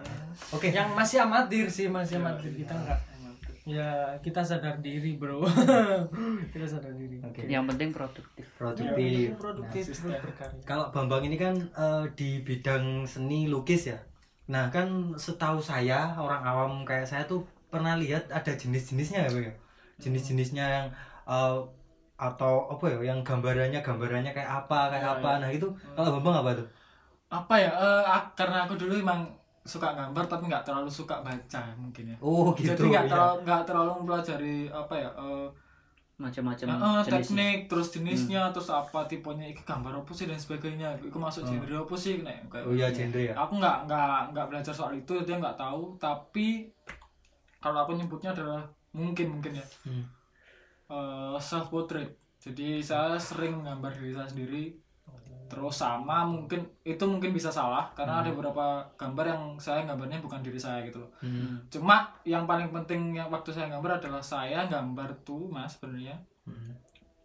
Oke. 0.50 0.68
yang 0.70 0.88
masih 0.92 1.18
amatir 1.20 1.66
sih 1.66 1.86
masih 1.86 2.16
amatir 2.16 2.50
kita 2.52 2.72
nggak 2.72 2.98
ya 3.64 3.84
kita 4.18 4.40
sadar 4.40 4.78
diri 4.78 5.14
bro 5.14 5.44
kita 6.52 6.64
sadar 6.64 6.88
diri 6.90 7.20
Oke. 7.20 7.44
Yang 7.44 7.64
penting 7.68 7.90
produktif. 7.90 8.46
Produktif. 8.54 8.96
Ya, 8.96 9.36
produktif 9.36 9.84
terus 9.84 10.00
berkarya 10.06 10.62
Kalau 10.62 10.88
Bambang 10.88 11.20
ini 11.22 11.36
kan 11.36 11.52
eh, 11.52 12.04
di 12.14 12.40
bidang 12.40 13.04
seni 13.04 13.44
lukis 13.44 13.90
ya. 13.90 13.98
Nah 14.46 14.70
kan 14.70 14.88
setahu 15.14 15.60
saya 15.60 16.16
orang 16.16 16.40
awam 16.40 16.72
kayak 16.82 17.04
saya 17.04 17.26
tuh 17.26 17.42
pernah 17.68 17.92
lihat 17.94 18.30
ada 18.30 18.48
jenis-jenisnya 18.50 19.20
ya, 19.20 19.30
Bang, 19.30 19.44
ya? 19.44 19.54
Jenis-jenisnya 19.98 20.64
yang 20.64 20.86
eh, 21.28 21.56
atau 22.18 22.54
apa 22.72 22.84
ya, 22.92 22.98
yang 23.14 23.20
gambarannya 23.22 23.78
gambarannya 23.78 24.32
kayak 24.34 24.50
apa 24.64 24.78
kayak 24.90 25.04
Ya, 25.06 25.12
apa. 25.22 25.30
Nah 25.38 25.50
itu 25.52 25.66
kalau 25.94 26.18
Bambang 26.18 26.36
apa 26.42 26.50
tuh? 26.58 26.68
apa 27.28 27.54
ya 27.60 27.70
eh, 27.76 28.04
ak- 28.08 28.32
karena 28.34 28.64
aku 28.64 28.74
dulu 28.80 28.94
emang 28.98 29.20
suka 29.68 29.92
gambar 29.92 30.24
tapi 30.24 30.48
nggak 30.48 30.64
terlalu 30.64 30.88
suka 30.88 31.20
baca 31.20 31.60
mungkin 31.76 32.04
ya 32.12 32.16
Oh 32.24 32.56
gitu. 32.56 32.72
jadi 32.72 32.84
nggak 32.88 33.04
ya. 33.04 33.10
terlalu 33.12 33.36
nggak 33.44 33.62
terlalu 33.68 33.90
mempelajari 34.00 34.56
apa 34.72 34.94
ya 34.96 35.10
eh, 35.12 35.48
Macam-macam 36.18 36.66
jenisnya. 36.66 37.06
teknik 37.06 37.58
terus 37.70 37.88
jenisnya 37.94 38.42
terus 38.50 38.66
apa 38.74 39.06
tipenya 39.06 39.46
iki 39.54 39.62
gambar 39.62 40.02
apa 40.02 40.10
sih 40.10 40.26
dan 40.26 40.34
sebagainya 40.34 40.88
itu 40.98 41.14
masuk 41.14 41.46
genre 41.46 41.86
apa 41.86 41.94
sih 41.94 42.26
nah, 42.26 42.34
kayak 42.50 42.64
Oh 42.66 42.74
iya 42.74 42.88
genre 42.90 43.20
ya. 43.22 43.34
aku 43.38 43.52
nggak 43.62 43.76
nggak 43.86 44.14
nggak 44.34 44.46
belajar 44.50 44.74
soal 44.74 44.92
itu 44.96 45.14
dia 45.22 45.36
nggak 45.38 45.54
tahu 45.54 45.94
tapi 46.02 46.74
kalau 47.60 47.84
aku 47.84 47.92
nyebutnya 47.94 48.34
adalah 48.34 48.62
mungkin 48.90 49.26
mungkin 49.38 49.52
ya 49.60 49.66
Hmm. 49.86 50.02
Self 51.38 51.68
portrait 51.68 52.16
jadi 52.38 52.78
saya 52.78 53.18
sering 53.18 53.58
menggambar 53.62 53.98
diri 53.98 54.14
saya 54.14 54.28
sendiri. 54.30 54.64
Terus 55.48 55.80
sama 55.80 56.28
mungkin 56.28 56.60
itu 56.84 57.00
mungkin 57.08 57.32
bisa 57.32 57.48
salah 57.48 57.88
karena 57.96 58.20
ada 58.20 58.28
beberapa 58.28 58.84
gambar 59.00 59.24
yang 59.32 59.42
saya 59.56 59.88
gambarnya 59.88 60.20
bukan 60.20 60.44
diri 60.44 60.60
saya 60.60 60.84
gitu 60.84 61.00
loh. 61.00 61.10
Hmm. 61.24 61.64
cuma 61.72 62.12
yang 62.28 62.44
paling 62.44 62.68
penting 62.68 63.16
yang 63.16 63.32
waktu 63.32 63.56
saya 63.56 63.72
gambar 63.72 63.96
adalah 63.96 64.20
saya 64.20 64.68
gambar 64.68 65.24
tuh 65.24 65.48
mas 65.48 65.80
sebenarnya. 65.80 66.20
Hmm. 66.44 66.76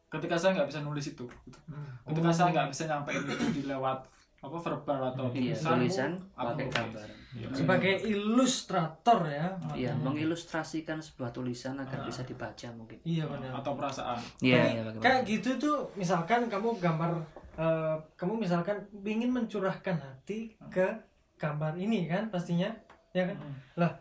ketika 0.08 0.40
saya 0.40 0.56
nggak 0.56 0.70
bisa 0.72 0.80
nulis 0.86 1.04
itu 1.10 1.26
gitu. 1.26 1.60
ketika 2.06 2.30
saya 2.30 2.54
nggak 2.54 2.70
bisa 2.70 2.86
nyampein 2.86 3.24
itu 3.26 3.46
di 3.50 3.62
lewat 3.66 4.06
apa 4.44 4.58
verbal 4.60 5.00
atau 5.08 5.32
Iya, 5.32 5.56
tulisan, 5.56 5.72
tulisan 5.74 6.12
pakai 6.36 6.68
gambar. 6.68 7.08
Iya. 7.34 7.48
sebagai 7.50 7.96
ilustrator 8.04 9.20
ya. 9.26 9.48
Iya, 9.74 9.92
mengilustrasikan 9.96 11.00
sebuah 11.00 11.32
tulisan 11.32 11.74
agar 11.76 11.98
Ah. 11.98 12.06
bisa 12.06 12.22
dibaca 12.22 12.68
mungkin. 12.70 13.00
iya 13.02 13.24
benar. 13.24 13.56
Atau 13.56 13.74
perasaan. 13.74 14.20
Iya, 14.38 14.60
Kayak- 14.60 14.70
iya 14.70 14.84
kayak 15.00 15.22
gitu 15.26 15.50
tuh 15.58 15.78
misalkan 15.96 16.46
kamu 16.46 16.76
gambar 16.78 17.24
eh, 17.54 17.96
kamu 18.16 18.34
misalkan 18.40 18.76
ingin 19.00 19.30
mencurahkan 19.30 19.94
hati 19.96 20.58
ke 20.68 20.90
gambar 21.36 21.74
ini 21.76 22.06
kan 22.06 22.28
pastinya 22.28 22.66
ya 23.12 23.24
kan? 23.26 23.38
Hmm. 23.38 23.54
lah 23.76 23.92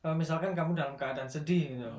eh, 0.00 0.14
misalkan 0.14 0.54
kamu 0.54 0.72
dalam 0.72 0.94
keadaan 0.94 1.26
sedih 1.26 1.76
gitu. 1.76 1.90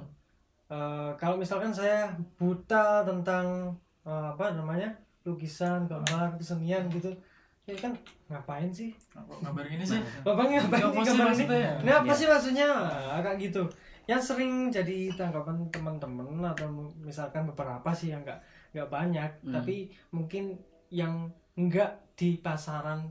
Eh, 0.68 1.12
kalau 1.16 1.36
misalkan 1.36 1.70
saya 1.70 2.10
buta 2.36 3.04
tentang 3.04 3.76
eh, 4.02 4.28
apa 4.32 4.52
namanya 4.52 4.89
lukisan 5.22 5.86
gambar 5.86 6.34
kesenian 6.36 6.89
gitu 6.89 7.12
ya 7.62 7.76
kan 7.78 7.93
ngapain 8.28 8.68
sih 8.68 8.89
Aku 9.14 9.38
gambar 9.38 9.66
ini 9.68 9.84
sih 9.84 10.01
Bapak 10.22 10.45
ngapain 10.47 10.82
Apa 10.82 10.97
sih 10.97 11.05
sih 11.05 11.07
gambar 11.07 11.26
ini? 11.28 11.30
maksudnya? 11.30 11.72
Ini 11.78 11.91
apa 11.91 12.05
Iya. 12.05 12.14
sih 12.16 12.28
maksudnya? 12.28 12.68
Nah, 12.68 13.20
kayak 13.22 13.38
gitu. 13.39 13.64
Yang 14.05 14.22
sering 14.26 14.51
jadi 14.68 14.97
tanggapan 15.14 15.57
teman-teman 15.70 16.26
atau 16.43 16.68
misalkan 16.97 17.45
beberapa 17.45 17.89
sih 17.91 18.09
yang 18.09 18.22
nggak 18.22 18.39
nggak 18.72 18.89
banyak, 18.89 19.30
Hmm. 19.41 19.53
tapi 19.53 19.76
mungkin 20.09 20.57
yang 20.89 21.30
nggak 21.53 21.91
di 22.14 22.39
pasaran 22.39 23.05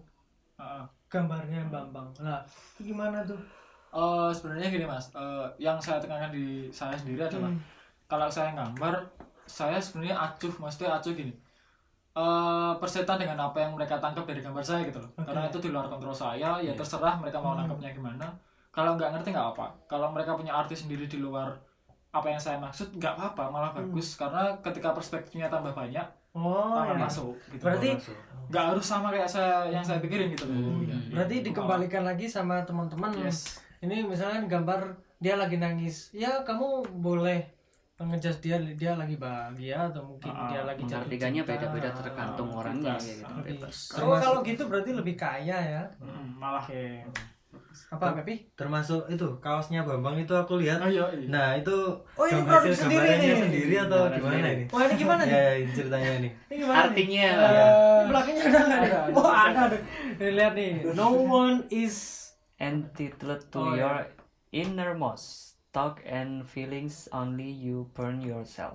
Heeh. 0.57 0.85
gambarnya 1.07 1.63
Bambang. 1.67 2.11
Nah, 2.19 2.43
itu 2.75 2.91
gimana 2.91 3.23
tuh? 3.23 3.39
Eh, 3.91 4.31
sebenarnya 4.31 4.69
gini 4.69 4.85
mas, 4.85 5.11
Eh, 5.13 5.47
yang 5.59 5.79
saya 5.79 5.99
tekankan 5.99 6.31
di 6.31 6.69
saya 6.71 6.95
sendiri 6.95 7.23
adalah 7.23 7.49
Hmm. 7.49 7.63
kalau 8.07 8.27
saya 8.27 8.51
gambar, 8.53 8.99
saya 9.45 9.79
sebenarnya 9.79 10.17
acuh, 10.17 10.53
maksudnya 10.59 10.91
acuh 10.93 11.11
gini. 11.13 11.33
Eh 12.21 12.73
persetan 12.77 13.17
dengan 13.17 13.39
apa 13.41 13.57
yang 13.59 13.73
mereka 13.73 13.97
tangkap 13.97 14.25
dari 14.25 14.41
gambar 14.41 14.61
saya 14.61 14.85
gitu 14.85 15.01
loh. 15.01 15.09
Oke. 15.15 15.25
Karena 15.25 15.43
itu 15.47 15.59
di 15.59 15.69
luar 15.69 15.87
kontrol 15.87 16.13
saya, 16.15 16.61
ya 16.61 16.73
terserah 16.73 17.17
mereka 17.17 17.39
mau 17.39 17.53
Hmm. 17.53 17.65
nangkapnya 17.65 17.91
gimana. 17.91 18.27
Kalau 18.69 18.95
nggak 18.95 19.11
ngerti 19.13 19.29
nggak 19.31 19.49
apa. 19.51 19.67
Kalau 19.87 20.13
mereka 20.13 20.37
punya 20.37 20.53
arti 20.53 20.75
sendiri 20.75 21.07
di 21.07 21.19
luar 21.19 21.57
apa 22.11 22.27
yang 22.27 22.39
saya 22.39 22.59
maksud, 22.59 22.93
nggak 22.93 23.15
apa-apa, 23.15 23.45
malah 23.49 23.71
Hmm. 23.71 23.89
bagus. 23.89 24.15
Karena 24.15 24.53
ketika 24.61 24.93
perspektifnya 24.93 25.47
tambah 25.47 25.73
banyak, 25.73 26.05
Oh, 26.31 26.77
tambah 26.77 26.95
ya. 26.95 27.01
masuk. 27.01 27.35
Gitu. 27.49 27.63
Berarti 27.63 27.91
nggak 28.47 28.65
harus 28.69 28.85
sama 28.85 29.11
kayak 29.11 29.27
saya 29.27 29.67
yang 29.67 29.83
saya 29.83 29.99
pikirin 29.99 30.31
gitu 30.31 30.45
loh. 30.45 30.55
Oh, 30.55 30.83
iya. 30.83 30.95
berarti 31.11 31.43
dikembalikan 31.43 32.03
lagi 32.03 32.27
sama 32.27 32.63
teman-teman. 32.63 33.11
Yes. 33.17 33.59
Ini 33.81 34.05
misalnya 34.05 34.45
gambar 34.45 34.81
dia 35.19 35.35
lagi 35.35 35.57
nangis, 35.57 36.11
ya 36.13 36.43
kamu 36.43 36.85
boleh 36.97 37.45
ngejudge 38.03 38.41
dia 38.41 38.57
dia 38.75 38.93
lagi 38.95 39.15
bahagia 39.15 39.87
atau 39.87 40.01
mungkin 40.03 40.31
Ah, 40.31 40.49
dia 40.49 40.63
lagi 40.63 40.83
jatuh 40.83 41.05
cinta. 41.07 41.45
beda-beda 41.45 41.89
tergantung 41.93 42.49
Ah, 42.49 42.59
orangnya 42.59 42.95
bebas. 42.95 43.05
ya 43.05 43.15
gitu, 43.15 43.33
bebas. 43.43 43.77
Oh, 43.95 44.17
kalau 44.17 44.39
gitu 44.41 44.63
berarti 44.65 44.91
lebih 44.93 45.15
kaya 45.15 45.57
ya. 45.57 45.83
Hmm, 45.99 46.35
malah. 46.35 46.65
Oke. 46.65 47.05
Apa 47.91 48.15
Pepi? 48.17 48.47
Termasuk 48.55 49.07
itu 49.07 49.27
kaosnya 49.39 49.83
Bambang 49.83 50.15
itu 50.17 50.31
aku 50.31 50.57
lihat. 50.57 50.79
Oh 50.79 50.87
iya, 50.87 51.07
iya. 51.11 51.27
Nah 51.27 51.49
itu 51.53 51.75
Oh, 52.15 52.23
ini 52.25 52.41
produk 52.41 52.71
sendiri 52.71 53.09
nih. 53.17 53.35
sendiri 53.37 53.75
atau 53.81 54.07
Gambaran 54.07 54.19
gimana 54.21 54.49
ini? 54.49 54.65
Wah 54.69 54.83
ini 54.83 54.95
gimana 54.97 55.23
nih? 55.23 55.33
Ya 55.33 55.45
ini 55.57 55.71
ceritanya 55.71 56.11
ini. 56.17 56.29
Ini 56.47 56.55
gimana 56.57 56.77
nih? 56.77 56.85
Artinya 56.87 57.21
Eh, 57.21 57.35
ya. 57.51 57.67
Di 57.99 58.07
belakangnya 58.07 58.43
ada 58.43 58.59
nggak 58.61 58.79
nih? 58.79 58.91
Ada. 58.91 59.01
Oh 59.13 59.31
ada. 59.31 59.63
Nih, 60.17 60.31
lihat 60.33 60.53
nih. 60.55 60.73
No 60.95 61.09
one 61.15 61.59
is. 61.69 61.97
entitled 62.61 63.41
to 63.49 63.57
Oh, 63.59 63.73
your 63.73 64.05
innermost 64.53 65.50
thought 65.71 66.03
and 66.03 66.43
feelings 66.43 67.07
only 67.11 67.47
you 67.47 67.87
burn 67.95 68.19
yourself. 68.19 68.75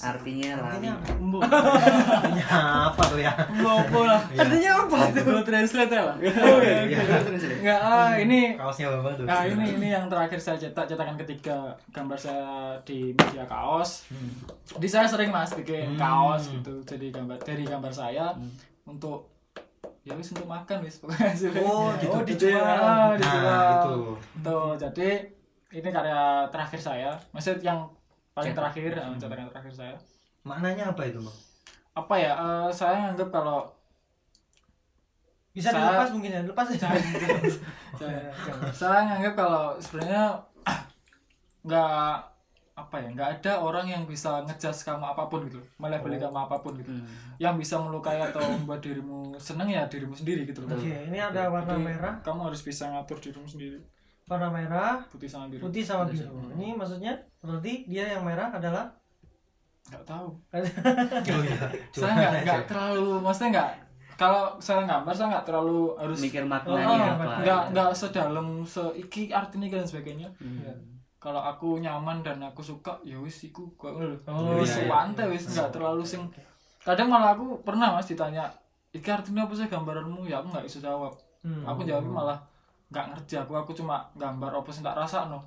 Artinya 0.00 0.56
lari. 0.56 0.88
Artinya 0.88 0.92
Embo. 1.12 1.38
Artinya 2.16 2.46
apa 2.88 3.02
tuh 3.04 3.20
ya? 3.20 3.32
Ngopo 3.52 4.00
lah. 4.02 4.24
Artinya 4.32 4.70
apa 4.80 4.98
tuh? 5.12 5.22
Gue 5.22 5.42
translate 5.44 5.92
ya 5.92 6.02
lah. 6.02 6.16
Oh 6.16 6.58
iya. 6.58 6.78
Iya. 6.88 7.00
Enggak, 7.60 7.80
ah, 7.80 8.16
ini 8.16 8.56
Kaosnya 8.56 8.88
Bambang 8.90 9.14
tuh. 9.14 9.24
Nah 9.28 9.44
ini 9.44 9.76
ini 9.76 9.88
yang 9.92 10.08
terakhir 10.08 10.40
saya 10.40 10.56
cetak 10.56 10.88
cetakan 10.88 11.20
ketiga 11.20 11.56
gambar 11.92 12.16
saya 12.16 12.48
di 12.82 13.12
media 13.12 13.44
kaos. 13.44 14.08
Jadi 14.72 14.88
saya 14.88 15.04
sering 15.04 15.28
mas 15.28 15.52
bikin 15.52 15.84
Hmm. 15.86 16.00
kaos 16.00 16.48
gitu 16.48 16.80
jadi 16.82 17.12
gambar 17.12 17.36
dari 17.38 17.62
gambar 17.62 17.92
saya 17.92 18.32
untuk 18.82 19.28
ya 20.00 20.14
wis 20.14 20.32
untuk 20.32 20.48
makan 20.48 20.80
wis 20.80 20.96
pokoknya. 20.96 21.34
Oh, 21.60 21.92
gitu. 21.92 22.08
Oh, 22.08 22.22
dijual. 22.22 22.62
ah, 22.62 23.12
Nah 23.12 23.18
dijual. 23.18 23.68
itu. 23.76 23.96
Tuh, 24.40 24.72
jadi 24.78 25.10
ini 25.76 25.88
karya 25.90 26.20
terakhir 26.48 26.80
saya. 26.80 27.10
Maksudnya 27.30 27.60
yang 27.66 27.80
paling 28.32 28.50
Cetak. 28.50 28.72
terakhir, 28.72 28.90
eh, 28.94 29.16
cetakan 29.16 29.48
terakhir 29.50 29.72
saya. 29.74 29.96
Maknanya 30.42 30.84
apa 30.90 31.02
itu 31.04 31.20
bang? 31.20 31.36
Apa 31.92 32.14
ya? 32.14 32.32
eh, 32.34 32.68
saya 32.70 33.10
anggap 33.10 33.28
kalau 33.30 33.60
Bisa 35.52 35.72
Saya- 35.72 35.88
dilepas 35.88 36.12
mungkin 36.12 36.30
ya. 36.30 36.40
Lepas 36.42 36.68
aja. 36.68 36.88
saya, 37.96 38.28
saya 38.76 38.98
nganggap 39.06 39.34
kalau 39.34 39.72
sebenarnya 39.78 40.36
nggak 41.64 42.12
apa 42.76 42.92
ya 42.94 43.08
nggak 43.08 43.30
ada 43.40 43.52
orang 43.56 43.88
yang 43.88 44.04
bisa 44.04 44.44
ngejudge 44.44 44.84
kamu 44.84 45.00
apa 45.02 45.24
pun 45.26 45.48
gitu 45.48 45.56
melebeli 45.80 46.20
kamu 46.20 46.36
apa 46.38 46.60
pun 46.60 46.76
gitu 46.76 46.92
Hmm. 46.92 47.08
yang 47.40 47.56
bisa 47.56 47.80
melukai 47.80 48.20
atau 48.20 48.36
membuat 48.52 48.84
dirimu 48.84 49.32
seneng 49.34 49.64
ya 49.66 49.88
dirimu 49.88 50.12
sendiri 50.12 50.44
gitu 50.44 50.60
loh 50.60 50.76
Oke, 50.76 50.84
ini 50.84 51.16
ada 51.16 51.48
warna 51.48 51.72
Jadi, 51.72 51.88
merah, 51.88 52.20
kamu 52.20 52.40
harus 52.46 52.60
bisa 52.60 52.84
ngatur 52.86 53.16
dirimu 53.18 53.48
sendiri 53.48 53.80
warna 54.26 54.50
merah, 54.50 54.98
putih 55.06 55.30
sama 55.30 55.46
biru 55.46 55.62
putih 55.62 55.86
sama 55.86 56.02
biru. 56.04 56.34
Ini 56.58 56.74
maksudnya 56.74 57.14
berarti 57.38 57.86
dia 57.86 58.10
yang 58.10 58.26
merah 58.26 58.50
adalah 58.50 58.90
nggak 59.86 60.02
tahu 60.02 60.34
Oh 61.30 61.42
iya. 61.46 61.62
saya 61.94 62.10
nggak 62.12 62.32
nggak 62.42 62.62
terlalu 62.66 63.22
maksudnya 63.22 63.50
nggak 63.54 63.70
kalau 64.18 64.58
saya 64.58 64.82
gambar 64.82 65.14
saya 65.14 65.28
nggak 65.30 65.46
terlalu 65.46 65.94
harus 65.94 66.18
Mikir 66.18 66.42
Oh, 66.42 66.50
maknanya 66.50 67.10
apa. 67.14 67.24
nggak 67.38 67.60
gitu. 67.62 67.70
nggak 67.70 67.90
sedalam 67.94 68.48
seiki 68.66 69.22
artinya 69.30 69.66
dan 69.70 69.86
sebagainya 69.86 70.28
Hmm. 70.36 70.74
kalau 71.22 71.38
aku 71.38 71.78
nyaman 71.78 72.18
dan 72.20 72.42
aku 72.42 72.66
suka 72.66 72.98
ya 73.02 73.14
wis 73.16 73.46
iku 73.46 73.70
kok. 73.74 73.94
Oh, 74.26 74.58
wis 74.58 74.74
iya, 74.74 74.82
iya. 74.82 74.90
wante 74.90 75.22
wis 75.24 75.46
nggak 75.46 75.70
terlalu 75.70 76.02
sing 76.02 76.26
kadang 76.82 77.06
malah 77.06 77.30
aku 77.30 77.62
pernah 77.62 77.94
mas 77.94 78.06
ditanya 78.06 78.50
iki 78.90 79.06
artinya 79.06 79.46
apa 79.46 79.54
sih 79.54 79.70
gambaranmu 79.70 80.26
ya 80.26 80.42
aku 80.42 80.50
nggak 80.50 80.66
bisa 80.66 80.82
jawab 80.82 81.14
Hmm. 81.46 81.62
aku 81.62 81.86
jawab 81.86 82.02
malah 82.02 82.42
nggak 82.86 83.06
ngerti 83.08 83.34
aku 83.36 83.52
aku 83.52 83.72
cuma 83.72 84.06
gambar 84.14 84.50
apa 84.56 84.70
sih 84.70 84.80
tak 84.80 84.94
rasa 84.94 85.26
no 85.26 85.42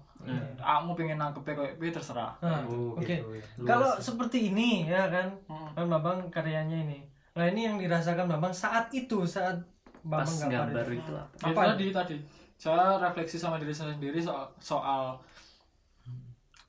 aku 0.57 0.91
pengen 0.93 1.15
nangkep 1.15 1.41
kayak 1.41 1.75
piye 1.75 1.89
terserah 1.89 2.35
Nah, 2.39 2.59
Oh, 2.63 2.93
Oke. 2.93 3.15
gitu, 3.15 3.31
ya. 3.31 3.39
Luas. 3.55 3.65
Kalau 3.65 3.89
seperti 3.97 4.51
ini 4.51 4.83
ya 4.85 5.07
kan, 5.07 5.31
Hmm. 5.45 5.71
kan 5.71 5.87
Bambang 5.87 6.19
karyanya 6.27 6.75
ini. 6.77 6.99
Nah 7.31 7.45
ini 7.45 7.63
yang 7.63 7.75
dirasakan 7.75 8.27
Bambang 8.27 8.51
saat 8.51 8.91
itu 8.91 9.23
saat 9.23 9.55
Pas 10.01 10.27
Bambang 10.27 10.51
gambar 10.51 10.85
itu. 10.85 10.99
itu 10.99 11.11
apa? 11.15 11.47
Apa? 11.49 11.61
tadi 11.73 11.85
tadi 11.89 12.15
saya 12.55 12.99
refleksi 12.99 13.35
sama 13.35 13.55
diri 13.55 13.71
saya 13.71 13.91
sendiri 13.91 14.19
soal 14.19 14.43
soal 14.59 15.15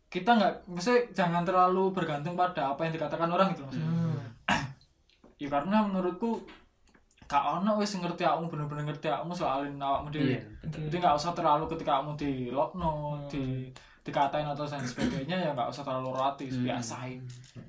kita 0.07 0.31
nggak 0.33 0.55
maksudnya 0.67 1.03
jangan 1.13 1.43
terlalu 1.43 1.91
bergantung 1.91 2.35
pada 2.35 2.71
apa 2.71 2.83
yang 2.83 2.95
dikatakan 2.95 3.27
orang 3.27 3.51
gitu 3.51 3.63
maksudnya. 3.65 3.87
Hmm. 3.89 4.19
ya 5.43 5.49
karena 5.49 5.83
menurutku 5.83 6.43
kak 7.31 7.45
ono 7.57 7.79
wis 7.79 7.95
ngerti 7.95 8.27
kamu 8.27 8.51
bener-bener 8.51 8.83
ngerti 8.85 9.07
kamu 9.07 9.31
soalin 9.31 9.79
awakmu 9.79 10.11
dhewe. 10.11 10.35
Iya. 10.35 10.43
jadi 10.67 10.97
nggak 10.99 11.15
usah 11.15 11.31
terlalu 11.31 11.71
ketika 11.71 12.03
kamu 12.03 12.19
di 12.19 12.31
lockno 12.51 12.91
di 13.25 13.71
dikatain 14.01 14.43
atau 14.45 14.65
dan 14.65 14.83
sebagainya 14.83 15.37
ya 15.39 15.51
nggak 15.53 15.69
usah 15.69 15.87
terlalu 15.87 16.11
romantis 16.11 16.59
biasain. 16.59 17.23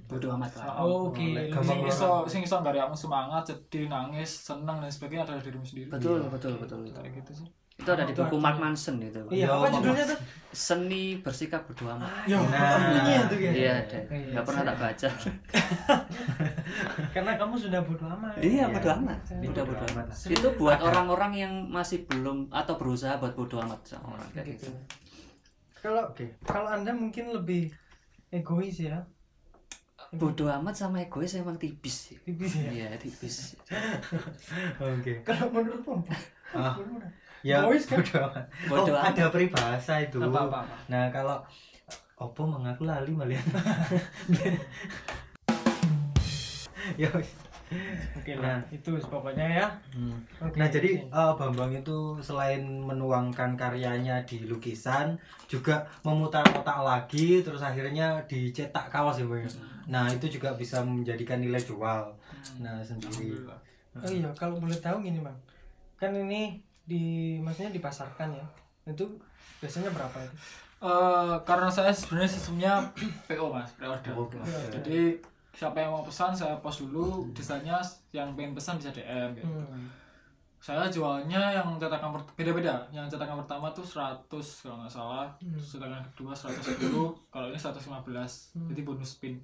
Bodoh 0.10 0.34
amat 0.34 0.50
lah. 0.58 0.82
Oke, 0.82 1.22
Oleh 1.22 1.46
lebih- 1.46 1.54
gampang 1.54 1.68
sing 1.68 1.80
iso 1.86 2.10
sing 2.26 2.42
iso 2.42 2.56
nggak 2.58 2.74
kamu 2.74 2.96
semangat 2.98 3.44
sedih 3.46 3.86
nangis 3.86 4.32
senang 4.42 4.82
dan 4.82 4.90
sebagainya 4.90 5.24
adalah 5.24 5.40
dirimu 5.40 5.62
sendiri. 5.62 5.94
Betul 5.94 6.26
betul 6.26 6.58
betul 6.58 6.82
itu 6.82 6.98
kayak 6.98 7.22
gitu 7.22 7.32
sih. 7.38 7.48
Itu 7.78 7.90
ada 7.90 8.02
di 8.04 8.14
buku 8.14 8.38
Mark 8.38 8.58
Manson 8.58 8.98
itu. 8.98 9.22
Iya, 9.28 9.50
apa 9.52 9.70
judulnya 9.72 10.06
tuh? 10.08 10.20
seni 10.52 11.18
bersikap 11.18 11.64
bodoh 11.64 11.90
amat. 11.92 12.26
Ya, 12.26 12.38
Nah. 12.38 12.78
ini 13.02 13.14
tuh 13.26 13.38
ya. 13.38 13.52
iya 13.52 13.72
ada. 13.80 13.98
Iya, 14.08 14.28
nggak 14.32 14.46
pernah 14.46 14.64
tak 14.66 14.78
baca 14.78 15.10
Karena 17.12 17.36
kamu 17.36 17.56
sudah 17.58 17.80
bodo 17.82 18.06
amat. 18.10 18.40
iya 18.40 18.64
Iya. 18.64 18.66
bodoh 18.72 18.94
amat 18.98 19.20
Iya, 19.30 19.50
udah 19.50 19.64
bodo 19.64 19.76
bodoh 19.78 19.88
amat. 19.94 20.08
itu 20.28 20.48
buat 20.56 20.80
orang-orang 20.80 21.32
yang 21.36 21.54
masih 21.68 22.04
belum 22.06 22.48
atau 22.50 22.74
berusaha 22.74 23.16
buat 23.16 23.34
bodoh 23.34 23.60
amat 23.62 23.80
sama 23.86 24.16
orang 24.16 24.28
kayak 24.32 24.46
Gitu. 24.50 24.66
gitu 24.66 24.72
Kalau 25.78 26.04
Oke. 26.08 26.26
kalau 26.42 26.70
Anda 26.70 26.92
mungkin 26.92 27.32
lebih 27.32 27.74
egois 28.30 28.78
ya. 28.78 29.04
bodoh 30.12 30.52
amat 30.54 30.76
sama 30.78 31.00
egois 31.00 31.32
emang 31.34 31.56
tipis 31.56 32.12
sih 32.12 32.18
Tipis 32.22 32.52
ya. 32.58 32.70
iya 32.70 32.88
tipis 32.96 33.56
Oke. 34.82 35.20
Kalau 35.22 35.48
menurutmu? 35.50 36.04
Ah, 36.52 36.76
ya 37.42 37.64
Egois 37.64 37.84
kan? 37.86 37.98
bodo 37.98 38.18
amat. 38.26 38.46
Bodo 38.68 38.82
oh, 38.88 38.98
amat. 38.98 39.12
ada 39.12 39.26
peribahasa 39.28 39.94
itu. 40.00 40.20
Apa, 40.20 40.40
apa, 40.46 40.58
apa? 40.62 40.76
Nah, 40.88 41.08
kalau 41.10 41.40
Oppo 42.16 42.46
mengaku 42.46 42.86
lali 42.86 43.10
malah. 43.12 43.34
ya. 46.98 47.10
Oke 48.20 48.36
Nah. 48.36 48.60
lah, 48.60 48.60
itu 48.68 48.92
pokoknya 49.08 49.64
ya. 49.64 49.68
Hmm. 49.96 50.20
Oke, 50.44 50.60
Nah 50.60 50.68
jadi 50.68 51.08
eh, 51.08 51.34
Bambang 51.40 51.72
itu 51.72 52.20
selain 52.20 52.60
menuangkan 52.68 53.56
karyanya 53.56 54.20
di 54.28 54.44
lukisan 54.44 55.16
juga 55.48 55.88
memutar 56.04 56.44
otak 56.52 56.84
lagi 56.84 57.40
terus 57.40 57.64
akhirnya 57.64 58.20
dicetak 58.28 58.92
kaos 58.92 59.24
ya 59.24 59.26
Bang. 59.28 59.48
Nah 59.88 60.12
itu 60.12 60.28
juga 60.28 60.52
bisa 60.52 60.84
menjadikan 60.84 61.40
nilai 61.40 61.64
jual. 61.64 62.12
Nah 62.60 62.84
sendiri. 62.84 63.40
Alhamdulillah. 63.40 63.60
Oh 63.92 64.08
iya, 64.12 64.30
kalau 64.36 64.56
boleh 64.60 64.80
tahu 64.80 65.04
gini 65.04 65.20
bang, 65.20 65.36
kan 66.00 66.16
ini 66.16 66.56
di 66.88 67.36
maksudnya 67.44 67.76
dipasarkan 67.76 68.32
ya, 68.32 68.46
itu 68.88 69.04
biasanya 69.60 69.92
berapa 69.92 70.16
itu? 70.24 70.36
Eh, 70.82 71.36
karena 71.46 71.70
saya 71.70 71.94
sebenarnya 71.94 72.32
sistemnya 72.34 72.74
PO 73.30 73.54
mas 73.54 73.70
pre-order 73.78 74.18
Oke. 74.18 74.42
jadi 74.74 75.14
siapa 75.62 75.78
yang 75.78 75.94
mau 75.94 76.02
pesan 76.02 76.34
saya 76.34 76.58
post 76.58 76.82
dulu. 76.82 77.30
Desainnya 77.38 77.78
yang 78.10 78.34
pengen 78.34 78.58
pesan 78.58 78.82
bisa 78.82 78.90
DM 78.90 79.38
gitu. 79.38 79.46
Hmm. 79.46 79.86
saya 80.62 80.86
jualnya 80.94 81.58
yang 81.58 81.78
cetakan 81.82 82.18
beda-beda. 82.38 82.86
Yang 82.94 83.18
cetakan 83.18 83.46
pertama 83.46 83.70
tuh 83.74 83.86
100 83.86 84.26
kalau 84.30 84.78
nggak 84.82 84.94
salah. 84.94 85.30
Terus 85.38 85.78
cetakan 85.78 86.02
kedua 86.14 86.34
110 86.34 86.90
kalau 87.30 87.48
ini 87.50 87.58
115 87.58 88.58
jadi 88.74 88.82
bonus 88.82 89.22
pin. 89.22 89.38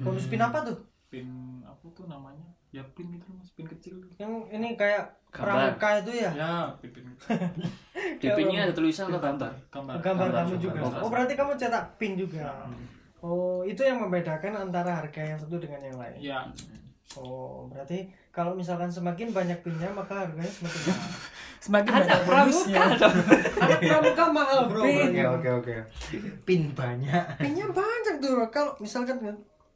Bonus 0.00 0.28
pin 0.28 0.40
apa 0.40 0.64
tuh? 0.64 0.76
pin 1.12 1.28
apa 1.68 1.84
tuh 1.92 2.08
namanya? 2.08 2.48
Ya 2.72 2.80
pin 2.96 3.12
gitu 3.12 3.28
mas. 3.36 3.52
Pin 3.52 3.68
kecil. 3.68 4.00
Yang 4.16 4.48
ini 4.48 4.80
kayak 4.80 5.12
Gambar. 5.28 5.76
pramuka 5.76 5.88
itu 6.00 6.12
ya? 6.24 6.30
ya 6.32 6.52
pin 6.80 6.88
pin. 6.96 7.04
Di 8.20 8.28
pinnya 8.32 8.64
ada 8.64 8.72
tulisan 8.72 9.12
atau 9.12 9.20
gambar? 9.20 9.52
Gambar. 9.68 9.94
Gambar 10.00 10.28
kamu 10.32 10.54
juga. 10.56 10.80
Oh 11.04 11.12
berarti 11.12 11.36
kamu 11.36 11.52
cetak 11.60 12.00
pin 12.00 12.16
juga. 12.16 12.64
Oh 13.22 13.62
itu 13.62 13.78
yang 13.86 14.02
membedakan 14.02 14.66
antara 14.68 14.98
harga 14.98 15.22
yang 15.22 15.38
satu 15.38 15.62
dengan 15.62 15.78
yang 15.78 15.98
lain. 15.98 16.18
ya 16.18 16.38
Oh 17.14 17.68
berarti 17.70 18.08
kalau 18.32 18.56
misalkan 18.56 18.88
semakin 18.88 19.30
banyak 19.30 19.60
pinnya 19.60 19.92
maka 19.92 20.26
harganya 20.26 20.48
semakin 20.48 20.80
mahal. 20.90 21.10
semakin 21.64 21.92
ada 21.92 22.02
banyak 22.02 22.20
pramuka 22.26 22.58
bonusnya 22.58 22.82
Ada 23.62 23.76
pramuka 23.78 24.24
mahal 24.32 24.60
bro. 24.66 24.82
Oke 24.82 25.22
oke 25.22 25.48
oke. 25.62 25.74
Pin 26.42 26.62
banyak. 26.74 27.24
Pinnya 27.38 27.66
banyak 27.70 28.14
tuh. 28.18 28.42
Kalau 28.50 28.74
misalkan 28.82 29.20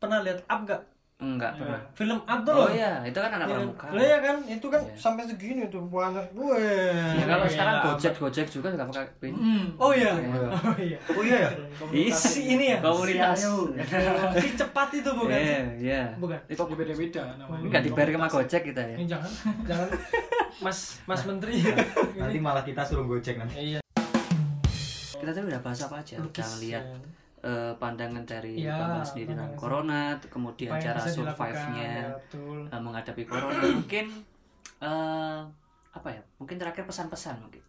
pernah 0.03 0.24
lihat 0.26 0.42
up 0.51 0.61
gak? 0.66 0.82
Enggak 1.17 1.49
Ya. 1.49 1.59
pernah 1.59 1.81
Film 1.91 2.19
up 2.21 2.41
tuh 2.43 2.53
oh 2.53 2.61
loh. 2.61 2.69
iya 2.71 3.01
itu 3.01 3.17
kan 3.17 3.33
anak 3.33 3.47
Iya, 3.47 3.57
pramuka 3.57 3.87
Lah 3.89 4.05
ya 4.05 4.19
kan, 4.21 4.37
itu 4.45 4.67
kan 4.67 4.83
Iya. 4.83 4.93
sampai 4.95 5.23
segini 5.25 5.64
tuh 5.67 5.81
banyak 5.83 6.27
gue. 6.31 6.61
ya 6.93 7.25
kalau 7.25 7.47
sekarang 7.47 7.75
Iya. 7.75 7.85
gojek 7.89 8.14
gojek 8.14 8.47
juga 8.47 8.69
nggak 8.71 8.87
pakai 8.87 9.09
pin 9.19 9.33
Hmm. 9.33 9.64
Oh 9.77 9.91
iya. 9.91 10.12
Iya. 10.12 10.49
Oh 10.53 10.77
iya. 10.77 10.99
Oh 11.09 11.23
iya 11.23 11.39
ya. 11.41 11.51
Isi 11.91 12.43
ini 12.51 12.67
ya. 12.69 12.79
komunitas 12.79 13.49
Si 14.37 14.49
cepat 14.55 14.89
itu 14.93 15.11
bukan 15.11 15.33
iya 15.33 15.61
iya 15.75 16.03
Bukan. 16.14 16.37
Ini 16.43 16.53
kok 16.55 16.69
beda-beda 16.71 17.23
namanya 17.35 17.64
nggak 17.64 17.83
dibayar 17.83 18.09
sama 18.12 18.29
gojek 18.31 18.62
kita 18.67 18.83
ya 18.83 18.95
Ini 18.95 19.07
jangan, 19.09 19.31
jangan 19.64 19.89
Mas 20.59 20.79
Mas 21.03 21.23
Menteri. 21.25 21.64
Nanti 22.21 22.37
malah 22.39 22.61
kita 22.61 22.81
suruh 22.83 23.05
gojek 23.07 23.37
nanti. 23.37 23.57
Iya. 23.73 23.81
kita 25.17 25.33
tadi 25.33 25.49
udah 25.49 25.61
bahas 25.61 25.81
apa 25.81 25.97
aja 25.99 26.21
udah 26.21 26.49
lihat 26.61 26.85
eh, 27.47 27.72
pandangan 27.76 28.24
dari 28.24 28.59
Iya, 28.59 28.74
Bambang 28.74 29.07
sendiri 29.07 29.30
tentang 29.30 29.55
corona 29.55 30.01
kemudian 30.26 30.74
cara 30.74 30.99
survive-nya 30.99 31.86
ya, 32.03 32.07
eh, 32.66 32.80
menghadapi 32.80 33.22
corona 33.22 33.62
mungkin 33.78 34.07
eh, 34.78 35.38
apa 35.90 36.09
ya 36.09 36.20
mungkin 36.36 36.57
terakhir 36.57 36.84
pesan-pesan 36.84 37.38
mungkin 37.38 37.62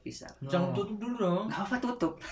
bisa 0.00 0.26
Jangan 0.42 0.72
tutup 0.72 0.96
dulu 0.98 1.14
dong. 1.16 1.44
nggak 1.46 1.62
apa 1.62 1.76
tutup 1.78 2.12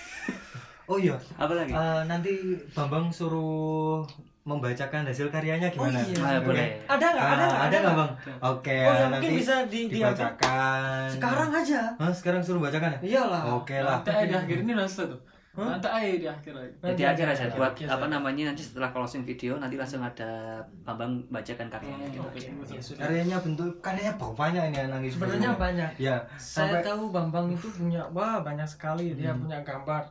Oh 0.89 0.97
iya. 0.97 1.13
apa 1.37 1.53
lagi 1.53 1.69
Eh, 1.69 2.01
nanti 2.03 2.33
Bambang 2.71 3.07
suruh 3.09 4.01
membacakan 4.41 5.05
hasil 5.05 5.29
karyanya 5.29 5.69
gimana? 5.69 5.93
Oh 5.93 6.09
iya. 6.09 6.17
Ah, 6.19 6.41
boleh 6.41 6.65
Ada 6.83 7.05
nggak? 7.07 7.21
Ah, 7.21 7.29
Ada 7.29 7.45
nggak? 7.45 7.61
ada 7.61 7.77
nggak 7.77 7.95
bang? 7.95 8.11
Oke, 8.41 8.77
Oh 8.79 8.89
ya 8.89 9.05
nanti 9.05 9.13
mungkin 9.13 9.31
bisa 9.37 9.55
di 9.69 9.79
dibacakan. 9.85 11.05
Sekarang 11.07 11.49
aja. 11.53 11.81
Hah, 11.93 12.09
sekarang 12.09 12.41
suruh 12.41 12.57
bacakan 12.59 12.97
ya? 12.97 12.99
Iyalah. 13.05 13.41
Oke 13.53 13.77
lah. 13.77 14.01
nanti 14.01 14.09
aja 14.09 14.25
di 14.25 14.33
akhir 14.35 14.57
ini 14.59 14.71
udah 14.73 14.89
selesai 14.89 15.13
tuh 15.49 15.65
nanti 15.65 15.89
aja 15.89 16.07
di 16.13 16.23
akhir 16.23 16.53
aja 16.53 16.93
jadi 16.93 17.03
akhir 17.11 17.25
aja 17.29 17.43
buat 17.51 17.73
Oke, 17.73 17.83
apa 17.83 18.05
namanya 18.05 18.43
nanti 18.47 18.63
setelah 18.63 18.89
closing 18.89 19.23
video 19.23 19.57
nanti 19.57 19.75
langsung 19.75 19.99
ada 19.99 20.61
Bambang 20.81 21.19
bacakan 21.27 21.67
karyanya 21.67 22.05
gitu. 22.07 22.21
Oke, 22.21 22.39
ya. 22.39 22.79
Karyanya 22.95 23.37
bentuk 23.39 23.69
karyanya 23.79 24.13
banyak 24.15 24.63
ini 24.65 24.77
yang 24.77 24.89
nangis. 24.89 25.13
Sebenarnya 25.13 25.51
banyak. 25.53 25.89
Ya, 25.97 26.15
Saya 26.35 26.69
sampai 26.69 26.81
tahu 26.81 27.09
Bambang 27.09 27.51
itu 27.51 27.67
punya 27.69 28.05
wah 28.09 28.39
banyak 28.39 28.63
sekali 28.63 29.13
dia 29.13 29.33
punya 29.33 29.59
gambar. 29.61 30.05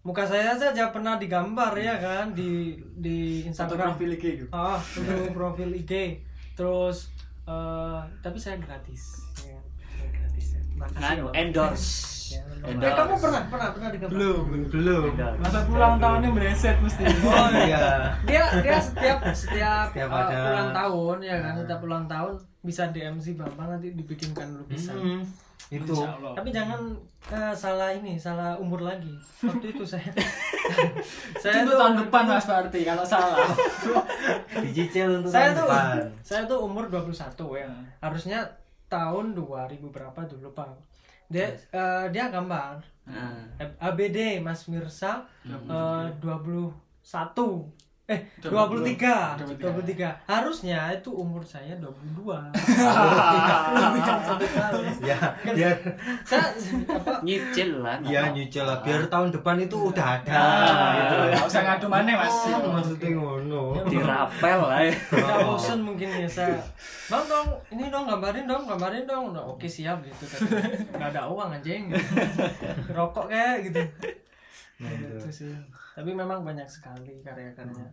Muka 0.00 0.22
saya 0.22 0.54
saja 0.54 0.94
pernah 0.94 1.18
digambar 1.18 1.74
ya 1.74 1.98
kan 1.98 2.30
di 2.30 2.78
di 2.94 3.42
satu 3.50 3.74
Instagram. 3.74 3.90
profil 3.90 4.10
IG 4.14 4.24
gitu 4.38 4.46
Ah, 4.54 4.78
untuk 4.78 5.34
profil 5.40 5.70
IG. 5.74 5.92
Terus 6.54 7.10
eh 7.42 7.98
tapi 8.20 8.38
saya 8.38 8.54
gratis. 8.56 9.18
Ya, 9.42 9.58
saya 9.90 10.08
gratis 10.12 10.46
ya. 10.52 10.60
Makasih 10.76 11.26
Bang. 11.26 11.34
endorse 11.34 11.90
Ya. 12.26 12.42
Eh, 12.66 12.92
kamu 12.92 13.14
pernah 13.16 13.42
pernah 13.46 13.68
pernah 13.70 13.88
digambar? 13.94 14.10
belum 14.10 14.44
belum. 14.66 15.02
Masa 15.38 15.58
pulang 15.64 15.94
tahunnya 15.96 16.30
meleset 16.30 16.76
mesti 16.82 17.02
Oh 17.22 17.48
iya. 17.62 18.10
Dia 18.26 18.42
dia 18.58 18.78
setiap 18.82 19.22
setiap, 19.30 19.86
Setiap 19.94 20.10
eh, 20.10 20.18
ada- 20.26 20.50
ulang 20.50 20.70
tahun 20.74 21.16
ya 21.22 21.36
kan, 21.38 21.52
setiap 21.62 21.80
ulang 21.82 22.04
tahun 22.06 22.32
bisa 22.60 22.90
DM 22.90 23.22
si 23.22 23.38
Bambang 23.38 23.70
nanti 23.70 23.94
dibikinkan 23.94 24.58
lukisan. 24.58 24.98
Hmm, 24.98 25.22
itu. 25.70 25.94
Tapi 26.34 26.48
jangan 26.50 26.98
eh, 27.30 27.54
salah 27.54 27.94
ini, 27.94 28.18
salah 28.18 28.58
umur 28.58 28.82
lagi. 28.82 29.14
Waktu 29.38 29.66
itu 29.70 29.86
saya 29.86 30.10
saya 31.42 31.62
itu 31.62 31.70
tuh 31.70 31.78
tahun 31.78 31.94
depan 32.02 32.22
mas 32.26 32.42
berarti 32.42 32.82
kalau 32.82 33.06
salah 33.06 33.46
dicicil 34.66 35.22
untuk 35.22 35.30
saya 35.30 35.54
tahun 35.54 35.58
tuh 35.58 35.66
depan. 35.70 35.96
saya 36.26 36.42
tuh 36.50 36.58
umur 36.58 36.84
21 36.90 37.14
ya. 37.54 37.68
Hmm. 37.70 37.84
Harusnya 38.02 38.38
tahun 38.86 39.34
2000 39.34 39.78
berapa 39.94 40.18
tuh 40.26 40.42
lupa. 40.42 40.66
Dia 41.30 41.58
eh, 41.72 42.06
dia 42.10 42.28
gambar. 42.28 42.82
Nah, 43.06 43.46
ABD 43.78 44.40
Mas 44.42 44.66
Mirsa 44.66 45.26
eh, 45.46 46.06
21 46.18 47.85
eh 48.06 48.22
22. 48.38 49.02
23 49.02 49.58
23 49.58 50.30
harusnya 50.30 50.94
itu 50.94 51.10
umur 51.10 51.42
saya 51.42 51.74
22 51.82 52.22
Ya, 55.02 55.18
biar 55.42 55.74
saya 56.22 56.54
apa? 56.86 57.18
Nyicil 57.26 57.82
lah 57.82 57.98
ya 58.06 58.30
nyicil 58.30 58.62
lah 58.62 58.78
biar 58.86 59.10
tahun 59.10 59.34
depan 59.34 59.58
itu 59.58 59.90
udah 59.90 60.22
ada. 60.22 60.34
Ah, 60.34 60.90
gitu. 60.98 61.14
nggak 61.34 61.46
usah 61.50 61.62
ngadu 61.66 61.86
mana 61.90 62.10
mas. 62.14 62.36
Oh, 62.54 62.70
maksudnya 62.78 63.10
ngono. 63.14 63.62
dirapel 63.90 64.58
lah 64.62 64.80
ya. 64.82 64.94
Udah 65.10 65.36
bosen 65.46 65.78
mungkin 65.82 66.08
ya 66.10 66.28
saya. 66.30 66.58
Bang 67.10 67.26
dong, 67.26 67.48
ini 67.74 67.90
dong 67.90 68.06
gambarin 68.06 68.46
dong, 68.46 68.66
gambarin 68.66 69.04
dong. 69.06 69.34
Udah 69.34 69.44
oke 69.46 69.66
siap 69.66 70.02
gitu. 70.06 70.26
Kan 70.26 70.40
Gak 70.94 71.10
ada 71.14 71.30
uang 71.30 71.54
anjing. 71.54 71.90
Rokok 72.96 73.30
kayak 73.30 73.70
gitu 73.70 73.82
Nah, 74.76 74.90
itu. 74.92 75.16
Sih 75.32 75.52
Tapi 75.96 76.10
memang 76.12 76.44
banyak 76.44 76.68
sekali 76.68 77.16
karya-karyanya 77.24 77.88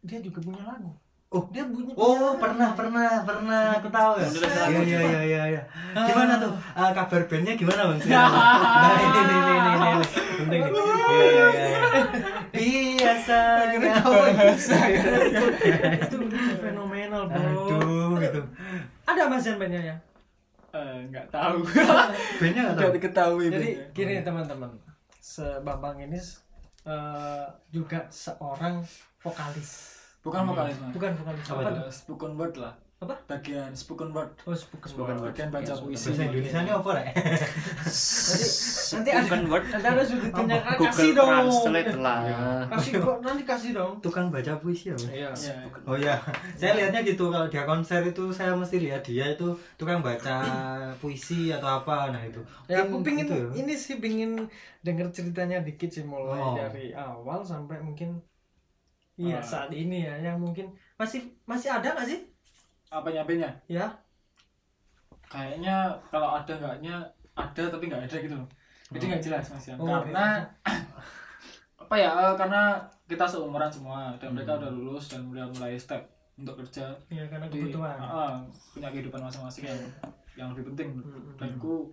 Dia 0.00 0.18
juga 0.24 0.40
punya 0.40 0.64
lagu 0.64 0.92
Oh, 1.34 1.42
Dia 1.50 1.66
punya 1.66 1.90
Oh, 1.98 2.38
pernah, 2.38 2.78
pernah, 2.78 3.26
pernah. 3.26 3.74
Aku 3.82 3.90
tahu 3.90 4.22
ya. 4.22 4.28
Iya, 4.70 4.86
iya, 4.86 5.00
iya, 5.02 5.22
iya, 5.26 5.42
iya. 5.50 5.62
Gimana 5.90 6.38
tuh? 6.38 6.54
Ah, 6.78 6.94
kabar 6.94 7.26
bandnya 7.26 7.58
gimana, 7.58 7.90
Bang? 7.90 7.98
Nah, 8.06 8.94
ini, 9.02 9.18
ini, 9.18 9.34
ini, 9.34 9.50
ini, 9.58 9.70
ini. 9.74 10.06
Penting 10.38 10.60
nih. 10.62 10.70
Iya, 10.70 10.94
iya, 11.10 11.26
iya, 11.50 11.66
iya. 11.74 11.94
Biasanya. 12.54 13.92
Oh, 14.06 14.26
bisa. 14.30 14.78
Itu 16.06 16.16
fenomenal 16.62 17.22
bro 17.26 17.42
Aduh, 17.42 18.14
gitu. 18.22 18.40
Ada 19.02 19.22
mas 19.26 19.42
yang 19.42 19.58
bandnya 19.58 19.82
ya? 19.90 19.96
Eh, 20.74 20.96
nggak 21.10 21.26
tahu 21.30 21.62
Bandnya 22.38 22.60
nggak 22.66 22.76
tahu. 22.78 22.90
diketahui 22.94 23.46
Jadi 23.50 23.68
gini 23.94 24.22
teman-teman 24.22 24.70
se 25.24 25.46
Bambang 25.64 25.96
ini 25.96 26.20
eh, 26.84 27.46
juga 27.72 28.04
seorang 28.12 28.84
vokalis. 29.24 29.96
bukan 30.20 30.44
vokalis 30.44 30.76
mas 30.84 30.92
Bukan 30.92 31.12
vokalis. 31.16 31.44
Apa 31.48 31.60
Apa? 31.64 31.88
spoken 31.88 32.32
word 32.36 32.54
lah 32.60 32.76
Apa? 32.96 33.14
bagian 33.26 33.74
spoken 33.74 34.10
word 34.10 34.30
Oh, 34.42 34.54
spoken 34.54 34.88
Spoken 34.88 35.16
word. 35.18 35.28
bagian 35.28 35.50
baca 35.50 35.72
puisi 35.76 36.08
bahasa 36.08 36.22
Indonesia 36.24 36.58
ini 36.58 36.72
apa 36.72 36.90
rek 36.94 37.06
Nanti 37.84 38.46
nanti 38.94 39.10
ada 39.10 39.20
Spoken 39.20 39.42
word 39.46 39.64
nanti 39.68 39.86
ada 39.86 40.02
sudutnya 40.02 40.56
Apa? 40.56 40.82
kasih 40.88 41.10
dong. 41.12 41.28
Translate 41.28 41.92
lah 41.96 42.18
Kasih 42.70 42.90
kok 42.96 43.16
nanti 43.20 43.42
kasih 43.44 43.70
dong. 43.72 43.92
tukang 44.00 44.26
baca 44.28 44.52
puisi 44.56 44.88
ya? 44.88 44.96
Iya. 45.10 45.30
Oh 45.84 45.96
ya, 45.96 46.16
saya 46.54 46.72
lihatnya 46.74 47.00
gitu 47.02 47.28
kalau 47.28 47.44
dia 47.46 47.62
konser 47.64 48.00
itu 48.02 48.24
saya 48.30 48.54
mesti 48.54 48.76
lihat 48.78 49.02
dia 49.02 49.26
itu 49.28 49.46
tukang 49.74 50.00
baca 50.00 50.34
puisi 51.02 51.50
atau 51.50 51.82
apa 51.82 52.08
nah 52.08 52.22
itu. 52.22 52.40
Ya 52.66 52.82
aku 52.82 53.02
pingin 53.02 53.26
gitu 53.26 53.34
ya. 53.36 53.46
ini 53.58 53.74
sih 53.74 53.98
pingin 53.98 54.48
denger 54.80 55.10
ceritanya 55.10 55.60
dikit 55.60 55.90
sih 55.90 56.04
mulai 56.04 56.36
Oh. 56.36 56.54
dari 56.54 56.92
awal 56.92 57.42
sampai 57.42 57.78
mungkin 57.78 58.22
iya 59.14 59.38
Ah. 59.38 59.44
saat 59.44 59.70
ini 59.70 60.02
ya 60.02 60.14
yang 60.22 60.38
mungkin 60.38 60.72
masih 60.96 61.20
masih 61.44 61.68
ada 61.68 61.92
nggak 61.92 62.08
sih? 62.08 62.20
Apa 62.94 63.08
nyapenya 63.10 63.50
Ya. 63.66 63.86
kayaknya 65.24 65.76
kalau 66.08 66.30
ada 66.32 66.52
enggaknya 66.52 66.94
ada 67.34 67.62
tapi 67.66 67.84
nggak 67.84 68.04
ada 68.04 68.16
gitu 68.16 68.34
loh 68.34 68.48
jadi 68.88 69.04
nggak 69.08 69.22
jelas 69.24 69.44
mas 69.48 69.66
Yan. 69.66 69.76
Oh, 69.76 69.88
karena 69.88 70.46
apa 71.82 71.94
ya 71.94 72.10
eh, 72.12 72.34
karena 72.34 72.62
kita 73.04 73.24
seumuran 73.24 73.68
semua 73.68 74.14
dan 74.16 74.30
mereka 74.30 74.54
Hmm. 74.54 74.60
udah 74.60 74.70
lulus 74.72 75.04
dan 75.08 75.26
udah 75.26 75.44
mulai 75.50 75.74
step 75.74 76.00
untuk 76.34 76.54
kerja 76.56 76.94
Iya 77.08 77.26
karena 77.26 77.46
di 77.46 77.58
kebutuhan. 77.60 77.98
ah, 77.98 78.38
punya 78.70 78.88
kehidupan 78.88 79.20
masing-masing 79.20 79.64
yang 79.66 79.80
yang 80.34 80.48
lebih 80.50 80.70
penting 80.70 80.88
Hmm. 80.96 81.34
dan 81.36 81.50
ku 81.56 81.90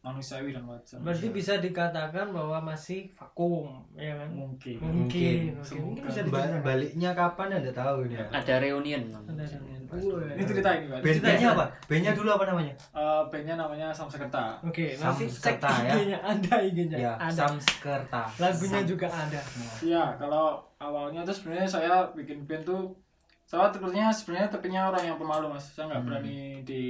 manusiawi 0.00 0.50
dan 0.50 0.64
wajar 0.64 0.96
Berarti 0.98 1.28
bisa 1.28 1.60
dikatakan 1.60 2.32
bahwa 2.32 2.56
masih 2.62 3.12
vakum, 3.12 3.84
ya 3.94 4.16
kan? 4.16 4.32
mungkin 4.32 4.80
Mungkin, 4.80 5.52
mungkin, 5.52 5.76
mungkin 5.78 6.02
bisa 6.02 6.24
Ba- 6.24 6.40
diceritakan. 6.40 6.64
baliknya 6.64 7.10
kapan 7.12 7.48
anda 7.54 7.68
tahu 7.70 8.08
ini? 8.08 8.16
ada 8.16 8.54
reunion 8.58 9.02
Ada 9.12 9.44
reunion. 9.46 9.79
Ini 9.92 10.42
cerita 10.44 10.68
ini 10.70 10.86
pak 10.86 10.98
Bandnya 11.02 11.48
apa? 11.50 11.64
Bandnya 11.84 12.12
dulu 12.12 12.28
apa 12.30 12.44
namanya? 12.44 12.74
Eh, 12.92 13.22
bandnya 13.26 13.54
namanya 13.56 13.88
Samsekerta 13.90 14.62
Oke, 14.62 14.94
nanti 14.94 15.26
cek 15.26 15.58
Samskerta, 15.58 15.70
ya. 15.80 15.92
IG-nya, 15.92 16.18
ada 16.20 16.54
IG-nya, 16.60 16.96
Ya, 16.96 17.12
ada. 17.16 17.32
Samskerta. 17.32 18.22
Lagunya 18.36 18.80
juga 18.84 19.06
ada. 19.06 19.40
ya 19.80 20.04
kalau 20.14 20.58
awalnya 20.76 21.20
tuh 21.22 21.34
sebenarnya 21.34 21.66
saya 21.66 21.90
bikin 22.12 22.44
band 22.44 22.62
tuh 22.62 22.94
saya 23.42 23.66
sepertinya 23.68 24.08
sebenarnya 24.08 24.48
tepinya 24.48 24.80
orang 24.88 25.04
yang 25.04 25.16
pemalu 25.16 25.50
mas 25.50 25.66
saya 25.68 25.86
nggak 25.86 25.98
Hmm. 25.98 26.08
berani 26.08 26.38
di 26.62 26.82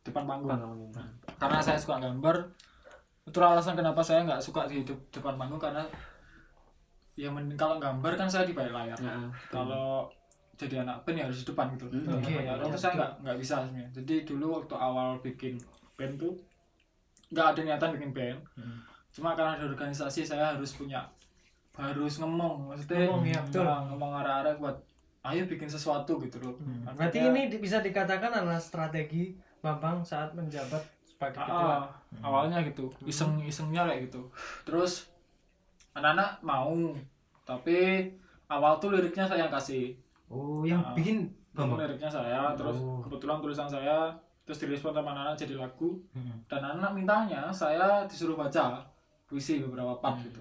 depan 0.00 0.24
panggung 0.24 0.48
karena 1.34 1.60
saya 1.60 1.76
suka 1.76 1.96
gambar 1.98 2.36
itu 3.22 3.38
alasan 3.38 3.72
kenapa 3.72 4.00
saya 4.00 4.20
nggak 4.22 4.36
suka 4.38 4.64
di 4.64 4.80
de- 4.80 5.04
depan 5.10 5.32
panggung 5.34 5.56
karena 5.58 5.84
ya 7.14 7.28
mending 7.28 7.54
kalau 7.54 7.76
gambar 7.76 8.12
kan 8.14 8.26
saya 8.26 8.42
di 8.42 8.52
balik 8.52 8.72
layar 8.72 8.96
Nah, 8.98 9.28
kalau 9.46 10.08
jadi 10.54 10.74
anak 10.80 11.02
band 11.02 11.16
ya 11.16 11.24
harus 11.24 11.40
di 11.40 11.46
depan 11.46 11.66
gitu 11.70 11.86
Hmm, 11.86 11.98
Depan 12.00 12.16
oke. 12.16 12.32
banyak 12.32 12.54
orang 12.54 12.68
tuh 12.68 12.80
saya 12.80 12.92
nggak 12.94 13.12
nggak 13.20 13.36
bisa 13.38 13.54
sebenarnya 13.60 13.88
jadi 13.92 14.14
dulu 14.24 14.46
waktu 14.54 14.74
awal 14.76 15.08
bikin 15.18 15.54
band 15.94 16.14
tuh 16.16 16.32
nggak 17.28 17.46
ada 17.48 17.60
niatan 17.62 17.90
bikin 17.92 18.10
band 18.10 18.38
Hmm. 18.54 18.78
cuma 19.10 19.32
karena 19.32 19.54
ada 19.54 19.64
organisasi 19.66 20.20
saya 20.22 20.50
harus 20.50 20.72
punya 20.72 21.02
harus 21.74 22.14
ngomong 22.16 22.68
maksudnya 22.68 23.02
Ngomong, 23.04 23.26
ya, 23.26 23.40
betul. 23.40 23.64
ah, 23.64 23.82
ngomong 23.84 24.10
arah-arah 24.16 24.54
buat 24.56 24.76
ayo 25.24 25.42
bikin 25.44 25.66
sesuatu 25.66 26.18
gitu 26.18 26.38
loh 26.38 26.54
Hmm. 26.56 26.86
Berarti 26.88 27.18
ini 27.20 27.48
di- 27.48 27.58
bisa 27.58 27.78
dikatakan 27.78 28.30
adalah 28.32 28.58
strategi 28.58 29.34
Bambang 29.58 30.00
saat 30.00 30.30
menjabat 30.30 30.78
sebagai 31.04 31.40
ketua. 31.40 31.80
Ah, 31.80 31.82
awalnya 32.20 32.60
gitu 32.60 32.86
iseng 33.02 33.40
isengnya 33.40 33.82
kayak 33.82 34.06
gitu 34.06 34.22
terus 34.62 35.08
anak-anak 35.92 36.38
mau 36.40 36.74
tapi 37.42 38.06
awal 38.46 38.76
tuh 38.76 38.90
liriknya 38.90 39.24
saya 39.24 39.40
yang 39.40 39.50
kasih 39.50 39.94
Oh, 40.26 40.62
yang 40.62 40.80
Ah. 40.80 40.92
bikin 40.92 41.28
Bambang. 41.50 41.78
liriknya 41.80 42.08
saya 42.08 42.50
terus 42.52 42.74
Oh. 42.76 42.98
kebetulan 43.00 43.38
tulisan 43.38 43.66
saya 43.66 44.10
terus 44.42 44.58
direspon 44.58 44.90
sama 44.90 45.10
anak-anak 45.10 45.36
jadi 45.38 45.54
lagu 45.56 45.96
Hmm. 46.10 46.36
dan 46.44 46.60
anak 46.62 46.92
mintanya 46.92 47.48
saya 47.48 48.04
disuruh 48.04 48.34
baca 48.34 48.82
puisi 49.24 49.58
beberapa 49.58 49.96
part 49.96 50.18
gitu 50.18 50.40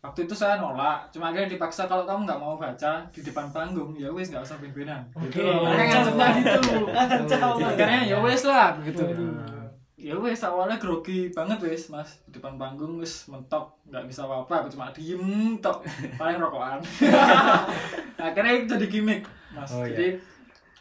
waktu 0.00 0.20
itu 0.22 0.34
saya 0.34 0.56
nolak 0.56 1.08
cuma 1.08 1.30
akhirnya 1.30 1.48
dipaksa 1.50 1.84
kalau 1.84 2.04
kamu 2.04 2.24
nggak 2.24 2.36
mau 2.38 2.54
baca 2.54 2.92
di 3.08 3.20
depan 3.20 3.48
panggung 3.48 3.94
ya 3.94 4.08
wes 4.08 4.28
nggak 4.28 4.42
usah 4.42 4.58
pimpinan 4.58 5.00
Oke. 5.14 5.32
gitu. 5.32 5.48
Akhirnya 5.64 5.86
konsepnya 5.94 6.28
gitu 6.34 6.60
Kacau. 6.86 7.50
akhirnya 7.58 8.00
ya 8.04 8.16
wes 8.18 8.42
lah 8.44 8.76
Waduh. 8.76 9.63
Ya 10.04 10.12
wes 10.14 10.44
awalnya 10.44 10.76
grogi 10.76 11.32
banget 11.32 11.56
wes 11.62 11.88
mas 11.88 12.20
di 12.22 12.36
depan 12.36 12.54
panggung 12.54 13.00
wes 13.00 13.24
mentok 13.24 13.72
nggak 13.84 14.04
bisa 14.04 14.20
apa 14.22 14.44
apa 14.44 14.54
aku 14.60 14.68
cuma 14.70 14.92
diem 14.92 15.24
tok 15.58 15.80
paling 16.14 16.36
rokokan 16.36 16.76
akhirnya 18.20 18.68
jadi 18.68 18.86
gimmick 18.86 19.22
mas 19.50 19.70
Oh, 19.70 19.80
iya. 19.80 19.88
jadi 19.90 20.08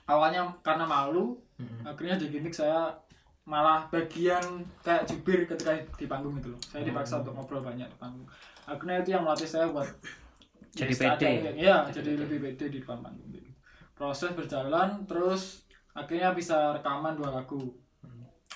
awalnya 0.05 0.43
karena 0.59 0.83
malu 0.85 1.39
Hmm. 1.53 1.85
akhirnya 1.85 2.17
di 2.17 2.27
gimmick 2.27 2.49
saya 2.51 2.89
malah 3.43 3.85
bagian 3.87 4.41
kayak 4.81 5.05
jubir 5.05 5.45
ketika 5.45 5.69
di 5.93 6.09
panggung 6.09 6.33
itu 6.35 6.49
loh 6.49 6.57
saya 6.59 6.81
dipaksa 6.81 7.21
untuk 7.21 7.37
ngobrol 7.37 7.61
banyak 7.61 7.85
di 7.85 7.97
panggung 7.97 8.25
akhirnya 8.65 8.99
itu 8.99 9.09
yang 9.11 9.21
melatih 9.21 9.45
saya 9.45 9.69
buat 9.69 9.85
Jadi 10.73 10.89
ya, 10.91 11.13
pede. 11.13 11.29
seadanya. 11.29 11.51
Iya, 11.53 11.77
jadi 11.93 12.11
lebih 12.17 12.41
pede 12.41 12.65
di 12.67 12.81
depan 12.81 12.99
panggung 12.99 13.29
gitu. 13.29 13.45
proses 13.93 14.33
berjalan 14.33 15.05
terus 15.05 15.61
akhirnya 15.93 16.33
bisa 16.33 16.73
rekaman 16.73 17.13
dua 17.13 17.29
lagu 17.31 17.61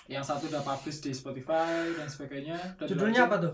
yang 0.07 0.23
satu 0.23 0.47
udah 0.47 0.63
publish 0.63 0.99
di 0.99 1.11
Spotify 1.11 1.91
dan 1.93 2.07
sebagainya 2.07 2.57
dan 2.75 2.87
Judulnya 2.87 3.27
apa 3.27 3.37
tuh? 3.39 3.53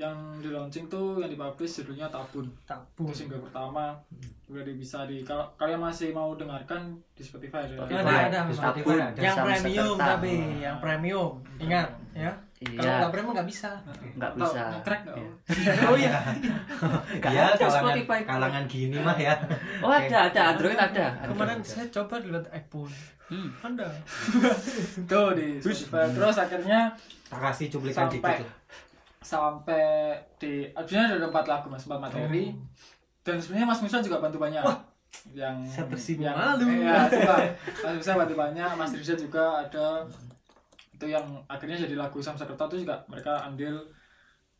yang 0.00 0.16
di 0.40 0.48
launching 0.48 0.88
tuh 0.88 1.20
yang 1.20 1.28
dipublish 1.28 1.78
judulnya 1.78 2.08
Tabun 2.08 2.48
Tabu. 2.64 3.06
itu 3.06 3.22
single 3.22 3.44
pertama 3.44 3.94
udah 4.48 4.62
di- 4.64 4.74
bisa 4.74 5.04
di 5.06 5.22
kalau 5.22 5.46
kalian 5.54 5.78
masih 5.78 6.10
mau 6.10 6.34
dengarkan 6.34 6.98
di 7.12 7.22
Spotify 7.22 7.68
ada 7.68 7.76
Spotify. 7.76 8.00
Ada, 8.00 8.18
ada, 8.26 8.38
Di. 8.42 8.54
Spotify 8.56 8.96
ada. 8.98 9.20
Yang 9.20 9.36
premium 9.36 9.94
tapi, 9.94 10.34
yang 10.58 10.76
premium. 10.80 11.30
Ingat, 11.60 11.88
ya. 12.16 12.32
Kalau 12.64 12.78
iya 12.78 12.92
nggak 12.98 13.10
premium 13.10 13.34
nggak 13.34 13.48
bisa. 13.48 13.70
nggak 14.14 14.32
bisa 14.34 14.60
nge-crack 14.70 15.00
nggak? 15.02 15.16
Iya. 15.16 15.30
Oh 15.84 15.96
iya. 15.96 16.14
Nggak 17.18 17.30
Ya, 17.30 17.42
ada 17.44 17.56
kalangan, 17.58 17.82
Spotify. 17.88 18.20
kalangan 18.22 18.64
gini 18.66 18.96
mah 18.98 19.16
ya. 19.16 19.34
oh 19.78 19.90
ada 19.90 20.18
ada 20.26 20.40
Android 20.50 20.74
ada 20.74 21.04
Kemarin 21.24 21.58
saya 21.60 21.86
coba 21.88 22.14
lihat 22.18 22.46
iPhone. 22.50 22.92
Hmm. 23.24 23.48
Ada. 23.62 23.88
tuh 25.10 25.28
di 25.32 25.48
Spotify 25.58 26.04
terus 26.08 26.36
akhirnya 26.36 26.80
Tak 27.26 27.40
kasih 27.42 27.66
cuplikan 27.68 28.06
Sampai. 28.06 28.16
dikit 28.36 28.44
lah. 28.44 28.56
sampai 29.22 29.86
di 30.36 30.52
sebenarnya 30.68 31.16
ada 31.16 31.26
empat 31.26 31.46
lagu 31.46 31.66
mas 31.66 31.82
empat 31.82 32.00
materi 32.02 32.50
Oh. 32.50 32.58
dan 33.22 33.38
sebenarnya 33.38 33.64
Mas 33.64 33.78
Misra 33.78 33.98
juga 33.98 34.18
bantu 34.18 34.36
banyak 34.36 34.60
yang 35.30 35.62
saya 35.62 35.86
tersinggung 35.86 36.24
yang 36.24 36.34
malu. 36.34 36.66
ya, 36.66 37.06
coba. 37.06 37.36
Mas 37.84 37.94
Misra 37.94 38.18
bantu 38.18 38.34
banyak 38.34 38.70
Mas 38.74 38.92
Riza 38.92 39.14
juga 39.14 39.62
ada 39.62 40.02
itu 41.02 41.10
yang 41.10 41.26
akhirnya 41.44 41.74
jadi 41.76 41.98
lagu 41.98 42.22
Samsakerta 42.22 42.70
itu 42.70 42.86
juga 42.86 43.02
mereka 43.10 43.42
ambil 43.42 43.82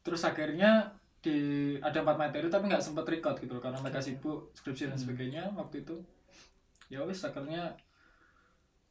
terus 0.02 0.26
akhirnya 0.26 0.90
di 1.22 1.38
ada 1.78 2.02
empat 2.02 2.18
materi 2.18 2.50
tapi 2.50 2.66
nggak 2.66 2.82
sempet 2.82 3.06
record 3.06 3.38
gitu 3.38 3.54
loh, 3.54 3.62
karena 3.62 3.78
mereka 3.78 4.02
sibuk 4.02 4.50
skripsi 4.52 4.90
dan 4.90 4.98
sebagainya 4.98 5.54
waktu 5.54 5.86
itu 5.86 5.94
ya 6.90 6.98
wis 7.06 7.22
akhirnya 7.22 7.78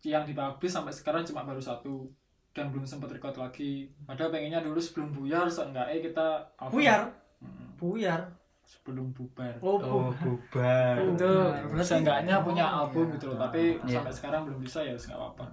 yang 0.02 0.24
dipublish 0.24 0.72
sampai 0.72 0.96
sekarang 0.96 1.28
cuma 1.28 1.44
baru 1.44 1.60
satu 1.60 2.08
dan 2.56 2.72
belum 2.72 2.88
sempet 2.88 3.12
record 3.12 3.36
lagi 3.36 3.92
padahal 4.08 4.32
pengennya 4.32 4.64
dulu 4.64 4.80
sebelum 4.80 5.12
buyar 5.12 5.46
seenggaknya 5.46 6.00
kita 6.02 6.28
album. 6.56 6.80
Buyar. 6.80 7.02
Mm, 7.44 7.68
Buyar. 7.76 8.22
sebelum 8.62 9.12
bubar 9.12 9.52
Oh, 9.60 9.76
Oh, 9.76 10.08
bu- 10.16 10.40
bubar. 10.40 10.96
itu 11.04 11.28
Berarti- 11.68 11.84
seenggaknya 11.84 12.40
punya 12.40 12.64
Oh, 12.64 12.88
album 12.88 13.12
iya. 13.12 13.14
gitu 13.20 13.26
loh 13.28 13.38
tapi 13.38 13.76
Iya. 13.84 14.00
sampai 14.00 14.14
sekarang 14.16 14.42
belum 14.48 14.60
bisa 14.64 14.80
ya 14.80 14.96
nggak 14.96 15.12
apa-apa 15.12 15.46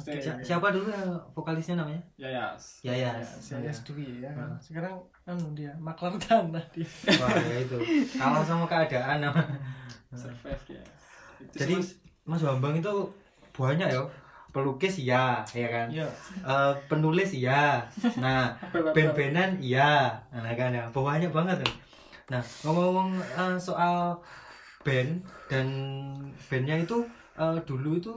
Si- 0.00 0.42
Siapa 0.42 0.72
dulu 0.72 0.88
yang 0.88 1.12
vokalisnya 1.36 1.76
namanya? 1.76 2.00
ya 2.16 2.28
yes. 2.28 2.80
Ya 2.80 2.94
ya. 2.96 3.12
Saya 3.20 3.68
Dwi 3.84 4.24
ya 4.24 4.30
kan. 4.32 4.50
Sekarang 4.58 4.96
anu 5.28 5.52
dia 5.52 5.70
maklar 5.76 6.16
tanah 6.16 6.64
dia. 6.72 6.88
Wah, 7.20 7.30
ya 7.36 7.56
itu. 7.60 7.76
Kalah 8.16 8.42
sama 8.42 8.64
keadaan 8.64 9.20
nama. 9.20 9.42
survive 10.10 10.80
ya 10.80 10.82
itu 11.38 11.54
Jadi 11.54 11.74
Mas. 12.26 12.42
Bambang 12.42 12.80
itu 12.80 12.94
banyak 13.54 13.88
ya. 13.88 14.02
Pelukis 14.50 14.98
ya, 15.06 15.46
ya 15.54 15.68
kan. 15.70 15.86
Iya. 15.86 16.06
Eh, 16.42 16.72
penulis 16.90 17.30
ya. 17.38 17.78
Nah, 18.18 18.50
band-bandan 18.74 19.62
iya. 19.62 20.10
Nah, 20.34 20.50
kan 20.58 20.74
ya. 20.74 20.84
Banyak 20.90 21.30
banget. 21.30 21.62
kan. 21.62 21.72
Nah, 22.34 22.42
ngomong-ngomong 22.66 23.14
eh, 23.22 23.54
soal 23.58 24.18
band 24.82 25.22
dan 25.46 25.66
bandnya 26.50 26.82
itu 26.82 26.98
eh, 27.38 27.58
dulu 27.62 27.94
itu 27.94 28.12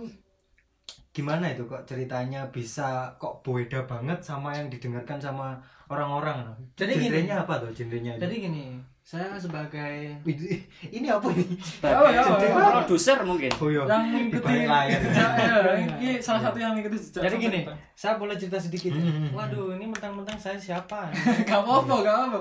gimana 1.14 1.46
itu 1.48 1.62
kok 1.64 1.86
ceritanya 1.86 2.42
bisa 2.50 3.06
kok 3.16 3.40
beda 3.40 3.86
banget 3.86 4.18
sama 4.20 4.50
yang 4.52 4.66
didengarkan 4.68 5.16
sama 5.16 5.54
orang-orang 5.86 6.42
Jadi 6.74 6.98
gini. 6.98 7.06
genrenya 7.08 7.36
apa 7.40 7.62
tuh 7.62 7.70
genrenya 7.70 8.18
Jadi 8.18 8.36
gini, 8.42 8.64
saya 9.00 9.38
sebagai 9.38 10.10
ini 10.98 11.06
apa 11.08 11.30
ini 11.30 11.54
Oh, 11.86 12.10
ya, 12.10 12.26
Sebagai 12.26 12.50
oh, 12.50 12.58
ya. 12.58 12.70
produser 12.74 13.18
mungkin 13.22 13.52
oh 13.54 13.70
iya 13.70 13.84
yang 13.86 14.04
mengikuti 14.10 14.54
layar 14.66 15.00
Ya, 15.06 15.28
ya, 15.38 15.56
ini 15.94 16.18
salah 16.18 16.42
satu 16.42 16.58
yang 16.58 16.74
mengikuti 16.74 16.98
jejak 16.98 17.22
Jadi 17.22 17.30
sosok 17.30 17.46
gini, 17.46 17.60
saya 17.94 18.14
boleh 18.18 18.34
cerita 18.34 18.58
sedikit. 18.58 18.92
ya? 18.92 19.04
Hmm. 19.04 19.30
Waduh, 19.32 19.78
ini 19.78 19.86
mentang-mentang 19.86 20.36
saya 20.36 20.58
siapa? 20.58 21.14
gak 21.46 21.60
apa-apa 21.62 21.94
gak 22.02 22.18
apa 22.26 22.40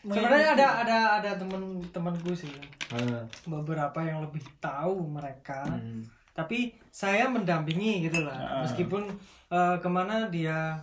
Sebenarnya 0.00 0.56
ada 0.56 0.66
ada 0.80 0.98
ada 1.20 1.30
teman-temanku 1.36 2.32
sih, 2.32 2.50
Ah. 2.90 3.20
beberapa 3.44 4.00
yang 4.00 4.18
lebih 4.20 4.40
tahu 4.58 5.06
mereka. 5.06 5.62
Hmm. 5.68 6.02
Tapi 6.34 6.74
saya 6.90 7.26
mendampingi 7.30 8.06
gitu 8.06 8.26
lah. 8.26 8.36
Ah. 8.36 8.60
Meskipun 8.66 9.06
eh, 9.50 9.76
ke 9.78 9.88
mana 9.90 10.30
dia 10.30 10.78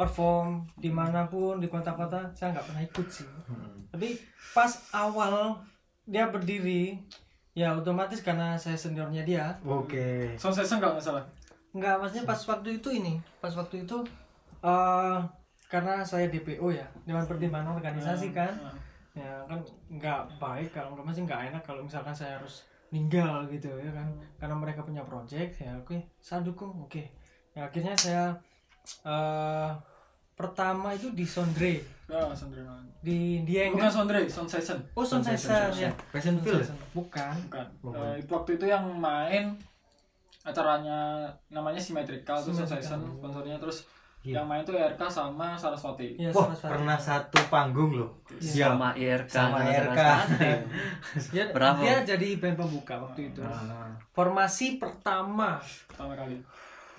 perform 0.00 0.64
di 0.80 0.88
mana 0.88 1.28
pun 1.28 1.60
di 1.60 1.68
kota-kota, 1.68 2.32
saya 2.32 2.56
nggak 2.56 2.66
pernah 2.72 2.82
ikut 2.82 3.06
sih. 3.12 3.28
Hmm. 3.44 3.84
Tapi 3.92 4.16
pas 4.56 4.72
awal 4.96 5.60
dia 6.08 6.32
berdiri, 6.32 6.96
ya 7.52 7.76
otomatis 7.76 8.24
karena 8.24 8.56
saya 8.56 8.80
seniornya 8.80 9.20
dia, 9.28 9.44
oke 9.62 10.34
sound 10.40 10.56
session 10.56 10.80
gak 10.80 10.96
masalah 10.96 11.22
Enggak, 11.70 12.02
maksudnya 12.02 12.26
pas 12.26 12.40
waktu 12.50 12.82
itu 12.82 12.88
ini, 12.90 13.14
pas 13.38 13.52
waktu 13.54 13.86
itu 13.86 13.98
eh 14.64 15.18
karena 15.70 16.02
saya 16.02 16.26
DPO 16.26 16.66
ya, 16.74 16.82
Dewan 17.06 17.22
Pertimbangan 17.30 17.78
Organisasi 17.78 18.34
kan. 18.34 18.50
Ah. 18.58 18.74
Ya 19.14 19.32
kan 19.46 19.58
nggak 19.90 20.20
baik 20.38 20.70
kalau 20.74 20.94
nggak 20.94 21.06
masih 21.06 21.22
nggak 21.26 21.50
enak 21.50 21.62
kalau 21.62 21.82
misalkan 21.82 22.14
saya 22.14 22.38
harus 22.38 22.66
ninggal 22.90 23.46
gitu 23.48 23.70
ya 23.72 23.90
kan. 23.90 24.08
Karena 24.36 24.54
mereka 24.54 24.82
punya 24.82 25.00
project 25.00 25.58
ya 25.58 25.74
oke, 25.76 25.94
saya 26.18 26.40
dukung 26.40 26.74
oke. 26.80 27.02
Ya 27.50 27.64
akhirnya 27.64 27.94
saya 27.94 28.24
eh 29.02 29.70
pertama 30.32 30.90
itu 30.90 31.12
di 31.12 31.22
Sondre 31.22 31.84
Ah, 32.08 32.32
Sondre 32.32 32.58
di 33.00 33.44
Dieng 33.44 33.70
bukan 33.70 33.86
kan? 33.86 33.92
Sondre 33.92 34.20
sound 34.26 34.48
session 34.48 34.78
Oh 34.92 35.04
Sound 35.04 35.22
Session 35.22 35.70
ya. 35.72 35.92
Passion 36.10 36.34
Field 36.38 36.64
Bukan. 36.90 37.36
bukan 37.46 37.66
Bukan. 37.78 38.00
Eh, 38.02 38.14
itu 38.18 38.30
waktu 38.30 38.50
itu 38.56 38.66
yang 38.66 38.82
main 38.90 39.54
acaranya 40.40 41.28
namanya 41.48 41.78
Symmetrical 41.78 42.40
tuh 42.40 42.50
sound 42.50 42.66
Symmetrical. 42.66 42.82
session 42.82 43.00
sponsornya 43.14 43.56
terus. 43.60 43.78
Yang 44.22 44.44
main 44.44 44.60
tuh 44.60 44.76
RK 44.76 45.00
sama 45.06 45.56
Saraswati 45.56 46.12
Ya, 46.14 46.28
Wah, 46.28 46.52
Saraswati. 46.52 46.68
pernah 46.70 46.98
satu 46.98 47.40
panggung 47.48 47.92
loh. 47.94 48.20
Iya. 48.30 48.68
sama 48.68 48.92
IRK 48.92 49.26
Sama 49.26 49.58
IRK. 49.64 49.96
Saraswati. 49.96 50.52
Dia, 51.30 51.44
Bravo. 51.50 51.80
dia 51.80 51.96
jadi 52.06 52.28
band 52.36 52.56
pembuka 52.58 52.94
waktu 52.98 53.20
itu. 53.28 53.40
Ah. 53.40 53.88
Formasi 54.10 54.76
pertama 54.76 55.56
pertama 55.86 56.12
kali 56.14 56.36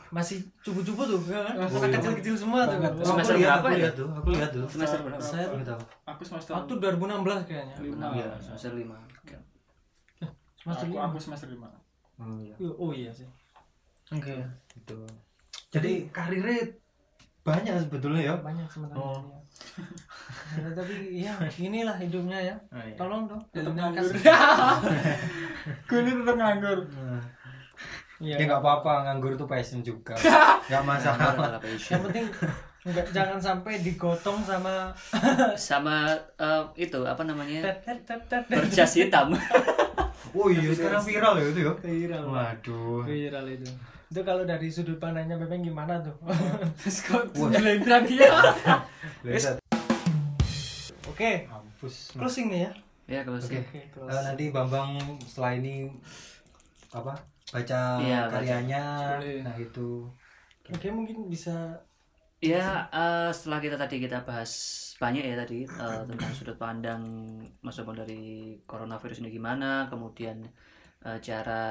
masih 0.10 0.44
cupu-cupu 0.60 1.08
tuh 1.08 1.22
kan 1.24 1.56
Oh, 1.56 1.64
anak 1.64 1.88
iya. 1.88 1.96
kecil-kecil 1.96 2.36
semua 2.36 2.66
tuh. 2.66 2.76
Oh, 2.76 2.90
aku 2.90 3.06
Semester 3.06 3.36
lihat, 3.38 3.48
berapa 3.54 3.64
aku 3.64 3.70
ya? 3.70 3.80
lihat 3.80 3.94
tuh, 3.96 4.08
aku 4.12 4.28
lihat 4.34 4.50
tuh. 4.52 4.66
semester 4.68 5.00
berapa 5.00 5.22
saya 5.22 5.46
Aku 5.48 5.56
tahu. 5.64 5.82
aku 6.04 6.22
semester 6.26 6.52
waktu 6.52 6.74
2016 6.76 7.48
kayaknya 7.48 7.76
lima 7.80 8.06
Iya, 8.12 8.28
semester 8.42 8.72
lima 8.74 8.98
semester 10.58 10.84
aku, 10.84 10.92
lima 10.92 11.04
aku 11.06 11.18
semester 11.18 11.48
lima 11.50 11.70
Oh 12.18 12.38
iya. 12.38 12.54
oh 12.60 12.92
iya 12.92 13.10
sih 13.10 13.26
oke 14.10 14.36
Gitu. 14.74 14.98
Jadi 15.72 16.12
karirnya 16.12 16.60
banyak 17.42 17.74
sebetulnya 17.80 18.22
ya. 18.24 18.36
banyak 18.38 18.68
sebenarnya 18.68 18.98
Oh. 18.98 19.18
ya. 19.18 19.40
Ya, 20.52 20.70
tapi 20.72 20.94
ya 21.18 21.34
inilah 21.58 21.96
hidupnya 21.96 22.40
ya 22.40 22.56
Oh, 22.68 22.80
iya. 22.80 22.96
tolong 22.96 23.24
dong 23.26 23.42
tetap 23.52 23.72
jangan 23.72 23.94
nganggur 23.94 24.16
gue 25.82 26.00
ini 26.02 26.12
tetap 26.16 26.36
nganggur 26.36 26.80
Iya. 28.22 28.38
Ya 28.38 28.46
nggak 28.46 28.62
apa-apa, 28.62 28.94
nganggur 29.02 29.34
itu 29.34 29.50
passion 29.50 29.82
juga. 29.82 30.14
Nggak 30.70 30.84
masalah. 30.86 31.58
yang 31.66 32.02
penting 32.06 32.26
enggak 32.82 33.06
jangan 33.10 33.38
sampai 33.38 33.82
digotong 33.82 34.42
sama 34.42 34.94
sama 35.58 36.06
eh, 36.36 36.64
itu 36.78 37.02
apa 37.02 37.22
namanya 37.22 37.66
berjas 38.48 38.94
hitam 38.96 39.34
Oh 40.34 40.48
iya, 40.48 40.70
sekarang 40.70 41.02
viral 41.02 41.34
ya 41.36 41.46
itu 41.48 41.62
ya. 41.62 41.74
viral 41.76 42.24
Waduh. 42.28 43.02
viral 43.06 43.46
itu 43.48 43.70
itu 44.12 44.22
kalau 44.22 44.44
dari 44.44 44.68
sudut 44.68 45.00
pandangnya 45.00 45.40
Bebeng 45.40 45.64
gimana 45.64 46.04
tuh 46.04 46.12
terus 46.76 47.00
kok 47.02 47.32
jelentran 47.32 48.04
dia 48.04 48.28
oke 51.08 51.32
closing 52.16 52.52
nih 52.52 52.68
ya 52.68 52.72
ya 53.08 53.20
oke 53.24 53.56
Eh, 53.56 53.88
closing 53.90 54.26
nanti 54.26 54.46
Bambang 54.50 55.00
setelah 55.22 55.52
ini 55.56 55.88
apa? 56.92 57.16
Baca 57.52 58.00
Iya, 58.00 58.28
baca. 58.28 58.32
karyanya. 58.34 58.84
Boleh. 59.20 59.40
Nah, 59.44 59.56
itu. 59.56 60.08
oke 60.66 60.88
mungkin 60.92 61.28
bisa 61.28 61.80
Ya, 62.42 62.90
eh, 62.90 63.30
setelah 63.30 63.60
kita 63.60 63.78
tadi 63.78 64.02
kita 64.02 64.26
bahas 64.26 64.52
banyak 64.98 65.22
ya 65.22 65.36
tadi 65.38 65.62
eh, 65.62 66.02
tentang 66.04 66.32
sudut 66.34 66.58
pandang 66.58 67.04
Mas 67.62 67.78
Bambang 67.78 68.02
dari 68.02 68.56
coronavirus 68.66 69.22
ini 69.22 69.30
gimana, 69.32 69.86
kemudian 69.88 70.42
eh, 71.06 71.20
cara 71.22 71.64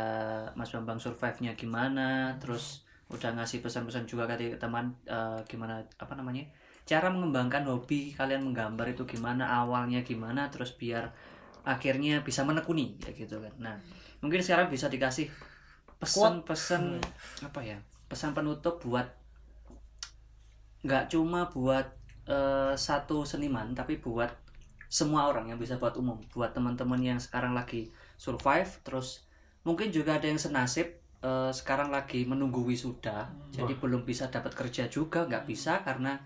Mas 0.55 0.71
Bambang 0.75 0.99
survive-nya 0.99 1.55
gimana, 1.55 2.37
terus 2.39 2.87
udah 3.11 3.35
ngasih 3.35 3.59
pesan-pesan 3.59 4.07
juga 4.07 4.31
ke 4.31 4.55
teman 4.55 4.95
eh, 5.07 5.43
gimana 5.51 5.83
apa 5.99 6.15
namanya 6.15 6.47
cara 6.87 7.11
mengembangkan 7.11 7.67
hobi 7.67 8.15
kalian 8.15 8.47
menggambar 8.47 8.95
itu 8.95 9.03
gimana 9.07 9.47
awalnya 9.63 10.03
gimana 10.07 10.47
terus 10.51 10.75
biar 10.75 11.11
akhirnya 11.67 12.23
bisa 12.25 12.43
menekuni 12.47 12.97
ya 13.03 13.11
gitu 13.13 13.39
kan. 13.43 13.55
Nah 13.59 13.75
mungkin 14.25 14.41
sekarang 14.41 14.71
bisa 14.71 14.87
dikasih 14.87 15.29
pesan-pesan 16.01 16.99
apa 17.45 17.61
ya 17.61 17.79
pesan 18.09 18.33
penutup 18.33 18.81
buat 18.81 19.07
nggak 20.81 21.13
cuma 21.13 21.47
buat 21.53 21.87
eh, 22.25 22.73
satu 22.75 23.29
seniman 23.29 23.77
tapi 23.77 24.01
buat 24.01 24.33
semua 24.91 25.31
orang 25.31 25.53
yang 25.53 25.59
bisa 25.61 25.77
buat 25.77 25.95
umum 25.95 26.19
buat 26.33 26.51
teman-teman 26.57 26.99
yang 26.99 27.19
sekarang 27.21 27.53
lagi 27.53 27.93
survive 28.21 28.69
terus 28.85 29.25
mungkin 29.65 29.89
juga 29.89 30.21
ada 30.21 30.29
yang 30.29 30.37
senasib 30.37 31.01
eh, 31.25 31.53
sekarang 31.57 31.89
lagi 31.89 32.29
menunggu 32.29 32.61
wisuda 32.61 33.33
jadi 33.49 33.73
belum 33.81 34.05
bisa 34.05 34.29
dapat 34.29 34.53
kerja 34.53 34.93
juga 34.93 35.25
nggak 35.25 35.49
bisa 35.49 35.81
karena 35.81 36.21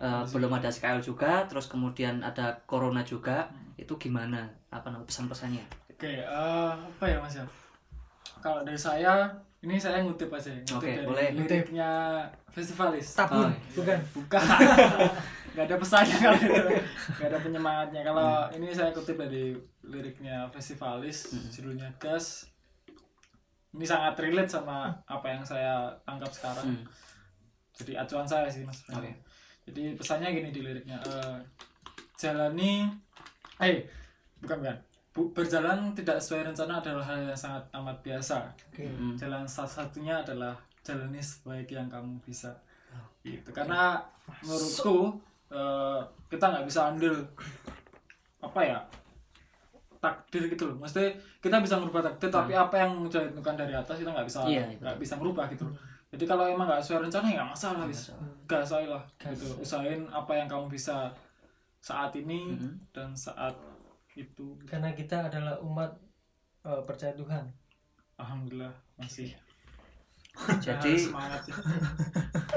eh, 0.00 0.24
belum 0.28 0.52
ada 0.52 0.68
SKL 0.68 1.00
juga 1.00 1.46
terus 1.48 1.70
kemudian 1.70 2.20
ada 2.20 2.60
corona 2.68 3.00
juga. 3.06 3.48
Itu 3.76 4.00
gimana? 4.00 4.48
Apa 4.72 4.88
namanya 4.88 5.08
pesan-pesannya? 5.08 5.64
Oke 5.92 6.20
eh, 6.24 6.72
apa 6.72 7.04
ya 7.08 7.16
mas 7.20 7.36
ya? 7.36 7.46
Kalau 8.44 8.60
dari 8.64 8.76
saya 8.76 9.24
ini 9.64 9.80
saya 9.80 10.04
ngutip 10.04 10.28
aja 10.28 10.52
ngutip 10.52 10.78
Oke, 10.78 10.92
dari 11.00 11.06
boleh. 11.08 11.28
liriknya 11.32 11.90
festivalis. 12.52 13.16
Tabun. 13.16 13.48
Oh, 13.48 13.52
bukan. 13.80 13.98
Bukan 14.12 14.42
nggak 15.56 15.72
ada 15.72 15.76
pesannya 15.80 16.16
kalau 16.28 16.36
itu. 16.36 16.62
Nggak 17.16 17.28
ada 17.32 17.38
penyemangatnya. 17.40 18.00
Kalau 18.04 18.28
ini 18.52 18.68
saya 18.76 18.92
kutip 18.92 19.16
dari 19.16 19.56
liriknya 19.80 20.44
festivalis 20.52 21.32
judulnya 21.48 21.88
gas 21.96 22.44
ini 23.72 23.84
sangat 23.84 24.16
relate 24.20 24.52
sama 24.52 24.92
apa 25.08 25.26
yang 25.32 25.40
saya 25.40 25.88
tangkap 26.04 26.28
sekarang. 26.28 26.76
Hmm. 26.76 26.84
jadi 27.76 28.04
acuan 28.04 28.24
saya 28.28 28.48
sih 28.48 28.64
mas. 28.64 28.84
Oke. 28.88 29.12
jadi 29.68 29.92
pesannya 29.96 30.32
gini 30.32 30.48
di 30.48 30.64
liriknya 30.64 30.96
eh, 31.04 31.36
jalani 32.16 32.88
eh 33.60 33.84
bukan 34.40 34.60
bukan. 34.64 34.76
Bu- 35.16 35.32
berjalan 35.32 35.92
tidak 35.96 36.20
sesuai 36.20 36.52
rencana 36.52 36.80
adalah 36.84 37.04
hal 37.04 37.24
yang 37.24 37.36
sangat 37.36 37.64
amat 37.72 37.96
biasa. 38.04 38.48
Oke. 38.72 38.84
Hmm. 38.84 39.16
jalan 39.16 39.44
satu-satunya 39.48 40.24
adalah 40.24 40.56
jalani 40.84 41.20
sebaik 41.20 41.68
yang 41.72 41.88
kamu 41.88 42.16
bisa. 42.24 42.52
Gitu. 43.20 43.52
Karena 43.52 44.00
menurutku 44.40 45.20
eh, 45.48 46.00
kita 46.26 46.44
nggak 46.46 46.66
bisa 46.66 46.90
andil 46.90 47.14
apa 48.38 48.60
ya 48.60 48.78
takdir 49.96 50.46
gitu 50.46 50.70
loh. 50.70 50.76
Maksudnya 50.78 51.10
kita 51.40 51.58
bisa 51.58 51.76
merubah 51.76 52.04
takdir 52.04 52.28
tapi 52.28 52.52
apa 52.52 52.74
yang 52.78 53.02
sudah 53.04 53.26
ditentukan 53.26 53.56
dari 53.56 53.74
atas 53.74 53.96
kita 53.96 54.10
nggak 54.12 54.28
bisa 54.28 54.38
Hmm. 54.42 54.52
Iya, 54.52 54.64
itu. 54.70 54.80
nggak 54.84 54.98
bisa 54.98 55.14
merubah 55.16 55.46
gitu 55.48 55.64
loh. 55.66 55.74
Jadi 56.06 56.24
kalau 56.24 56.44
emang 56.46 56.66
nggak 56.66 56.80
sesuai 56.80 57.10
rencana 57.10 57.26
ya 57.26 57.34
nggak 57.40 57.50
masalah 57.50 57.82
Nggak 58.46 58.62
wis 58.62 58.72
aja 58.72 58.88
lah 58.88 59.02
gitu. 59.26 59.46
Usahain 59.58 60.02
apa 60.08 60.32
yang 60.32 60.46
kamu 60.46 60.66
bisa 60.68 61.10
saat 61.80 62.12
ini 62.14 62.54
Mhm. 62.54 62.72
dan 62.92 63.10
saat 63.12 63.54
itu. 64.14 64.54
Karena 64.64 64.90
kita 64.92 65.26
adalah 65.26 65.58
umat 65.60 65.90
eh, 66.62 66.82
percaya 66.82 67.14
Tuhan. 67.14 67.46
Alhamdulillah 68.16 68.74
masih 68.96 69.30
jadi 70.66 70.92
Harus 70.92 71.06
semangat 71.06 71.42
ya. 71.42 71.54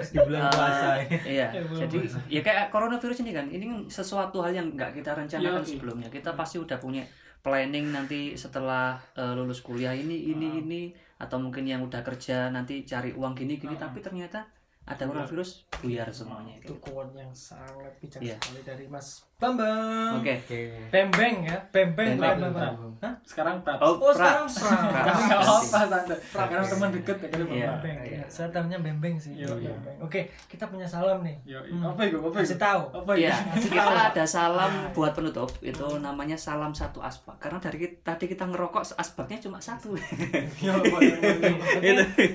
di 0.06 0.18
bulan 0.20 0.42
puasa 0.50 0.88
ya. 0.94 1.04
Iya, 1.26 1.48
Ya, 1.50 1.62
jadi 1.80 1.98
ya 2.28 2.42
kayak 2.42 2.66
coronavirus 2.70 3.24
ini 3.24 3.32
kan, 3.32 3.46
ini 3.48 3.66
kan 3.66 3.80
sesuatu 3.88 4.40
hal 4.40 4.52
yang 4.52 4.68
nggak 4.70 4.92
kita 4.94 5.12
rencanakan 5.14 5.60
Iya, 5.60 5.64
iya. 5.64 5.72
sebelumnya. 5.72 6.08
Kita 6.08 6.34
pasti 6.34 6.58
udah 6.58 6.78
punya 6.78 7.04
planning 7.40 7.90
nanti 7.90 8.36
setelah 8.36 9.00
eh, 9.14 9.32
lulus 9.32 9.60
kuliah 9.60 9.92
ini, 9.92 10.30
ini, 10.30 10.48
Ah. 10.50 10.60
ini, 10.60 10.82
atau 11.18 11.38
mungkin 11.38 11.64
yang 11.64 11.80
udah 11.80 12.02
kerja 12.02 12.48
nanti 12.50 12.84
cari 12.84 13.12
uang 13.12 13.32
gini, 13.34 13.56
gini. 13.56 13.74
Ah. 13.74 13.88
Tapi 13.88 14.00
ternyata 14.00 14.44
ada 14.84 15.04
coronavirus 15.06 15.70
buyar 15.78 16.10
semuanya. 16.10 16.58
itu 16.58 16.74
quote 16.80 17.14
yang 17.14 17.30
sangat 17.30 17.94
bijak 18.00 18.20
Iya. 18.20 18.36
sekali 18.38 18.62
dari 18.66 18.86
Mas 18.88 19.22
Bambang. 19.40 20.20
Oke. 20.20 20.36
Oke. 20.38 20.60
Bembeng 20.92 21.48
ya, 21.48 21.56
bembeng. 21.72 22.20
Bembeng. 22.20 22.52
Bambang. 22.52 22.76
Hah? 23.00 23.16
Sekarang 23.24 23.64
Prat. 23.64 23.80
Oh, 23.80 23.96
Oh, 23.98 24.12
Pra. 24.12 24.44
sekarang 24.44 24.52
Pra. 24.52 24.68
Pra. 24.92 25.02
Tapi 25.08 25.22
nggak 25.24 25.40
Pasti. 25.40 25.48
apa-apa 25.72 25.80
tante. 25.88 26.16
Sekarang 26.20 26.66
teman 26.68 26.90
deket 26.92 27.18
ya 27.18 27.28
kan 27.30 27.40
Iya. 27.40 27.70
Bembeng. 27.80 27.98
ya. 28.04 28.24
Saya 28.28 28.48
tahunya 28.52 28.78
bembeng 28.84 29.16
sih. 29.16 29.32
Iya, 29.34 29.48
iya. 29.56 29.72
Bembeng. 29.72 29.98
Oke, 30.04 30.22
kita 30.46 30.68
punya 30.68 30.84
salam 30.84 31.24
nih. 31.24 31.40
Yo, 31.46 31.64
Hmm. 31.64 31.88
apa 31.88 32.02
itu? 32.04 32.20
Apa 32.20 32.36
itu? 32.36 32.44
Kasih 32.44 32.60
tahu. 32.60 32.82
Apa 32.92 33.12
Iya, 33.16 33.32
itu? 33.56 33.72
kita 33.72 33.84
ada 34.12 34.26
salam 34.28 34.72
buat 34.92 35.16
penutup 35.16 35.48
itu 35.62 35.88
namanya 35.98 36.36
salam 36.36 36.76
satu 36.76 37.00
asbak 37.00 37.40
karena 37.40 37.56
dari 37.58 37.78
kita, 37.80 38.12
tadi 38.12 38.28
kita 38.28 38.44
ngerokok 38.44 38.92
asbaknya 38.94 39.40
cuma 39.40 39.56
satu. 39.58 39.96
Yo, 40.60 40.76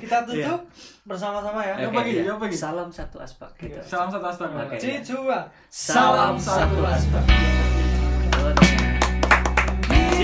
kita 0.00 0.24
tutup 0.24 0.60
bersama-sama 1.04 1.60
ya. 1.60 1.84
Iya. 1.84 1.92
Iya. 1.92 2.24
ya, 2.24 2.34
bagi. 2.40 2.56
Salam 2.56 2.88
satu 2.88 3.20
asbak 3.20 3.52
gitu. 3.58 3.76
Salam 3.82 4.08
satu 4.08 4.24
aspek. 4.24 4.48
Oke. 4.48 4.76
Cicua. 4.80 5.44
Salam 5.68 6.40
satu 6.40 6.80
asbak. 6.80 6.93
See 6.94 7.00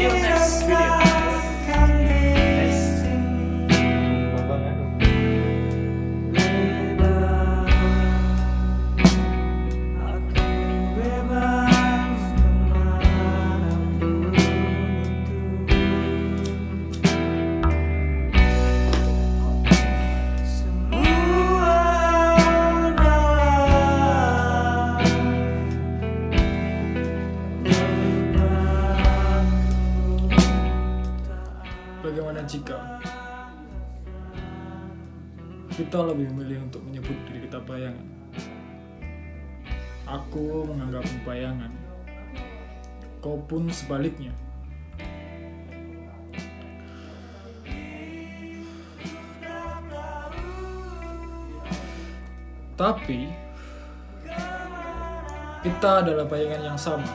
you 0.02 0.12
next 0.12 0.62
video. 0.62 1.29
Lebih 36.06 36.32
memilih 36.32 36.64
untuk 36.64 36.80
menyebut 36.84 37.16
diri 37.28 37.44
kita 37.44 37.60
bayangan? 37.64 38.06
Aku 40.08 40.64
menganggapmu 40.66 41.18
bayangan. 41.22 41.72
Kau 43.20 43.38
pun 43.44 43.68
sebaliknya. 43.68 44.32
Tapi 52.80 53.28
kita 55.60 55.90
adalah 56.00 56.24
bayangan 56.24 56.62
yang 56.72 56.78
sama. 56.80 57.10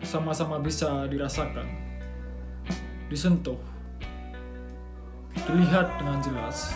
Sama-sama 0.00 0.56
bisa 0.60 1.04
dirasakan 1.08 1.92
disentuh, 3.12 3.60
dilihat 5.34 5.88
dengan 5.98 6.18
jelas, 6.22 6.72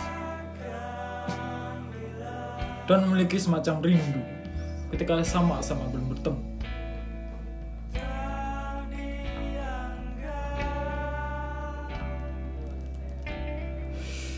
dan 2.87 3.07
memiliki 3.07 3.37
semacam 3.37 3.83
rindu 3.83 4.23
ketika 4.95 5.19
sama-sama 5.23 5.87
belum 5.91 6.15
bertemu. 6.15 6.43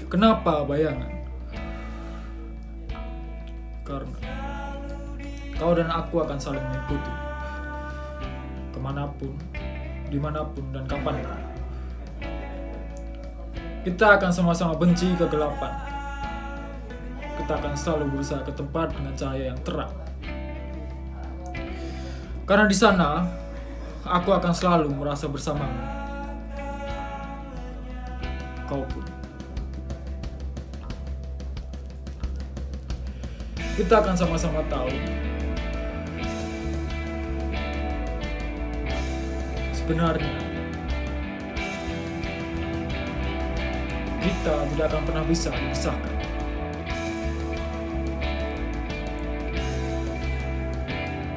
Kenapa 0.09 0.65
bayangan? 0.65 1.21
Karena 3.85 4.17
kau 5.53 5.77
dan 5.77 5.89
aku 5.93 6.25
akan 6.25 6.39
saling 6.41 6.65
mengikuti 6.65 7.13
ke 8.73 8.79
mana 8.81 9.05
pun, 9.05 9.37
di 10.09 10.17
mana 10.17 10.41
pun, 10.49 10.65
dan 10.73 10.89
kapan 10.89 11.21
pun. 11.21 11.48
Kita 13.79 14.19
akan 14.19 14.27
sama-sama 14.27 14.75
benci 14.75 15.15
kegelapan. 15.15 15.71
Kita 17.39 17.55
akan 17.55 17.73
selalu 17.79 18.11
berusaha 18.11 18.43
ke 18.43 18.51
tempat 18.51 18.91
dengan 18.91 19.15
cahaya 19.15 19.55
yang 19.55 19.59
terang. 19.63 19.93
Karena 22.43 22.67
di 22.67 22.75
sana, 22.75 23.23
aku 24.03 24.35
akan 24.35 24.51
selalu 24.51 24.91
merasa 24.91 25.31
bersamamu. 25.31 25.79
Kau 28.67 28.83
pun. 28.83 29.05
Kita 33.79 34.03
akan 34.03 34.11
sama-sama 34.11 34.59
tahu 34.67 34.91
sebenarnya 39.71 40.48
kita 44.19 44.53
tidak 44.75 44.85
akan 44.91 45.01
pernah 45.07 45.23
bisa 45.23 45.49
dipisahkan. 45.51 46.15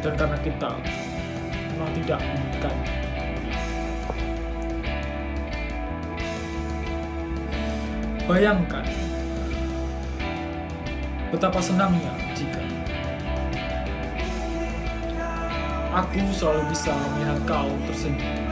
Dan 0.03 0.13
karena 0.19 0.39
kita 0.43 0.71
memang 1.73 1.91
tidak 2.03 2.19
menginginkan. 2.19 2.77
Bayangkan 8.27 8.87
betapa 11.31 11.59
senangnya 11.59 12.15
jika 12.39 12.63
aku 15.93 16.23
selalu 16.33 16.63
bisa 16.73 16.95
melihat 17.19 17.39
kau 17.47 17.71
tersenyum. 17.87 18.52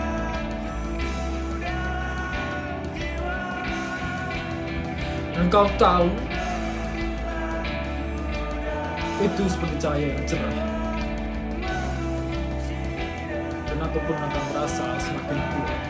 Dan 5.51 5.67
kau 5.67 5.71
tahu 5.83 6.07
itu 9.19 9.43
seperti 9.51 9.75
cahaya 9.83 10.15
yang 10.15 10.23
cerah. 10.23 10.55
Dan 13.67 13.79
aku 13.83 13.99
pun 13.99 14.15
akan 14.15 14.43
merasa 14.55 14.95
semakin 15.03 15.39
kuat. 15.51 15.81